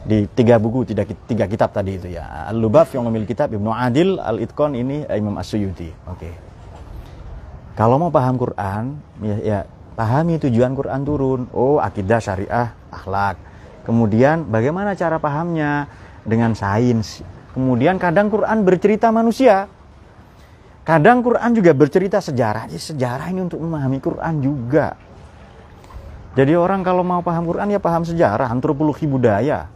Di 0.04 0.28
tiga 0.36 0.60
buku, 0.60 0.84
tiga, 0.84 1.08
tiga 1.08 1.48
kitab 1.48 1.72
tadi 1.72 1.96
itu 1.96 2.12
ya. 2.12 2.44
Al-Lubab 2.52 2.84
fi 2.84 3.00
ulumil 3.00 3.24
kitab, 3.24 3.56
Ibnu 3.56 3.72
Adil, 3.72 4.20
Al-Itqan 4.20 4.76
ini 4.76 5.08
Imam 5.08 5.40
As-Suyuti. 5.40 5.88
Oke. 6.12 6.28
Okay. 6.28 6.34
Kalau 7.72 7.96
mau 7.96 8.12
paham 8.12 8.36
Quran, 8.36 9.00
ya, 9.24 9.36
ya 9.40 9.58
pahami 9.96 10.36
tujuan 10.44 10.76
Quran 10.76 11.00
turun. 11.08 11.48
Oh, 11.56 11.80
akidah, 11.80 12.20
syariah, 12.20 12.76
akhlak 12.92 13.53
Kemudian 13.84 14.48
bagaimana 14.48 14.96
cara 14.96 15.20
pahamnya 15.20 15.86
dengan 16.24 16.56
sains. 16.56 17.20
Kemudian 17.52 18.00
kadang 18.00 18.32
Quran 18.32 18.64
bercerita 18.64 19.12
manusia. 19.12 19.68
Kadang 20.84 21.24
Quran 21.24 21.56
juga 21.56 21.72
bercerita 21.72 22.20
sejarah. 22.20 22.68
Jadi 22.68 22.82
sejarah 22.96 23.32
ini 23.32 23.44
untuk 23.44 23.60
memahami 23.60 24.00
Quran 24.00 24.34
juga. 24.40 24.96
Jadi 26.34 26.52
orang 26.58 26.82
kalau 26.82 27.06
mau 27.06 27.22
paham 27.22 27.46
Quran 27.46 27.70
ya 27.70 27.80
paham 27.80 28.02
sejarah, 28.02 28.50
antropologi 28.50 29.06
budaya. 29.06 29.70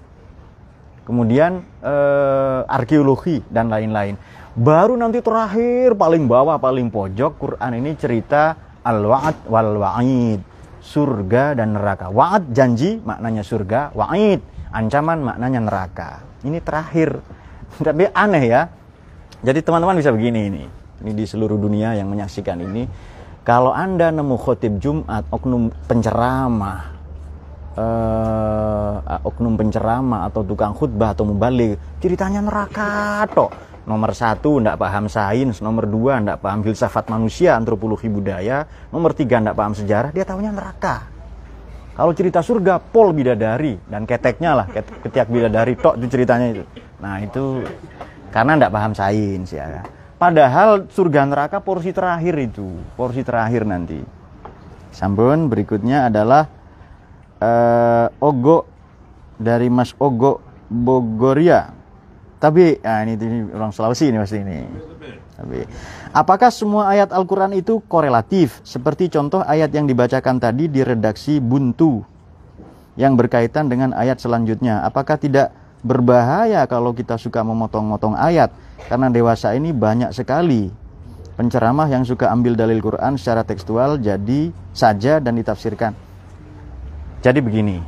Kemudian 1.07 1.65
eh, 1.81 2.61
arkeologi 2.69 3.41
dan 3.49 3.73
lain-lain. 3.73 4.19
Baru 4.59 4.99
nanti 4.99 5.23
terakhir 5.23 5.95
paling 5.95 6.27
bawah 6.27 6.59
paling 6.59 6.91
pojok 6.91 7.33
Quran 7.39 7.73
ini 7.79 7.95
cerita 7.95 8.59
al-wa'ad 8.83 9.47
wal 9.47 9.81
wa'id. 9.81 10.41
Surga 10.79 11.59
dan 11.59 11.75
neraka. 11.75 12.09
Wa'ad 12.09 12.55
janji 12.55 13.03
maknanya 13.03 13.43
surga, 13.43 13.93
wa'id 13.93 14.41
ancaman 14.73 15.25
maknanya 15.25 15.61
neraka. 15.65 16.11
Ini 16.45 16.59
terakhir. 16.63 17.19
Tapi 17.87 18.09
aneh 18.13 18.45
ya. 18.47 18.63
Jadi 19.39 19.63
teman-teman 19.63 19.99
bisa 19.99 20.11
begini 20.11 20.51
ini. 20.51 20.65
Ini 20.99 21.13
di 21.15 21.25
seluruh 21.27 21.55
dunia 21.55 21.95
yang 21.95 22.11
menyaksikan 22.11 22.59
ini 22.59 22.83
kalau 23.49 23.73
Anda 23.73 24.13
nemu 24.13 24.37
khotib 24.37 24.77
Jumat, 24.77 25.25
oknum 25.33 25.73
penceramah, 25.89 26.85
uh, 27.81 29.25
oknum 29.25 29.57
penceramah 29.57 30.29
atau 30.29 30.45
tukang 30.45 30.77
khutbah 30.77 31.17
atau 31.17 31.25
mubalik, 31.25 31.81
ceritanya 31.97 32.45
neraka 32.45 33.25
toh. 33.33 33.49
Nomor 33.89 34.13
satu, 34.13 34.61
tidak 34.61 34.77
paham 34.77 35.09
sains. 35.09 35.65
Nomor 35.65 35.89
dua, 35.89 36.21
tidak 36.21 36.45
paham 36.45 36.61
filsafat 36.61 37.09
manusia, 37.09 37.57
antropologi 37.57 38.13
budaya. 38.13 38.69
Nomor 38.93 39.17
tiga, 39.17 39.41
tidak 39.41 39.57
paham 39.57 39.73
sejarah. 39.73 40.13
Dia 40.13 40.29
tahunya 40.29 40.53
neraka. 40.53 41.09
Kalau 41.97 42.13
cerita 42.13 42.45
surga, 42.45 42.77
pol 42.85 43.17
bidadari. 43.17 43.81
Dan 43.89 44.05
keteknya 44.05 44.53
lah, 44.53 44.69
ketiak 44.77 45.33
bidadari, 45.33 45.73
tok 45.81 45.97
itu 45.97 46.07
ceritanya 46.13 46.47
itu. 46.53 46.65
Nah 47.01 47.17
itu 47.25 47.65
karena 48.29 48.61
tidak 48.61 48.73
paham 48.77 48.93
sains 48.93 49.49
ya. 49.57 49.83
Padahal 50.19 50.91
surga 50.91 51.25
neraka 51.25 51.63
porsi 51.63 51.95
terakhir 51.95 52.35
itu, 52.43 52.67
porsi 52.99 53.23
terakhir 53.23 53.63
nanti. 53.65 54.03
Sambun 54.91 55.47
berikutnya 55.47 56.11
adalah 56.11 56.51
uh, 57.39 58.11
Ogo 58.19 58.67
dari 59.39 59.71
Mas 59.71 59.95
Ogo 59.97 60.43
Bogoria. 60.67 61.78
Tapi 62.39 62.79
ah, 62.87 63.03
ini, 63.03 63.19
ini 63.19 63.39
orang 63.51 63.75
Sulawesi 63.75 64.15
ini 64.15 64.19
pasti 64.23 64.39
ini. 64.39 64.59
Tapi 65.39 65.59
apakah 66.15 66.51
semua 66.51 66.91
ayat 66.91 67.15
Al-Qur'an 67.15 67.55
itu 67.55 67.79
korelatif 67.87 68.63
seperti 68.67 69.11
contoh 69.11 69.43
ayat 69.43 69.71
yang 69.71 69.87
dibacakan 69.87 70.43
tadi 70.43 70.67
di 70.67 70.83
redaksi 70.83 71.39
Buntu 71.39 72.03
yang 72.99 73.15
berkaitan 73.15 73.71
dengan 73.71 73.95
ayat 73.95 74.19
selanjutnya? 74.19 74.83
Apakah 74.83 75.19
tidak 75.19 75.55
berbahaya 75.83 76.67
kalau 76.67 76.91
kita 76.91 77.15
suka 77.19 77.47
memotong-motong 77.47 78.19
ayat 78.19 78.51
karena 78.91 79.11
dewasa 79.11 79.55
ini 79.55 79.71
banyak 79.71 80.11
sekali 80.11 80.71
penceramah 81.39 81.87
yang 81.87 82.03
suka 82.03 82.35
ambil 82.35 82.59
dalil 82.59 82.83
Quran 82.83 83.15
secara 83.15 83.47
tekstual 83.47 84.03
jadi 84.03 84.51
saja 84.75 85.23
dan 85.23 85.39
ditafsirkan. 85.39 85.95
Jadi 87.23 87.39
begini, 87.39 87.79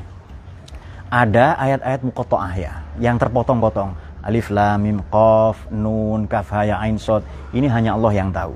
ada 1.11 1.59
ayat-ayat 1.59 2.07
mukotoah 2.07 2.53
ya 2.55 2.73
yang 3.03 3.19
terpotong-potong. 3.19 4.10
Alif 4.21 4.53
lam 4.53 4.85
mim 4.85 4.99
qaf 5.09 5.69
nun 5.73 6.29
kaf 6.29 6.53
ha 6.53 6.69
ya 6.69 6.77
ain 6.81 7.01
sod. 7.01 7.25
Ini 7.57 7.69
hanya 7.73 7.97
Allah 7.97 8.13
yang 8.13 8.31
tahu. 8.33 8.53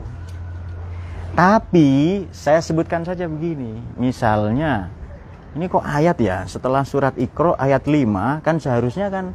Tapi 1.34 2.24
saya 2.30 2.62
sebutkan 2.62 3.02
saja 3.02 3.26
begini, 3.26 3.74
misalnya 3.98 4.86
ini 5.54 5.70
kok 5.70 5.86
ayat 5.86 6.18
ya 6.18 6.42
setelah 6.50 6.82
surat 6.82 7.14
Iqra 7.14 7.54
ayat 7.54 7.86
5 7.86 8.42
kan 8.42 8.58
seharusnya 8.58 9.06
kan 9.06 9.34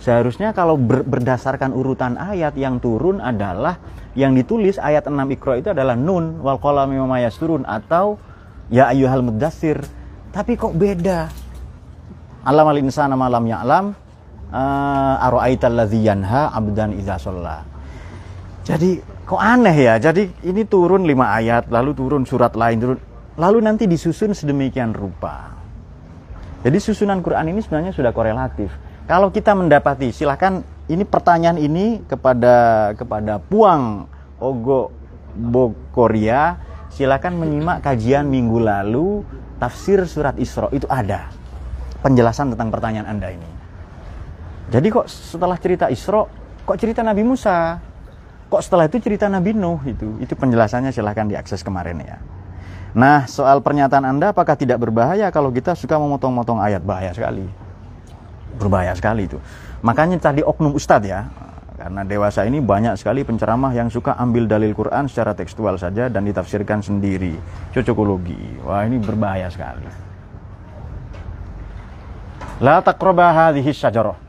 seharusnya 0.00 0.56
kalau 0.56 0.80
ber, 0.80 1.04
berdasarkan 1.04 1.76
urutan 1.76 2.16
ayat 2.16 2.56
yang 2.56 2.80
turun 2.80 3.20
adalah 3.20 3.76
yang 4.16 4.32
ditulis 4.32 4.80
ayat 4.80 5.04
6 5.04 5.16
Iqra 5.36 5.60
itu 5.60 5.68
adalah 5.72 5.96
nun 5.96 6.40
wal 6.40 6.56
qalami 6.56 6.96
turun 7.36 7.68
atau 7.68 8.16
ya 8.72 8.88
ayyuhal 8.88 9.20
mudassir 9.20 9.84
tapi 10.32 10.56
kok 10.56 10.72
beda 10.72 11.28
alam 12.44 12.66
al 12.68 12.80
insana 12.80 13.16
malam 13.16 13.44
ya'lam 13.44 13.92
uh, 14.54 15.26
ara'aital 15.26 15.74
ladzi 15.74 16.06
yanha 16.06 16.54
abdan 16.54 16.94
idza 16.94 17.18
jadi 18.64 18.90
kok 19.26 19.42
aneh 19.42 19.76
ya 19.76 19.94
jadi 19.98 20.30
ini 20.46 20.62
turun 20.64 21.04
lima 21.04 21.34
ayat 21.34 21.68
lalu 21.68 21.92
turun 21.92 22.22
surat 22.24 22.54
lain 22.54 22.78
turun 22.78 22.98
lalu 23.34 23.58
nanti 23.62 23.84
disusun 23.90 24.30
sedemikian 24.34 24.94
rupa. 24.94 25.54
Jadi 26.64 26.78
susunan 26.80 27.20
Quran 27.20 27.52
ini 27.52 27.60
sebenarnya 27.60 27.92
sudah 27.92 28.14
korelatif. 28.14 28.72
Kalau 29.04 29.28
kita 29.28 29.52
mendapati, 29.52 30.16
silahkan 30.16 30.64
ini 30.88 31.04
pertanyaan 31.04 31.60
ini 31.60 32.00
kepada 32.08 32.88
kepada 32.96 33.36
Puang 33.36 34.08
Ogo 34.40 34.88
Bokoria, 35.34 36.56
silakan 36.88 37.36
menyimak 37.36 37.84
kajian 37.84 38.24
minggu 38.30 38.64
lalu 38.64 39.20
tafsir 39.60 40.08
surat 40.08 40.38
Isra 40.40 40.72
itu 40.72 40.88
ada 40.88 41.28
penjelasan 42.00 42.56
tentang 42.56 42.72
pertanyaan 42.72 43.12
Anda 43.12 43.28
ini. 43.34 43.53
Jadi 44.72 44.86
kok 44.88 45.06
setelah 45.10 45.58
cerita 45.60 45.92
Isra, 45.92 46.24
kok 46.64 46.78
cerita 46.80 47.04
Nabi 47.04 47.22
Musa? 47.26 47.76
Kok 48.48 48.62
setelah 48.62 48.86
itu 48.86 49.02
cerita 49.02 49.26
Nabi 49.26 49.50
Nuh 49.50 49.82
itu? 49.84 50.16
Itu 50.22 50.38
penjelasannya 50.38 50.94
silahkan 50.94 51.26
diakses 51.26 51.60
kemarin 51.66 52.00
ya. 52.00 52.16
Nah, 52.94 53.26
soal 53.26 53.58
pernyataan 53.58 54.06
Anda 54.06 54.30
apakah 54.30 54.54
tidak 54.54 54.78
berbahaya 54.78 55.26
kalau 55.34 55.50
kita 55.50 55.74
suka 55.74 55.98
memotong-motong 55.98 56.62
ayat? 56.62 56.78
Bahaya 56.86 57.10
sekali. 57.10 57.42
Berbahaya 58.54 58.94
sekali 58.94 59.26
itu. 59.26 59.42
Makanya 59.82 60.16
tadi 60.22 60.46
oknum 60.46 60.78
ustadz 60.78 61.10
ya, 61.10 61.26
karena 61.74 62.06
dewasa 62.06 62.46
ini 62.46 62.62
banyak 62.62 62.94
sekali 62.94 63.26
penceramah 63.26 63.74
yang 63.74 63.90
suka 63.90 64.14
ambil 64.14 64.46
dalil 64.46 64.70
Quran 64.72 65.10
secara 65.10 65.34
tekstual 65.34 65.74
saja 65.74 66.06
dan 66.06 66.22
ditafsirkan 66.22 66.80
sendiri. 66.80 67.34
Cocokologi. 67.74 68.62
Wah, 68.62 68.86
ini 68.86 69.02
berbahaya 69.02 69.50
sekali. 69.50 69.84
La 72.62 72.78
taqraba 72.78 73.34
hadhihi 73.34 73.74
syajarah. 73.74 74.23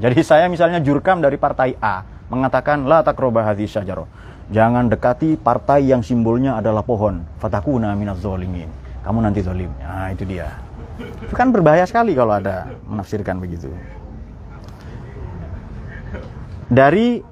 Jadi 0.00 0.24
saya 0.24 0.48
misalnya 0.48 0.80
jurkam 0.80 1.20
dari 1.20 1.36
partai 1.36 1.76
A 1.76 2.00
mengatakan 2.32 2.88
la 2.88 3.04
taqraba 3.04 3.44
hadhihi 3.44 3.68
syajarah 3.68 4.08
Jangan 4.50 4.90
dekati 4.90 5.38
partai 5.38 5.86
yang 5.86 6.02
simbolnya 6.02 6.58
adalah 6.58 6.82
pohon. 6.82 7.22
Fatakuna 7.38 7.94
minaz 7.94 8.18
zolimin. 8.18 8.66
Kamu 9.06 9.22
nanti 9.22 9.46
zolim. 9.46 9.70
Nah, 9.78 10.10
itu 10.10 10.26
dia. 10.26 10.58
Itu 10.98 11.30
kan 11.38 11.54
berbahaya 11.54 11.86
sekali 11.86 12.18
kalau 12.18 12.34
ada 12.34 12.66
menafsirkan 12.82 13.38
begitu. 13.38 13.70
Dari 16.66 17.22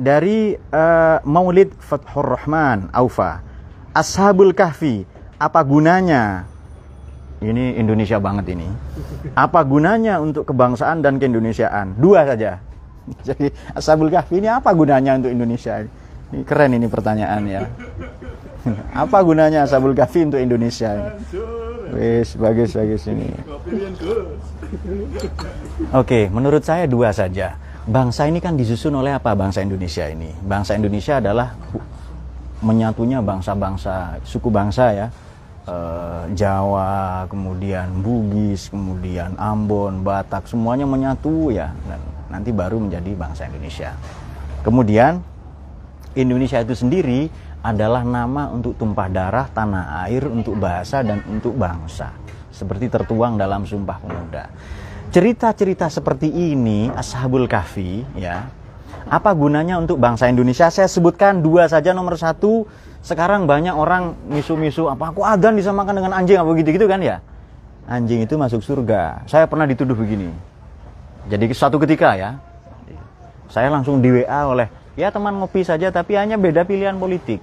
dari 0.00 0.56
uh, 0.56 1.20
Maulid 1.28 1.76
Fathur 1.76 2.40
Rahman 2.40 2.88
Aufa. 2.96 3.44
Ashabul 3.92 4.56
Kahfi. 4.56 5.04
Apa 5.36 5.60
gunanya? 5.60 6.48
Ini 7.42 7.82
Indonesia 7.82 8.22
banget 8.22 8.54
ini. 8.54 8.70
Apa 9.34 9.66
gunanya 9.66 10.22
untuk 10.22 10.46
kebangsaan 10.46 11.02
dan 11.02 11.18
keindonesiaan? 11.18 11.98
Dua 11.98 12.22
saja. 12.22 12.62
Jadi 13.26 13.50
Ashabul 13.74 14.14
Kahfi 14.14 14.38
ini 14.38 14.46
apa 14.46 14.70
gunanya 14.70 15.18
untuk 15.18 15.34
Indonesia? 15.34 15.82
Ini 16.30 16.46
keren 16.46 16.78
ini 16.78 16.86
pertanyaan 16.86 17.42
ya. 17.44 17.62
Apa 19.04 19.26
gunanya 19.26 19.66
Ashabul 19.66 19.92
Kahfi 19.92 20.22
untuk 20.22 20.38
Indonesia? 20.38 21.18
Wis, 21.92 22.38
bagus 22.40 22.72
bagus 22.72 23.04
ini. 23.10 23.28
Oke, 25.92 26.30
menurut 26.32 26.62
saya 26.64 26.86
dua 26.88 27.12
saja. 27.12 27.58
Bangsa 27.82 28.30
ini 28.30 28.38
kan 28.38 28.54
disusun 28.54 28.94
oleh 28.94 29.10
apa 29.10 29.34
bangsa 29.34 29.60
Indonesia 29.60 30.06
ini? 30.06 30.30
Bangsa 30.46 30.78
Indonesia 30.78 31.18
adalah 31.18 31.52
menyatunya 32.62 33.18
bangsa-bangsa, 33.18 34.22
suku 34.22 34.48
bangsa 34.48 34.94
ya. 34.94 35.06
E, 35.62 35.76
Jawa, 36.34 37.26
kemudian 37.30 38.02
Bugis, 38.02 38.68
kemudian 38.72 39.38
Ambon, 39.38 40.02
Batak, 40.02 40.50
semuanya 40.50 40.86
menyatu 40.88 41.54
ya. 41.54 41.70
Dan 41.86 42.00
nanti 42.32 42.50
baru 42.50 42.82
menjadi 42.82 43.12
bangsa 43.14 43.46
Indonesia. 43.46 43.94
Kemudian 44.62 45.22
Indonesia 46.18 46.60
itu 46.60 46.74
sendiri 46.76 47.30
adalah 47.62 48.02
nama 48.02 48.50
untuk 48.50 48.74
tumpah 48.74 49.06
darah 49.06 49.46
tanah 49.46 50.02
air, 50.06 50.26
untuk 50.26 50.58
bahasa 50.58 51.00
dan 51.06 51.22
untuk 51.30 51.54
bangsa. 51.54 52.10
Seperti 52.50 52.90
tertuang 52.90 53.38
dalam 53.38 53.64
Sumpah 53.64 53.96
Pemuda. 54.02 54.44
Cerita-cerita 55.12 55.92
seperti 55.92 56.28
ini, 56.28 56.88
Ashabul 56.92 57.44
Kahfi, 57.44 58.02
ya, 58.16 58.48
apa 59.08 59.30
gunanya 59.34 59.78
untuk 59.78 59.98
bangsa 59.98 60.28
Indonesia? 60.28 60.70
Saya 60.70 60.86
sebutkan 60.86 61.42
dua 61.42 61.66
saja. 61.66 61.90
Nomor 61.96 62.14
satu, 62.14 62.68
sekarang 63.02 63.50
banyak 63.50 63.74
orang 63.74 64.14
misu-misu, 64.30 64.86
apa 64.86 65.10
aku 65.10 65.26
adan 65.26 65.58
disamakan 65.58 65.98
dengan 66.02 66.12
anjing, 66.14 66.38
apa 66.38 66.50
gitu-gitu 66.58 66.86
kan 66.86 67.02
ya? 67.02 67.18
Anjing 67.90 68.22
itu 68.22 68.38
masuk 68.38 68.62
surga. 68.62 69.26
Saya 69.26 69.50
pernah 69.50 69.66
dituduh 69.66 69.98
begini. 69.98 70.30
Jadi 71.26 71.50
suatu 71.54 71.78
ketika 71.82 72.14
ya, 72.14 72.38
saya 73.50 73.70
langsung 73.70 73.98
di 74.02 74.22
WA 74.22 74.40
oleh 74.46 74.66
Ya 74.92 75.08
teman 75.08 75.32
ngopi 75.40 75.64
saja 75.64 75.88
tapi 75.88 76.20
hanya 76.20 76.36
beda 76.36 76.68
pilihan 76.68 77.00
politik. 77.00 77.40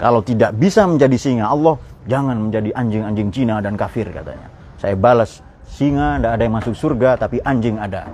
Kalau 0.00 0.24
tidak 0.24 0.56
bisa 0.56 0.88
menjadi 0.88 1.16
singa, 1.20 1.44
Allah 1.48 1.76
jangan 2.08 2.48
menjadi 2.48 2.72
anjing-anjing 2.72 3.28
Cina 3.32 3.60
dan 3.60 3.76
kafir 3.76 4.08
katanya. 4.08 4.48
Saya 4.80 4.96
balas, 4.96 5.44
singa 5.68 6.16
tidak 6.18 6.32
ada 6.34 6.42
yang 6.42 6.54
masuk 6.56 6.74
surga 6.74 7.10
tapi 7.20 7.38
anjing 7.44 7.76
ada. 7.76 8.08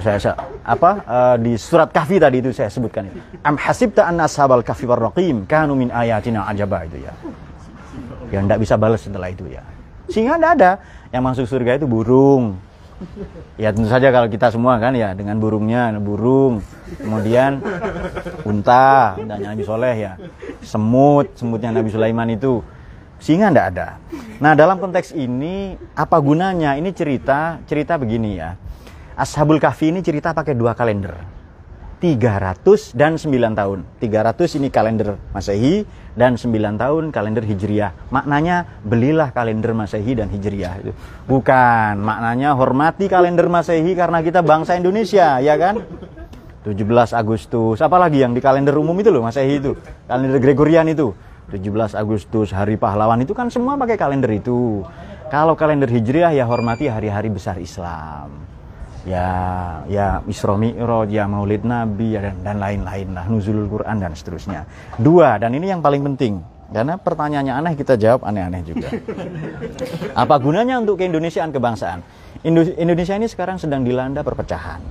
Saya, 0.00 0.16
saya 0.22 0.34
apa 0.62 0.90
uh, 1.04 1.36
di 1.36 1.58
surat 1.58 1.90
kahfi 1.90 2.16
tadi 2.22 2.40
itu 2.40 2.54
saya 2.54 2.70
sebutkan 2.70 3.10
itu. 3.10 3.18
Am 3.42 3.58
hasibta 3.58 4.06
anna 4.06 4.30
ashabal 4.30 4.62
kahfi 4.62 4.86
warraqim 4.86 5.44
kanu 5.44 5.74
min 5.74 5.90
ayatina 5.90 6.46
ajaba 6.46 6.86
itu 6.86 7.02
ya. 7.04 7.12
Yang 8.30 8.42
tidak 8.48 8.58
bisa 8.62 8.74
balas 8.78 9.00
setelah 9.02 9.28
itu 9.28 9.44
ya. 9.50 9.62
Singa 10.08 10.38
tidak 10.38 10.52
ada. 10.56 10.70
Yang 11.10 11.22
masuk 11.22 11.46
surga 11.50 11.82
itu 11.82 11.86
burung. 11.90 12.56
Ya 13.60 13.76
tentu 13.76 13.92
saja 13.92 14.08
kalau 14.08 14.24
kita 14.32 14.48
semua 14.48 14.80
kan 14.80 14.96
ya 14.96 15.12
dengan 15.12 15.36
burungnya 15.36 15.92
burung 16.00 16.64
kemudian 16.96 17.60
unta 18.48 19.20
dan 19.20 19.36
Nabi 19.36 19.62
Soleh 19.68 19.96
ya. 20.00 20.12
Semut 20.64 21.28
semutnya 21.36 21.76
Nabi 21.76 21.92
Sulaiman 21.92 22.32
itu 22.32 22.64
singa 23.20 23.52
tidak 23.52 23.66
ada. 23.74 23.88
Nah 24.38 24.52
dalam 24.52 24.80
konteks 24.80 25.16
ini 25.16 25.76
apa 25.96 26.16
gunanya? 26.20 26.76
Ini 26.76 26.90
cerita 26.92 27.60
cerita 27.64 27.96
begini 27.96 28.36
ya. 28.36 28.56
Ashabul 29.16 29.56
Kahfi 29.56 29.88
ini 29.88 30.04
cerita 30.04 30.36
pakai 30.36 30.52
dua 30.52 30.76
kalender. 30.76 31.36
300 31.96 32.92
dan 32.92 33.16
9 33.16 33.56
tahun. 33.56 33.78
300 34.04 34.60
ini 34.60 34.68
kalender 34.68 35.16
Masehi 35.32 35.88
dan 36.12 36.36
9 36.36 36.52
tahun 36.76 37.08
kalender 37.08 37.40
Hijriah. 37.40 38.12
Maknanya 38.12 38.84
belilah 38.84 39.32
kalender 39.32 39.72
Masehi 39.72 40.12
dan 40.12 40.28
Hijriah 40.28 40.84
itu. 40.84 40.92
Bukan, 41.24 41.96
maknanya 42.04 42.52
hormati 42.52 43.08
kalender 43.08 43.48
Masehi 43.48 43.96
karena 43.96 44.20
kita 44.20 44.44
bangsa 44.44 44.76
Indonesia, 44.76 45.40
ya 45.40 45.56
kan? 45.56 45.80
17 46.68 47.14
Agustus, 47.16 47.78
apalagi 47.80 48.20
yang 48.20 48.34
di 48.34 48.42
kalender 48.42 48.76
umum 48.76 48.98
itu 49.00 49.08
loh 49.08 49.24
Masehi 49.24 49.56
itu. 49.56 49.72
Kalender 50.04 50.36
Gregorian 50.36 50.84
itu. 50.92 51.16
17 51.46 51.94
Agustus 51.94 52.50
hari 52.50 52.74
pahlawan 52.74 53.22
itu 53.22 53.30
kan 53.30 53.46
semua 53.46 53.78
pakai 53.78 53.94
kalender 53.94 54.34
itu. 54.34 54.82
Kalau 55.30 55.54
kalender 55.54 55.86
Hijriah 55.86 56.34
ya 56.34 56.42
hormati 56.46 56.90
hari-hari 56.90 57.30
besar 57.30 57.58
Islam. 57.62 58.30
Ya 59.06 59.30
ya 59.86 60.18
Isra 60.26 60.58
Mi'raj, 60.58 61.06
ya 61.06 61.30
Maulid 61.30 61.62
Nabi 61.62 62.18
ya, 62.18 62.26
dan, 62.26 62.42
dan 62.42 62.56
lain-lain 62.58 63.14
lah, 63.14 63.30
nuzulul 63.30 63.70
Quran 63.70 64.02
dan 64.02 64.18
seterusnya. 64.18 64.66
Dua 64.98 65.38
dan 65.38 65.54
ini 65.54 65.70
yang 65.70 65.78
paling 65.78 66.02
penting. 66.02 66.42
Karena 66.66 66.98
pertanyaannya 66.98 67.54
aneh 67.54 67.74
kita 67.78 67.94
jawab 67.94 68.26
aneh-aneh 68.26 68.66
juga. 68.66 68.90
Apa 70.26 70.42
gunanya 70.42 70.82
untuk 70.82 70.98
keindonesiaan 70.98 71.54
kebangsaan? 71.54 72.02
Indonesia 72.42 73.14
ini 73.14 73.30
sekarang 73.30 73.62
sedang 73.62 73.86
dilanda 73.86 74.26
perpecahan. 74.26 74.82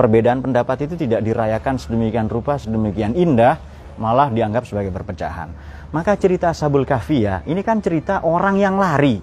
Perbedaan 0.00 0.40
pendapat 0.40 0.88
itu 0.88 0.96
tidak 0.96 1.20
dirayakan 1.20 1.76
sedemikian 1.76 2.32
rupa, 2.32 2.56
sedemikian 2.56 3.12
indah 3.12 3.60
malah 3.98 4.30
dianggap 4.32 4.64
sebagai 4.64 4.94
perpecahan. 4.94 5.50
Maka 5.90 6.16
cerita 6.16 6.54
Sabul 6.54 6.86
Kahfi 6.86 7.26
ya, 7.26 7.42
ini 7.44 7.60
kan 7.60 7.82
cerita 7.82 8.22
orang 8.24 8.56
yang 8.56 8.78
lari. 8.78 9.20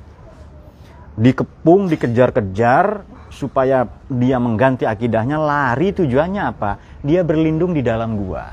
Dikepung, 1.15 1.87
dikejar-kejar 1.87 3.07
supaya 3.31 3.87
dia 4.11 4.37
mengganti 4.37 4.83
akidahnya, 4.83 5.39
lari 5.39 5.95
tujuannya 5.95 6.43
apa? 6.43 6.77
Dia 7.01 7.23
berlindung 7.23 7.71
di 7.71 7.79
dalam 7.79 8.19
gua. 8.19 8.51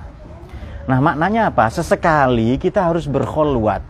Nah, 0.87 0.99
maknanya 0.99 1.55
apa? 1.55 1.71
Sesekali 1.71 2.59
kita 2.59 2.83
harus 2.83 3.07
berkholwat. 3.07 3.83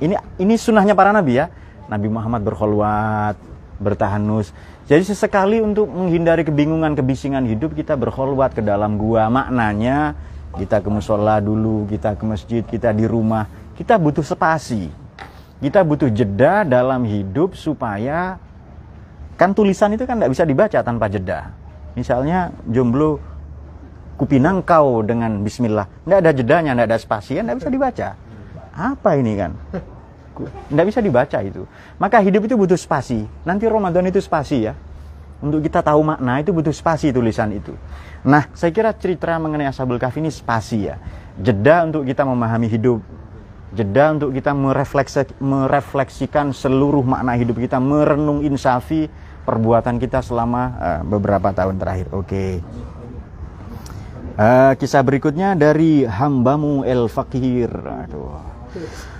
Ini 0.00 0.16
ini 0.40 0.54
sunnahnya 0.56 0.96
para 0.96 1.12
nabi 1.12 1.40
ya. 1.40 1.48
Nabi 1.84 2.08
Muhammad 2.08 2.40
berkholwat, 2.44 3.36
bertahanus. 3.76 4.50
Jadi 4.84 5.04
sesekali 5.04 5.60
untuk 5.60 5.88
menghindari 5.88 6.44
kebingungan, 6.44 6.96
kebisingan 6.96 7.44
hidup 7.48 7.72
kita 7.76 7.96
berkholwat 7.96 8.56
ke 8.56 8.62
dalam 8.64 8.96
gua. 8.96 9.28
Maknanya 9.28 10.16
kita 10.54 10.78
ke 10.78 10.88
musola 10.90 11.42
dulu, 11.42 11.86
kita 11.90 12.14
ke 12.14 12.24
masjid, 12.26 12.62
kita 12.62 12.94
di 12.94 13.04
rumah. 13.04 13.46
Kita 13.74 13.98
butuh 13.98 14.22
spasi. 14.22 14.86
Kita 15.58 15.82
butuh 15.82 16.10
jeda 16.12 16.62
dalam 16.62 17.02
hidup 17.02 17.58
supaya 17.58 18.38
kan 19.34 19.50
tulisan 19.50 19.90
itu 19.96 20.06
kan 20.06 20.20
tidak 20.20 20.30
bisa 20.30 20.44
dibaca 20.46 20.78
tanpa 20.84 21.10
jeda. 21.10 21.50
Misalnya 21.98 22.54
jomblo 22.70 23.18
kupinang 24.14 24.62
kau 24.62 25.02
dengan 25.02 25.42
bismillah. 25.42 25.90
Tidak 26.06 26.18
ada 26.22 26.30
jedanya, 26.30 26.70
tidak 26.74 26.86
ada 26.90 26.98
spasi, 26.98 27.38
kan 27.38 27.50
tidak 27.50 27.58
bisa 27.62 27.70
dibaca. 27.70 28.08
Apa 28.74 29.10
ini 29.18 29.32
kan? 29.34 29.52
Tidak 30.70 30.84
bisa 30.86 30.98
dibaca 30.98 31.38
itu. 31.42 31.62
Maka 31.98 32.18
hidup 32.22 32.46
itu 32.46 32.54
butuh 32.58 32.78
spasi. 32.78 33.26
Nanti 33.46 33.70
Ramadan 33.70 34.06
itu 34.10 34.18
spasi 34.18 34.66
ya. 34.66 34.74
Untuk 35.44 35.60
kita 35.60 35.84
tahu 35.84 36.00
makna 36.00 36.40
itu 36.40 36.56
butuh 36.56 36.72
spasi 36.72 37.12
tulisan 37.12 37.52
itu. 37.52 37.76
Nah, 38.24 38.48
saya 38.56 38.72
kira 38.72 38.96
cerita 38.96 39.36
mengenai 39.36 39.68
Ashabul 39.68 40.00
Kahfi 40.00 40.24
ini 40.24 40.32
spasi 40.32 40.88
ya. 40.88 40.96
Jeda 41.36 41.84
untuk 41.84 42.08
kita 42.08 42.24
memahami 42.24 42.72
hidup. 42.72 43.04
Jeda 43.76 44.16
untuk 44.16 44.32
kita 44.32 44.56
merefleksi, 44.56 45.36
merefleksikan 45.36 46.56
seluruh 46.56 47.04
makna 47.04 47.36
hidup 47.36 47.60
kita, 47.60 47.76
merenung 47.76 48.40
insafi 48.40 49.12
perbuatan 49.44 50.00
kita 50.00 50.24
selama 50.24 50.62
uh, 50.80 51.00
beberapa 51.04 51.52
tahun 51.52 51.76
terakhir. 51.76 52.08
Oke. 52.16 52.24
Okay. 52.24 52.52
Uh, 54.34 54.72
eh, 54.72 54.72
kisah 54.80 55.04
berikutnya 55.04 55.52
dari 55.52 56.08
hambamu 56.08 56.88
El 56.88 57.12
Fakir. 57.12 57.68
Aduh. 57.68 58.40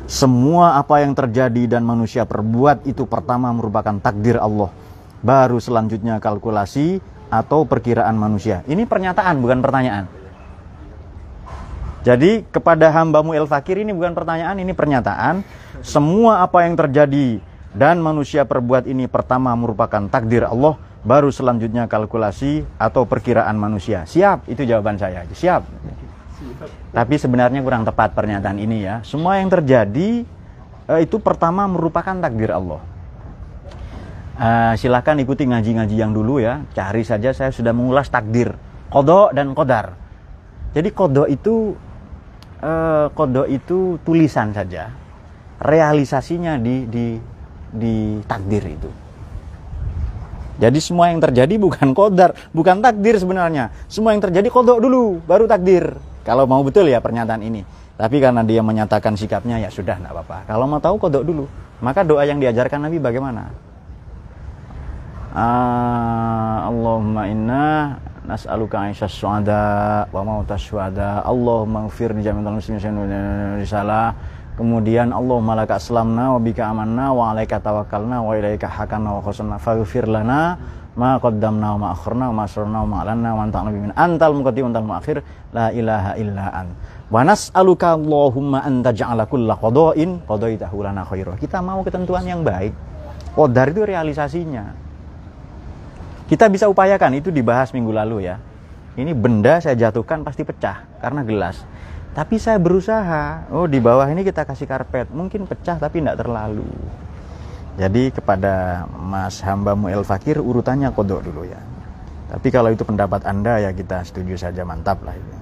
Semua 0.04 0.76
apa 0.76 1.00
yang 1.00 1.14
terjadi 1.14 1.78
dan 1.78 1.86
manusia 1.86 2.26
perbuat 2.26 2.84
itu 2.88 3.06
pertama 3.06 3.54
merupakan 3.54 3.94
takdir 4.02 4.36
Allah. 4.42 4.72
Baru 5.24 5.56
selanjutnya 5.56 6.20
kalkulasi, 6.20 7.00
atau 7.32 7.66
perkiraan 7.66 8.14
manusia. 8.14 8.62
Ini 8.70 8.86
pernyataan 8.86 9.42
bukan 9.42 9.58
pertanyaan. 9.58 10.06
Jadi 12.04 12.44
kepada 12.52 12.92
hambamu 12.92 13.32
El 13.32 13.48
Fakir 13.48 13.80
ini 13.80 13.90
bukan 13.96 14.12
pertanyaan, 14.12 14.60
ini 14.60 14.76
pernyataan. 14.76 15.40
Semua 15.80 16.44
apa 16.44 16.68
yang 16.68 16.76
terjadi 16.76 17.40
dan 17.72 17.98
manusia 17.98 18.44
perbuat 18.44 18.84
ini 18.84 19.08
pertama 19.08 19.56
merupakan 19.56 20.04
takdir 20.12 20.44
Allah, 20.44 20.76
baru 21.00 21.32
selanjutnya 21.32 21.88
kalkulasi 21.88 22.62
atau 22.76 23.08
perkiraan 23.08 23.56
manusia. 23.56 24.04
Siap, 24.04 24.52
itu 24.52 24.68
jawaban 24.68 25.00
saya. 25.00 25.24
Siap. 25.32 25.64
Tapi 26.92 27.14
sebenarnya 27.16 27.64
kurang 27.64 27.88
tepat 27.88 28.12
pernyataan 28.12 28.60
ini 28.60 28.84
ya. 28.84 29.00
Semua 29.00 29.40
yang 29.40 29.48
terjadi 29.48 30.28
eh, 30.92 31.00
itu 31.00 31.16
pertama 31.18 31.64
merupakan 31.64 32.14
takdir 32.20 32.52
Allah. 32.52 32.93
Uh, 34.34 34.74
silahkan 34.74 35.14
ikuti 35.22 35.46
ngaji-ngaji 35.46 35.94
yang 35.94 36.10
dulu 36.10 36.42
ya. 36.42 36.66
Cari 36.74 37.06
saja 37.06 37.30
saya 37.30 37.54
sudah 37.54 37.70
mengulas 37.70 38.10
takdir, 38.10 38.58
kodok 38.90 39.30
dan 39.30 39.54
kodar. 39.54 39.94
Jadi 40.74 40.90
kodok 40.90 41.30
itu 41.30 41.78
uh, 42.58 43.06
kodok 43.14 43.46
itu 43.46 44.02
tulisan 44.02 44.50
saja. 44.50 44.90
Realisasinya 45.62 46.58
di 46.58 46.82
di 46.90 47.14
di 47.70 48.18
takdir 48.26 48.66
itu. 48.66 48.90
Jadi 50.58 50.78
semua 50.82 51.10
yang 51.10 51.22
terjadi 51.22 51.54
bukan 51.54 51.94
kodar, 51.94 52.34
bukan 52.50 52.82
takdir 52.82 53.18
sebenarnya. 53.18 53.70
Semua 53.86 54.14
yang 54.14 54.22
terjadi 54.22 54.50
kodok 54.50 54.82
dulu, 54.82 55.22
baru 55.26 55.46
takdir. 55.46 55.94
Kalau 56.26 56.46
mau 56.46 56.62
betul 56.66 56.90
ya 56.90 56.98
pernyataan 56.98 57.42
ini. 57.42 57.62
Tapi 57.94 58.18
karena 58.18 58.42
dia 58.42 58.62
menyatakan 58.66 59.14
sikapnya 59.14 59.62
ya 59.62 59.70
sudah 59.70 59.94
tidak 59.94 60.10
apa-apa. 60.10 60.50
Kalau 60.50 60.66
mau 60.66 60.82
tahu 60.82 60.98
kodok 60.98 61.22
dulu. 61.22 61.46
Maka 61.78 62.02
doa 62.02 62.26
yang 62.26 62.42
diajarkan 62.42 62.86
Nabi 62.86 62.98
bagaimana? 62.98 63.73
Ah, 65.34 66.70
Allahumma 66.70 67.26
inna 67.26 67.98
nas'aluka 68.22 68.86
aisyah 68.86 69.10
suada 69.10 69.62
wa 70.14 70.22
mautas 70.22 70.62
suada 70.62 71.26
Allahumma 71.26 71.90
gfir 71.90 72.14
jami'al 72.14 72.54
muslimin 72.54 73.58
risalah. 73.58 74.14
Kemudian 74.54 75.10
Allahumma 75.10 75.58
laka 75.58 75.82
aslamna 75.82 76.30
wa 76.30 76.38
bika 76.38 76.70
amanna 76.70 77.10
wa 77.10 77.34
alaika 77.34 77.58
tawakkalna 77.58 78.22
wa 78.22 78.30
ilaika 78.38 78.70
hakanna 78.70 79.18
wa 79.18 79.26
khasanna 79.26 79.58
faghfir 79.58 80.06
lana 80.06 80.54
ma 80.94 81.18
qaddamna 81.18 81.74
wa 81.74 81.78
ma 81.82 81.88
akhirna 81.98 82.30
wa 82.30 82.34
ma 82.38 82.42
asrarna 82.46 82.78
wa 82.86 82.88
ma 82.94 82.96
alanna 83.02 83.30
wa 83.34 83.42
anta 83.42 83.58
min 83.66 83.90
antal 83.98 84.38
muqaddim 84.38 84.70
antal 84.70 84.86
muakhir. 84.86 85.18
La 85.50 85.74
ilaha 85.74 86.14
illa 86.14 86.46
an 86.62 86.70
wa 87.10 87.26
nas'aluka 87.26 87.98
Allahumma 87.98 88.62
anta 88.62 88.94
ja'ala 88.94 89.26
kulla 89.26 89.58
qada'in 89.58 90.22
qadaitahu 90.30 90.86
lana 90.86 91.02
khairah 91.02 91.34
kita 91.42 91.58
mau 91.58 91.82
ketentuan 91.82 92.22
yang 92.22 92.46
baik. 92.46 92.70
Qadar 93.34 93.74
itu 93.74 93.82
realisasinya 93.82 94.83
kita 96.34 96.50
bisa 96.50 96.66
upayakan 96.66 97.22
itu 97.22 97.30
dibahas 97.30 97.70
minggu 97.70 97.94
lalu 97.94 98.26
ya. 98.26 98.42
Ini 98.98 99.14
benda 99.14 99.62
saya 99.62 99.78
jatuhkan 99.78 100.26
pasti 100.26 100.42
pecah 100.42 100.82
karena 100.98 101.22
gelas. 101.22 101.62
Tapi 102.10 102.42
saya 102.42 102.58
berusaha, 102.58 103.46
oh 103.54 103.70
di 103.70 103.78
bawah 103.78 104.10
ini 104.10 104.26
kita 104.26 104.42
kasih 104.42 104.66
karpet, 104.66 105.14
mungkin 105.14 105.46
pecah 105.46 105.78
tapi 105.78 106.02
tidak 106.02 106.18
terlalu. 106.18 106.66
Jadi 107.78 108.10
kepada 108.10 108.82
Mas 108.98 109.38
Hambamu 109.46 109.86
El 109.86 110.02
Fakir 110.02 110.42
urutannya 110.42 110.90
kodok 110.90 111.22
dulu 111.22 111.46
ya. 111.46 111.62
Tapi 112.34 112.50
kalau 112.50 112.74
itu 112.74 112.82
pendapat 112.82 113.22
Anda 113.30 113.62
ya 113.62 113.70
kita 113.70 114.02
setuju 114.02 114.34
saja 114.34 114.66
mantap 114.66 115.06
lah 115.06 115.14
itu. 115.14 115.34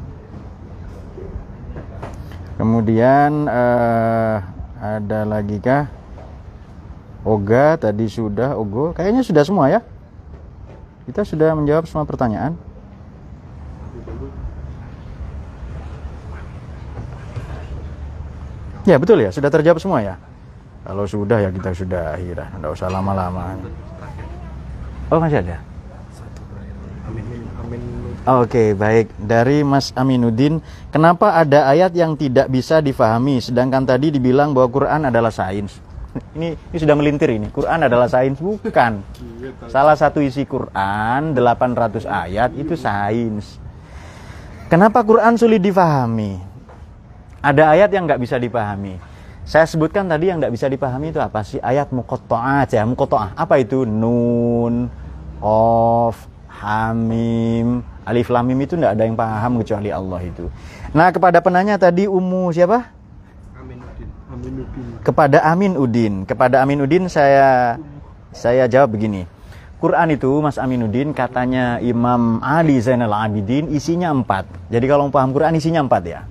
Kemudian 2.61 3.49
uh, 3.49 4.45
ada 4.76 5.20
lagi 5.24 5.57
kah? 5.57 5.88
Oga 7.24 7.80
tadi 7.80 8.12
sudah, 8.12 8.61
Ogo 8.61 8.93
kayaknya 8.93 9.24
sudah 9.24 9.40
semua 9.40 9.72
ya. 9.72 9.80
Kita 11.03 11.26
sudah 11.26 11.55
menjawab 11.59 11.84
semua 11.90 12.07
pertanyaan. 12.07 12.55
Ya 18.82 18.98
betul 18.98 19.22
ya, 19.22 19.30
sudah 19.30 19.50
terjawab 19.50 19.78
semua 19.78 20.03
ya. 20.03 20.14
Kalau 20.82 21.07
sudah 21.07 21.38
ya 21.38 21.50
kita 21.55 21.70
sudah 21.70 22.18
akhirah, 22.18 22.48
nggak 22.59 22.72
usah 22.74 22.90
lama-lama. 22.90 23.55
Oh 25.11 25.22
masih 25.22 25.38
ada? 25.38 25.62
Oke, 28.22 28.74
baik. 28.78 29.11
Dari 29.18 29.66
Mas 29.66 29.90
Aminuddin, 29.98 30.62
kenapa 30.94 31.34
ada 31.34 31.66
ayat 31.66 31.90
yang 31.94 32.14
tidak 32.14 32.46
bisa 32.50 32.78
difahami 32.78 33.42
sedangkan 33.42 33.82
tadi 33.82 34.14
dibilang 34.14 34.55
bahwa 34.55 34.70
Quran 34.70 35.11
adalah 35.11 35.34
sains? 35.34 35.74
Ini 36.13 36.49
ini 36.57 36.79
sudah 36.79 36.97
melintir 36.97 37.33
ini. 37.33 37.49
Quran 37.49 37.89
adalah 37.89 38.09
sains 38.09 38.37
bukan. 38.37 39.01
Salah 39.73 39.97
satu 39.97 40.21
isi 40.21 40.45
Quran 40.45 41.33
800 41.33 42.05
ayat 42.05 42.51
itu 42.53 42.77
sains. 42.77 43.57
Kenapa 44.69 45.05
Quran 45.05 45.37
sulit 45.37 45.61
difahami? 45.61 46.41
Ada 47.41 47.77
ayat 47.77 47.91
yang 47.93 48.05
nggak 48.09 48.21
bisa 48.21 48.37
dipahami. 48.37 48.97
Saya 49.43 49.67
sebutkan 49.67 50.07
tadi 50.07 50.31
yang 50.31 50.39
nggak 50.39 50.55
bisa 50.55 50.71
dipahami 50.71 51.11
itu 51.11 51.19
apa 51.19 51.43
sih? 51.43 51.59
Ayat 51.59 51.91
mukotoah 51.91 52.65
ya, 52.71 52.87
mukotoah. 52.87 53.35
Apa 53.35 53.59
itu? 53.59 53.83
Nun, 53.83 54.87
of, 55.43 56.15
hamim, 56.63 57.83
alif 58.07 58.31
lamim 58.31 58.59
itu 58.63 58.79
tidak 58.79 58.95
ada 58.95 59.03
yang 59.03 59.19
paham 59.19 59.59
kecuali 59.59 59.91
Allah 59.91 60.21
itu. 60.23 60.47
Nah 60.95 61.11
kepada 61.11 61.43
penanya 61.43 61.75
tadi 61.75 62.07
Umu 62.07 62.55
siapa? 62.55 63.01
Kepada 65.03 65.43
Amin 65.47 65.74
Udin. 65.78 66.26
Kepada 66.26 66.62
Amin 66.62 66.82
Udin 66.82 67.07
saya 67.07 67.78
saya 68.32 68.64
jawab 68.66 68.97
begini. 68.97 69.28
Quran 69.82 70.14
itu 70.14 70.30
Mas 70.38 70.62
Aminuddin 70.62 71.11
katanya 71.11 71.82
Imam 71.82 72.38
Ali 72.38 72.78
Zainal 72.78 73.11
Abidin 73.11 73.66
isinya 73.74 74.14
empat. 74.14 74.47
Jadi 74.70 74.86
kalau 74.86 75.11
paham 75.11 75.34
Quran 75.34 75.59
isinya 75.59 75.82
empat 75.82 76.03
ya. 76.07 76.22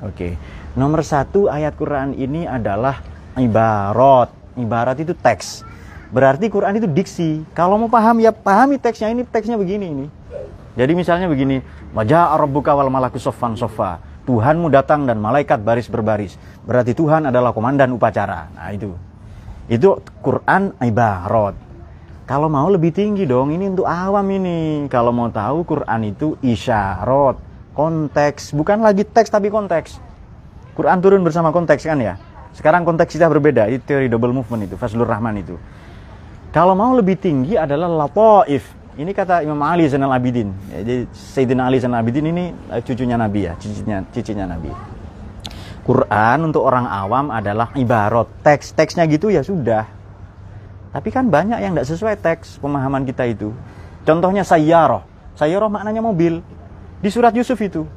Oke. 0.00 0.40
Nomor 0.72 1.04
satu 1.04 1.52
ayat 1.52 1.76
Quran 1.76 2.16
ini 2.16 2.48
adalah 2.48 3.04
ibarat. 3.36 4.32
Ibarat 4.56 4.96
itu 5.04 5.12
teks. 5.12 5.68
Berarti 6.08 6.48
Quran 6.48 6.80
itu 6.80 6.88
diksi. 6.88 7.44
Kalau 7.52 7.76
mau 7.76 7.92
paham 7.92 8.24
ya 8.24 8.32
pahami 8.32 8.80
teksnya 8.80 9.12
ini 9.12 9.28
teksnya 9.28 9.60
begini 9.60 9.92
ini. 9.92 10.06
Jadi 10.72 10.92
misalnya 10.96 11.28
begini, 11.28 11.60
wajah 11.92 12.40
Rabbuka 12.40 12.72
wal 12.72 12.88
malaku 12.88 13.20
soffan 13.20 13.52
soffa. 13.52 14.00
Tuhanmu 14.32 14.72
datang 14.72 15.04
dan 15.04 15.20
malaikat 15.20 15.60
baris 15.60 15.92
berbaris. 15.92 16.40
Berarti 16.64 16.96
Tuhan 16.96 17.28
adalah 17.28 17.52
komandan 17.52 17.92
upacara. 17.92 18.48
Nah 18.56 18.72
itu. 18.72 18.96
Itu 19.68 20.00
Quran 20.24 20.72
ibarat. 20.80 21.52
Kalau 22.24 22.48
mau 22.48 22.64
lebih 22.72 22.96
tinggi 22.96 23.28
dong, 23.28 23.52
ini 23.52 23.68
untuk 23.68 23.84
awam 23.84 24.24
ini. 24.32 24.88
Kalau 24.88 25.12
mau 25.12 25.28
tahu 25.28 25.68
Quran 25.68 26.16
itu 26.16 26.40
isyarat, 26.40 27.36
konteks, 27.76 28.56
bukan 28.56 28.80
lagi 28.80 29.04
teks 29.04 29.28
tapi 29.28 29.52
konteks. 29.52 30.00
Quran 30.72 31.04
turun 31.04 31.20
bersama 31.20 31.52
konteks 31.52 31.84
kan 31.84 32.00
ya. 32.00 32.16
Sekarang 32.56 32.88
konteks 32.88 33.12
kita 33.12 33.28
berbeda, 33.28 33.68
itu 33.68 33.84
teori 33.84 34.08
double 34.08 34.32
movement 34.32 34.64
itu, 34.64 34.80
Fazlur 34.80 35.04
Rahman 35.04 35.44
itu. 35.44 35.60
Kalau 36.56 36.72
mau 36.72 36.96
lebih 36.96 37.20
tinggi 37.20 37.60
adalah 37.60 38.08
lataif. 38.08 38.64
Ini 38.92 39.08
kata 39.16 39.40
Imam 39.40 39.56
Ali 39.64 39.88
Zainal 39.88 40.12
Abidin. 40.12 40.52
Jadi 40.68 41.08
Sayyidina 41.16 41.64
Ali 41.64 41.80
Zainal 41.80 42.04
Abidin 42.04 42.28
ini 42.28 42.52
eh, 42.52 42.84
cucunya 42.84 43.16
Nabi 43.16 43.48
ya, 43.48 43.56
cicinya, 43.56 44.04
cicinya 44.12 44.44
Nabi. 44.44 44.68
Quran 45.82 46.38
untuk 46.46 46.62
orang 46.62 46.84
awam 46.86 47.32
adalah 47.32 47.72
ibarat 47.72 48.28
teks 48.44 48.76
teksnya 48.76 49.08
gitu 49.08 49.32
ya 49.32 49.40
sudah. 49.40 49.88
Tapi 50.92 51.08
kan 51.08 51.32
banyak 51.32 51.58
yang 51.64 51.72
tidak 51.72 51.88
sesuai 51.88 52.14
teks 52.20 52.60
pemahaman 52.60 53.08
kita 53.08 53.24
itu. 53.24 53.56
Contohnya 54.04 54.44
sayyaroh. 54.44 55.00
Sayyaroh 55.40 55.72
maknanya 55.72 56.04
mobil. 56.04 56.44
Di 57.00 57.08
surat 57.08 57.32
Yusuf 57.32 57.56
itu. 57.64 57.88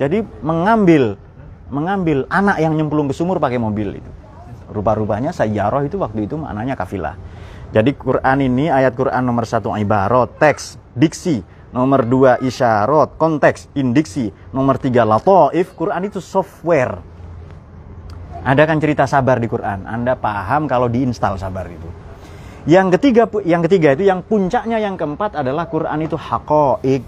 Jadi 0.00 0.24
mengambil 0.40 1.20
mengambil 1.68 2.24
anak 2.32 2.58
yang 2.58 2.74
nyemplung 2.74 3.12
ke 3.12 3.14
sumur 3.14 3.36
pakai 3.36 3.60
mobil 3.60 4.00
itu. 4.00 4.10
Rupa-rupanya 4.72 5.36
sayyaroh 5.36 5.84
itu 5.84 6.00
waktu 6.00 6.24
itu 6.24 6.40
maknanya 6.40 6.80
kafilah. 6.80 7.20
Jadi 7.70 7.94
Quran 7.94 8.38
ini 8.42 8.66
ayat 8.66 8.98
Quran 8.98 9.22
nomor 9.22 9.46
satu 9.46 9.70
ibarat, 9.78 10.34
teks, 10.42 10.74
diksi. 10.98 11.42
Nomor 11.70 12.02
dua 12.02 12.34
isyarat, 12.42 13.14
konteks, 13.14 13.70
indiksi. 13.78 14.34
Nomor 14.50 14.74
tiga 14.82 15.06
latoif, 15.06 15.70
Quran 15.78 16.02
itu 16.10 16.18
software. 16.18 16.98
Ada 18.42 18.66
kan 18.66 18.82
cerita 18.82 19.06
sabar 19.06 19.38
di 19.38 19.46
Quran. 19.46 19.86
Anda 19.86 20.18
paham 20.18 20.66
kalau 20.66 20.90
diinstal 20.90 21.38
sabar 21.38 21.70
itu. 21.70 21.86
Yang 22.66 22.98
ketiga, 22.98 23.30
yang 23.46 23.62
ketiga 23.62 23.94
itu 23.94 24.02
yang 24.02 24.26
puncaknya 24.26 24.82
yang 24.82 24.98
keempat 24.98 25.38
adalah 25.38 25.70
Quran 25.70 26.02
itu 26.02 26.18
hakoik, 26.18 27.06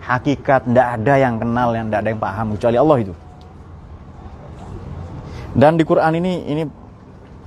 hakikat. 0.00 0.72
Tidak 0.72 0.86
ada 0.96 1.14
yang 1.20 1.36
kenal, 1.36 1.76
yang 1.76 1.92
tidak 1.92 2.00
ada 2.00 2.08
yang 2.16 2.22
paham 2.22 2.46
kecuali 2.56 2.76
Allah 2.80 2.98
itu. 3.04 3.14
Dan 5.52 5.76
di 5.76 5.84
Quran 5.84 6.12
ini 6.16 6.32
ini 6.48 6.62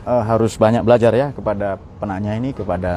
uh, 0.06 0.24
harus 0.24 0.54
banyak 0.56 0.86
belajar 0.86 1.12
ya 1.12 1.34
kepada 1.34 1.82
penanya 2.06 2.38
ini 2.38 2.54
kepada 2.54 2.94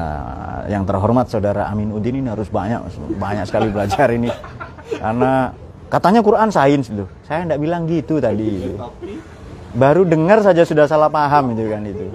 yang 0.69 0.85
terhormat 0.85 1.25
saudara 1.25 1.65
Amin 1.65 1.89
Udin 1.89 2.21
ini 2.21 2.29
harus 2.29 2.45
banyak 2.45 2.77
banyak 3.17 3.49
sekali 3.49 3.73
belajar 3.73 4.05
ini. 4.13 4.29
Karena 5.01 5.49
katanya 5.89 6.21
Quran 6.21 6.53
sains 6.53 6.93
loh 6.93 7.09
saya 7.25 7.49
tidak 7.49 7.57
bilang 7.57 7.89
gitu 7.89 8.21
tadi 8.21 8.61
itu. 8.61 8.77
baru 9.69 10.01
dengar 10.05 10.41
saja 10.41 10.61
sudah 10.65 10.85
salah 10.85 11.09
paham 11.09 11.57
itu 11.57 11.65
kan 11.73 11.81
itu. 11.89 12.05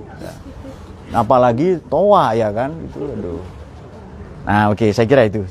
Apalagi 1.11 1.83
toa 1.91 2.35
ya 2.39 2.55
kan? 2.55 2.71
Itu 2.79 3.11
aduh. 3.11 3.43
Nah 4.47 4.71
oke 4.71 4.79
okay, 4.79 4.91
saya 4.95 5.11
kira 5.11 5.27
itu. 5.27 5.43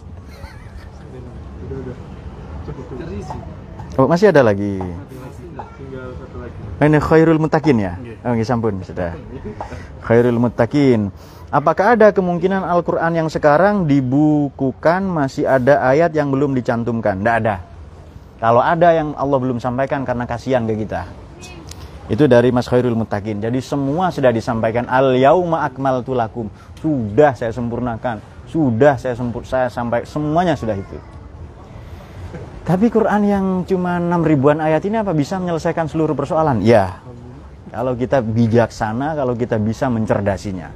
Oh 4.00 4.08
masih 4.08 4.32
ada 4.32 4.42
lagi 4.48 4.80
ini 6.90 6.98
khairul 6.98 7.38
mutakin 7.38 7.78
ya? 7.78 7.94
Oh, 8.26 8.34
okay, 8.34 8.46
sampun, 8.48 8.82
sudah. 8.82 9.14
Khairul 10.06 10.40
mutakin. 10.42 11.14
Apakah 11.54 11.94
ada 11.94 12.10
kemungkinan 12.10 12.66
Al-Quran 12.66 13.14
yang 13.14 13.30
sekarang 13.30 13.86
dibukukan 13.86 15.06
masih 15.06 15.46
ada 15.46 15.86
ayat 15.86 16.10
yang 16.18 16.34
belum 16.34 16.58
dicantumkan? 16.58 17.22
Tidak 17.22 17.36
ada. 17.46 17.62
Kalau 18.42 18.58
ada 18.58 18.90
yang 18.90 19.14
Allah 19.14 19.38
belum 19.38 19.62
sampaikan 19.62 20.02
karena 20.02 20.26
kasihan 20.26 20.66
ke 20.66 20.74
kita. 20.82 21.06
Itu 22.12 22.28
dari 22.28 22.52
Mas 22.52 22.68
Khairul 22.68 22.98
Mutakin. 22.98 23.40
Jadi 23.40 23.64
semua 23.64 24.12
sudah 24.12 24.34
disampaikan. 24.34 24.90
Al 24.90 25.16
yauma 25.16 25.64
akmal 25.64 26.04
tulakum. 26.04 26.50
Sudah 26.82 27.38
saya 27.38 27.54
sempurnakan. 27.56 28.20
Sudah 28.50 29.00
saya 29.00 29.16
sempur 29.16 29.48
saya 29.48 29.72
sampai 29.72 30.04
semuanya 30.04 30.58
sudah 30.60 30.76
itu. 30.76 31.13
Tapi 32.64 32.88
Quran 32.88 33.22
yang 33.28 33.46
cuma 33.68 34.00
6 34.00 34.24
ribuan 34.24 34.64
ayat 34.64 34.88
ini 34.88 34.96
apa 34.96 35.12
bisa 35.12 35.36
menyelesaikan 35.36 35.92
seluruh 35.92 36.16
persoalan? 36.16 36.64
Ya. 36.64 37.04
Kalau 37.76 37.92
kita 37.92 38.24
bijaksana, 38.24 39.20
kalau 39.20 39.36
kita 39.36 39.60
bisa 39.60 39.92
mencerdasinya. 39.92 40.72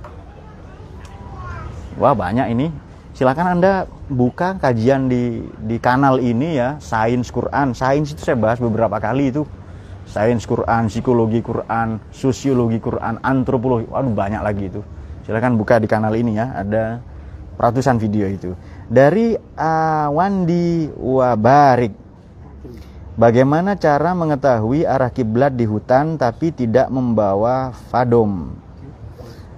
Wah, 1.96 2.12
banyak 2.12 2.52
ini. 2.52 2.68
Silakan 3.16 3.58
Anda 3.58 3.88
buka 4.12 4.60
kajian 4.60 5.08
di 5.08 5.48
di 5.64 5.80
kanal 5.80 6.20
ini 6.20 6.60
ya, 6.60 6.76
Sains 6.84 7.32
Quran. 7.32 7.72
Sains 7.72 8.12
itu 8.12 8.20
saya 8.20 8.36
bahas 8.36 8.60
beberapa 8.60 9.00
kali 9.00 9.32
itu. 9.32 9.48
Sains 10.12 10.44
Quran, 10.44 10.92
psikologi 10.92 11.40
Quran, 11.40 12.04
sosiologi 12.12 12.84
Quran, 12.84 13.16
antropologi. 13.24 13.88
Waduh, 13.88 14.12
banyak 14.12 14.44
lagi 14.44 14.76
itu. 14.76 14.84
Silakan 15.24 15.56
buka 15.56 15.80
di 15.80 15.88
kanal 15.88 16.12
ini 16.20 16.36
ya, 16.36 16.52
ada 16.52 17.00
ratusan 17.58 17.98
video 17.98 18.30
itu 18.30 18.54
dari 18.88 19.36
Awandi 19.60 20.92
Wabarik. 20.96 21.94
Bagaimana 23.18 23.74
cara 23.76 24.14
mengetahui 24.14 24.86
arah 24.86 25.10
kiblat 25.10 25.58
di 25.58 25.66
hutan 25.66 26.22
tapi 26.22 26.54
tidak 26.54 26.88
membawa 26.94 27.74
fadom? 27.90 28.54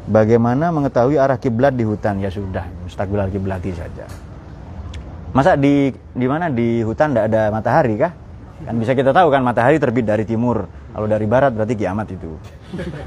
Bagaimana 0.09 0.71
mengetahui 0.71 1.19
arah 1.19 1.37
kiblat 1.37 1.75
di 1.75 1.83
hutan? 1.83 2.23
Ya 2.23 2.31
sudah, 2.31 2.65
mustaqbil 2.87 3.19
kiblati 3.29 3.75
saja. 3.75 4.07
Masa 5.35 5.53
di 5.53 5.93
di 5.93 6.25
mana 6.25 6.49
di 6.49 6.81
hutan 6.81 7.13
tidak 7.13 7.29
ada 7.29 7.41
matahari 7.53 7.99
kah? 7.99 8.15
Kan 8.63 8.75
bisa 8.79 8.95
kita 8.95 9.11
tahu 9.11 9.27
kan 9.29 9.43
matahari 9.43 9.77
terbit 9.77 10.07
dari 10.07 10.23
timur. 10.23 10.65
Kalau 10.89 11.05
dari 11.05 11.27
barat 11.29 11.53
berarti 11.53 11.77
kiamat 11.77 12.09
itu. 12.09 12.31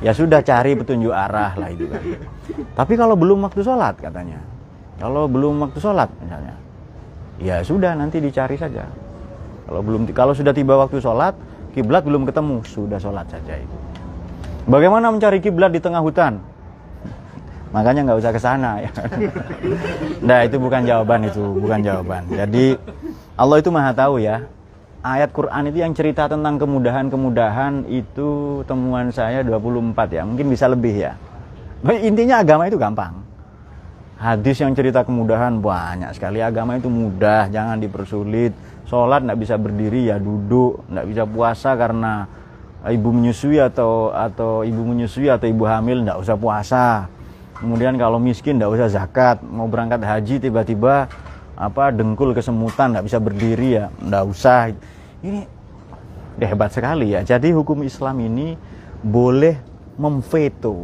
Ya 0.04 0.14
sudah 0.14 0.44
cari 0.44 0.78
petunjuk 0.78 1.10
arah 1.10 1.56
lah 1.58 1.68
itu 1.72 1.88
kan. 1.90 2.02
Tapi 2.76 2.94
kalau 2.94 3.18
belum 3.18 3.42
waktu 3.48 3.64
sholat 3.64 3.98
katanya, 3.98 4.38
kalau 5.02 5.26
belum 5.26 5.66
waktu 5.66 5.82
sholat 5.82 6.06
misalnya, 6.22 6.54
ya 7.42 7.58
sudah 7.66 7.98
nanti 7.98 8.22
dicari 8.22 8.54
saja. 8.54 8.86
Kalau 9.66 9.82
belum 9.82 10.06
kalau 10.14 10.30
sudah 10.30 10.54
tiba 10.54 10.78
waktu 10.78 11.02
sholat, 11.02 11.34
kiblat 11.74 12.06
belum 12.06 12.22
ketemu, 12.22 12.62
sudah 12.62 13.02
sholat 13.02 13.26
saja 13.26 13.58
itu. 13.58 13.76
Bagaimana 14.70 15.10
mencari 15.10 15.42
kiblat 15.42 15.74
di 15.74 15.82
tengah 15.82 15.98
hutan? 15.98 16.38
Makanya 17.74 18.06
nggak 18.06 18.18
usah 18.22 18.30
ke 18.30 18.38
sana 18.38 18.78
ya. 18.78 18.90
nah 20.28 20.46
itu 20.46 20.62
bukan 20.62 20.86
jawaban 20.86 21.26
itu, 21.26 21.42
bukan 21.50 21.82
jawaban. 21.82 22.22
Jadi 22.30 22.78
Allah 23.34 23.58
itu 23.58 23.74
maha 23.74 23.90
tahu 23.90 24.22
ya. 24.22 24.46
Ayat 25.02 25.34
Quran 25.34 25.66
itu 25.66 25.82
yang 25.82 25.90
cerita 25.98 26.30
tentang 26.30 26.62
kemudahan-kemudahan 26.62 27.90
itu 27.90 28.62
temuan 28.70 29.10
saya 29.10 29.42
24 29.42 29.98
ya, 30.14 30.22
mungkin 30.22 30.46
bisa 30.46 30.70
lebih 30.70 30.94
ya. 30.94 31.18
Intinya 31.90 32.38
agama 32.38 32.70
itu 32.70 32.78
gampang 32.78 33.31
hadis 34.22 34.62
yang 34.62 34.70
cerita 34.78 35.02
kemudahan 35.02 35.58
banyak 35.58 36.14
sekali 36.14 36.38
agama 36.38 36.78
itu 36.78 36.86
mudah 36.86 37.50
jangan 37.50 37.82
dipersulit 37.82 38.54
sholat 38.86 39.26
nggak 39.26 39.40
bisa 39.42 39.58
berdiri 39.58 40.14
ya 40.14 40.22
duduk 40.22 40.86
nggak 40.86 41.06
bisa 41.10 41.22
puasa 41.26 41.74
karena 41.74 42.30
ibu 42.90 43.14
menyusui 43.14 43.62
atau 43.62 44.10
atau 44.10 44.66
ibu 44.66 44.82
menyusui 44.82 45.30
atau 45.30 45.46
ibu 45.46 45.62
hamil 45.62 46.02
nggak 46.02 46.18
usah 46.18 46.34
puasa. 46.34 46.86
Kemudian 47.62 47.94
kalau 47.94 48.18
miskin 48.18 48.58
nggak 48.58 48.72
usah 48.74 48.88
zakat. 48.90 49.38
Mau 49.46 49.70
berangkat 49.70 50.02
haji 50.02 50.42
tiba-tiba 50.42 51.06
apa 51.54 51.94
dengkul 51.94 52.34
kesemutan 52.34 52.98
nggak 52.98 53.06
bisa 53.06 53.18
berdiri 53.22 53.68
ya 53.78 53.84
nggak 54.02 54.24
usah. 54.26 54.74
Ini 55.22 55.46
hebat 56.42 56.74
sekali 56.74 57.14
ya. 57.14 57.22
Jadi 57.22 57.54
hukum 57.54 57.86
Islam 57.86 58.18
ini 58.18 58.58
boleh 58.98 59.62
memveto, 59.94 60.82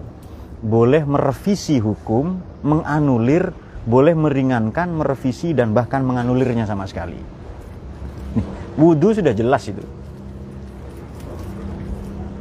boleh 0.59 1.07
merevisi 1.07 1.79
hukum, 1.79 2.43
menganulir, 2.67 3.55
boleh 3.87 4.15
meringankan, 4.19 4.91
merevisi 4.91 5.55
dan 5.55 5.71
bahkan 5.71 6.03
menganulirnya 6.03 6.67
sama 6.67 6.85
sekali. 6.91 7.19
Nih, 8.35 8.47
wudhu 8.75 9.15
sudah 9.15 9.33
jelas 9.35 9.63
itu. 9.71 9.83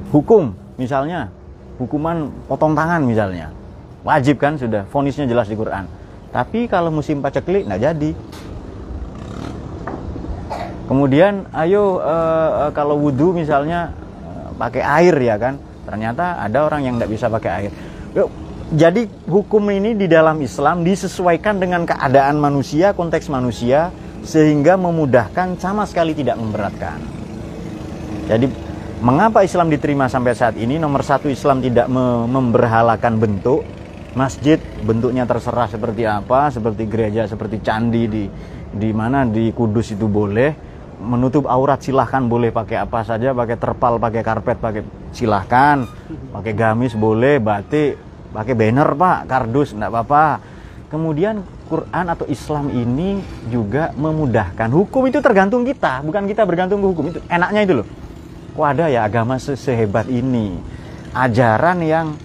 Hukum 0.10 0.56
misalnya 0.80 1.30
hukuman 1.78 2.32
potong 2.50 2.74
tangan 2.74 3.06
misalnya. 3.06 3.54
Wajib 4.02 4.40
kan 4.40 4.56
sudah 4.56 4.88
fonisnya 4.90 5.28
jelas 5.28 5.52
di 5.52 5.56
Quran. 5.60 5.86
Tapi 6.32 6.66
kalau 6.66 6.90
musim 6.90 7.22
paceklik 7.22 7.68
nggak 7.68 7.82
jadi. 7.82 8.12
Kemudian 10.88 11.52
ayo 11.52 12.00
uh, 12.00 12.68
uh, 12.68 12.72
kalau 12.72 12.96
wudhu 12.96 13.36
misalnya 13.36 13.92
uh, 14.24 14.56
pakai 14.56 14.82
air 14.82 15.16
ya 15.20 15.36
kan. 15.36 15.60
Ternyata 15.84 16.40
ada 16.40 16.68
orang 16.68 16.84
yang 16.88 16.94
nggak 17.00 17.12
bisa 17.12 17.28
pakai 17.28 17.52
air 17.52 17.72
jadi 18.74 19.08
hukum 19.30 19.64
ini 19.72 19.96
di 19.96 20.10
dalam 20.10 20.42
Islam 20.44 20.84
disesuaikan 20.84 21.62
dengan 21.62 21.88
keadaan 21.88 22.42
manusia 22.42 22.92
konteks 22.92 23.32
manusia 23.32 23.94
sehingga 24.28 24.76
memudahkan 24.76 25.56
sama 25.62 25.88
sekali 25.88 26.12
tidak 26.12 26.36
memberatkan. 26.36 27.00
Jadi 28.28 28.68
Mengapa 28.98 29.46
Islam 29.46 29.70
diterima 29.70 30.10
sampai 30.10 30.34
saat 30.34 30.58
ini? 30.58 30.82
Nomor 30.82 31.06
satu 31.06 31.30
Islam 31.30 31.62
tidak 31.62 31.86
memberhalakan 32.26 33.22
bentuk. 33.22 33.62
Masjid 34.18 34.58
bentuknya 34.82 35.30
terserah 35.30 35.70
seperti 35.70 36.02
apa, 36.10 36.50
seperti 36.50 36.90
gereja, 36.90 37.30
seperti 37.30 37.62
candi 37.62 38.10
di 38.10 38.26
di 38.74 38.90
mana 38.90 39.22
di 39.30 39.54
Kudus 39.54 39.94
itu 39.94 40.10
boleh. 40.10 40.58
Menutup 40.98 41.46
aurat 41.46 41.78
silahkan 41.78 42.26
boleh 42.26 42.50
pakai 42.50 42.82
apa 42.82 43.06
saja, 43.06 43.38
pakai 43.38 43.62
terpal, 43.62 44.02
pakai 44.02 44.26
karpet, 44.26 44.58
pakai 44.58 44.82
silahkan, 45.14 45.86
pakai 46.34 46.58
gamis 46.58 46.98
boleh, 46.98 47.38
batik, 47.38 48.02
pakai 48.32 48.54
banner 48.56 48.90
pak, 48.96 49.20
kardus, 49.28 49.76
enggak 49.76 49.92
apa-apa. 49.94 50.26
Kemudian 50.88 51.44
Quran 51.68 52.06
atau 52.08 52.24
Islam 52.32 52.72
ini 52.72 53.20
juga 53.52 53.92
memudahkan. 53.96 54.72
Hukum 54.72 55.12
itu 55.12 55.20
tergantung 55.20 55.68
kita, 55.68 56.00
bukan 56.00 56.24
kita 56.24 56.48
bergantung 56.48 56.80
ke 56.80 56.88
hukum. 56.88 57.06
Itu 57.12 57.20
enaknya 57.28 57.62
itu 57.68 57.76
loh 57.84 57.88
kok 58.58 58.66
ada 58.74 58.90
ya 58.90 59.06
agama 59.06 59.38
se 59.38 59.54
sehebat 59.54 60.10
ini 60.10 60.58
ajaran 61.14 61.78
yang 61.86 62.18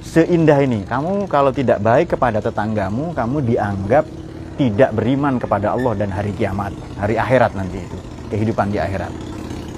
seindah 0.00 0.56
ini 0.64 0.88
kamu 0.88 1.28
kalau 1.28 1.52
tidak 1.52 1.76
baik 1.84 2.16
kepada 2.16 2.40
tetanggamu 2.40 3.12
kamu 3.12 3.44
dianggap 3.44 4.08
tidak 4.56 4.96
beriman 4.96 5.36
kepada 5.36 5.76
Allah 5.76 5.92
dan 5.92 6.08
hari 6.08 6.32
kiamat 6.32 6.72
hari 6.96 7.20
akhirat 7.20 7.52
nanti 7.52 7.84
itu 7.84 7.98
kehidupan 8.32 8.72
di 8.72 8.80
akhirat 8.80 9.12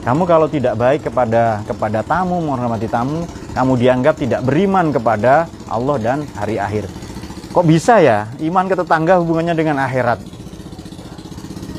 kamu 0.06 0.22
kalau 0.30 0.46
tidak 0.46 0.78
baik 0.78 1.02
kepada 1.02 1.66
kepada 1.66 2.06
tamu 2.06 2.38
menghormati 2.38 2.86
tamu 2.86 3.26
kamu 3.52 3.72
dianggap 3.78 4.14
tidak 4.18 4.40
beriman 4.46 4.94
kepada 4.94 5.50
Allah 5.70 5.96
dan 5.98 6.18
hari 6.38 6.56
akhir 6.58 6.86
kok 7.50 7.66
bisa 7.66 7.98
ya 7.98 8.30
iman 8.42 8.66
ke 8.70 8.74
tetangga 8.78 9.18
hubungannya 9.18 9.54
dengan 9.58 9.82
akhirat 9.82 10.40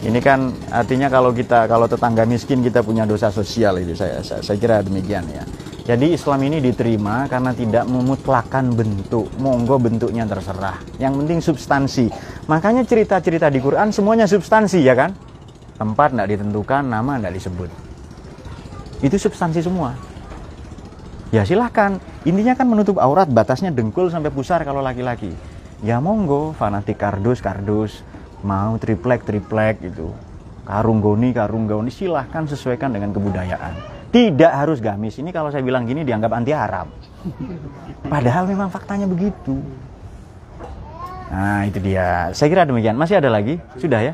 ini 0.02 0.18
kan 0.18 0.50
artinya 0.74 1.14
kalau 1.14 1.30
kita 1.30 1.70
kalau 1.70 1.86
tetangga 1.86 2.26
miskin 2.26 2.66
kita 2.66 2.82
punya 2.82 3.06
dosa 3.06 3.30
sosial 3.30 3.78
itu 3.78 3.94
saya 3.94 4.26
saya, 4.26 4.42
saya 4.42 4.58
kira 4.58 4.82
demikian 4.82 5.30
ya. 5.30 5.46
Jadi 5.82 6.14
Islam 6.14 6.42
ini 6.46 6.58
diterima 6.62 7.26
karena 7.26 7.54
tidak 7.54 7.86
memutlakan 7.90 8.74
bentuk, 8.74 9.30
monggo 9.42 9.82
bentuknya 9.82 10.26
terserah. 10.30 10.78
Yang 11.02 11.14
penting 11.22 11.40
substansi. 11.42 12.06
Makanya 12.50 12.86
cerita-cerita 12.86 13.50
di 13.50 13.62
Quran 13.62 13.90
semuanya 13.90 14.30
substansi 14.30 14.82
ya 14.82 14.94
kan? 14.94 15.14
Tempat 15.78 16.14
tidak 16.14 16.28
ditentukan, 16.38 16.82
nama 16.86 17.18
tidak 17.18 17.34
disebut. 17.38 17.70
Itu 19.02 19.18
substansi 19.18 19.62
semua. 19.66 19.98
Ya 21.32 21.48
silahkan. 21.48 21.98
Intinya 22.28 22.54
kan 22.60 22.68
menutup 22.68 23.00
aurat, 23.00 23.32
batasnya 23.32 23.72
dengkul 23.72 24.12
sampai 24.12 24.30
pusar 24.30 24.62
kalau 24.68 24.84
laki-laki. 24.84 25.32
Ya 25.82 25.98
monggo, 26.04 26.52
fanatik 26.60 27.00
kardus, 27.00 27.40
kardus. 27.40 28.04
Mau 28.44 28.76
triplek 28.76 29.24
triplek 29.24 29.80
gitu. 29.80 30.12
Karung 30.68 31.00
goni 31.00 31.32
karung 31.32 31.66
goni 31.66 31.90
silahkan 31.90 32.46
sesuaikan 32.46 32.92
dengan 32.92 33.16
kebudayaan. 33.16 33.74
Tidak 34.12 34.52
harus 34.52 34.84
gamis. 34.84 35.18
Ini 35.24 35.32
kalau 35.32 35.50
saya 35.50 35.64
bilang 35.64 35.88
gini 35.88 36.04
dianggap 36.04 36.32
anti 36.36 36.52
Arab 36.52 36.92
padahal 38.12 38.50
memang 38.50 38.68
faktanya 38.74 39.08
begitu. 39.08 39.62
Nah 41.32 41.64
itu 41.64 41.80
dia. 41.80 42.34
Saya 42.36 42.52
kira 42.52 42.68
demikian. 42.68 43.00
Masih 43.00 43.24
ada 43.24 43.32
lagi? 43.32 43.56
Sudah 43.80 44.04
ya 44.04 44.14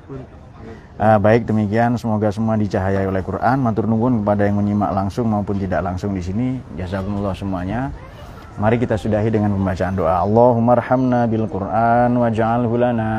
uh, 1.00 1.18
baik 1.18 1.48
demikian. 1.48 1.96
Semoga 1.96 2.30
semua 2.30 2.58
dicahayai 2.58 3.08
oleh 3.08 3.22
Quran. 3.24 3.58
Matur 3.62 3.86
nuwun 3.90 4.22
kepada 4.22 4.46
yang 4.46 4.60
menyimak 4.62 4.92
langsung 4.94 5.30
maupun 5.30 5.58
tidak 5.58 5.82
langsung 5.86 6.14
di 6.14 6.22
sini. 6.22 6.48
Jazakumullah 6.78 7.34
semuanya. 7.34 7.90
Mari 8.58 8.82
kita 8.82 8.98
sudahi 8.98 9.30
dengan 9.30 9.54
pembacaan 9.54 9.94
doa. 9.94 10.26
Allahumma 10.26 10.74
arhamna 10.74 11.30
bil 11.30 11.46
Quran 11.46 12.10
waj'alhu 12.18 12.74
lana 12.82 13.14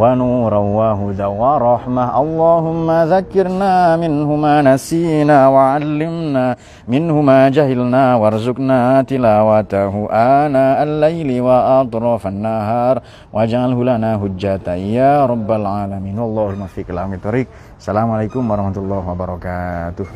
ونورا 0.00 0.60
وهدى 0.78 1.24
ورحمة. 1.24 2.04
اللهم 2.22 2.88
ذكرنا 3.14 3.74
منه 3.96 4.28
ما 4.44 4.54
نسينا 4.62 5.38
وعلمنا 5.48 6.46
منه 6.88 7.14
ما 7.20 7.48
جهلنا 7.48 8.04
وارزقنا 8.20 9.02
تلاوته 9.10 9.94
آناء 10.12 10.78
الليل 10.88 11.40
وأطراف 11.40 12.22
النهار. 12.26 12.94
واجعله 13.32 13.78
لنا 13.90 14.10
هجة 14.22 14.66
يا 14.98 15.26
رب 15.26 15.48
العالمين. 15.60 16.18
اللهم 16.18 16.62
فيك 16.66 16.90
الأمر 16.90 17.14
الطريق 17.14 17.46
السلام 17.80 18.08
عليكم 18.10 18.42
ورحمة 18.50 18.76
الله 18.76 19.02
وبركاته. 19.10 20.08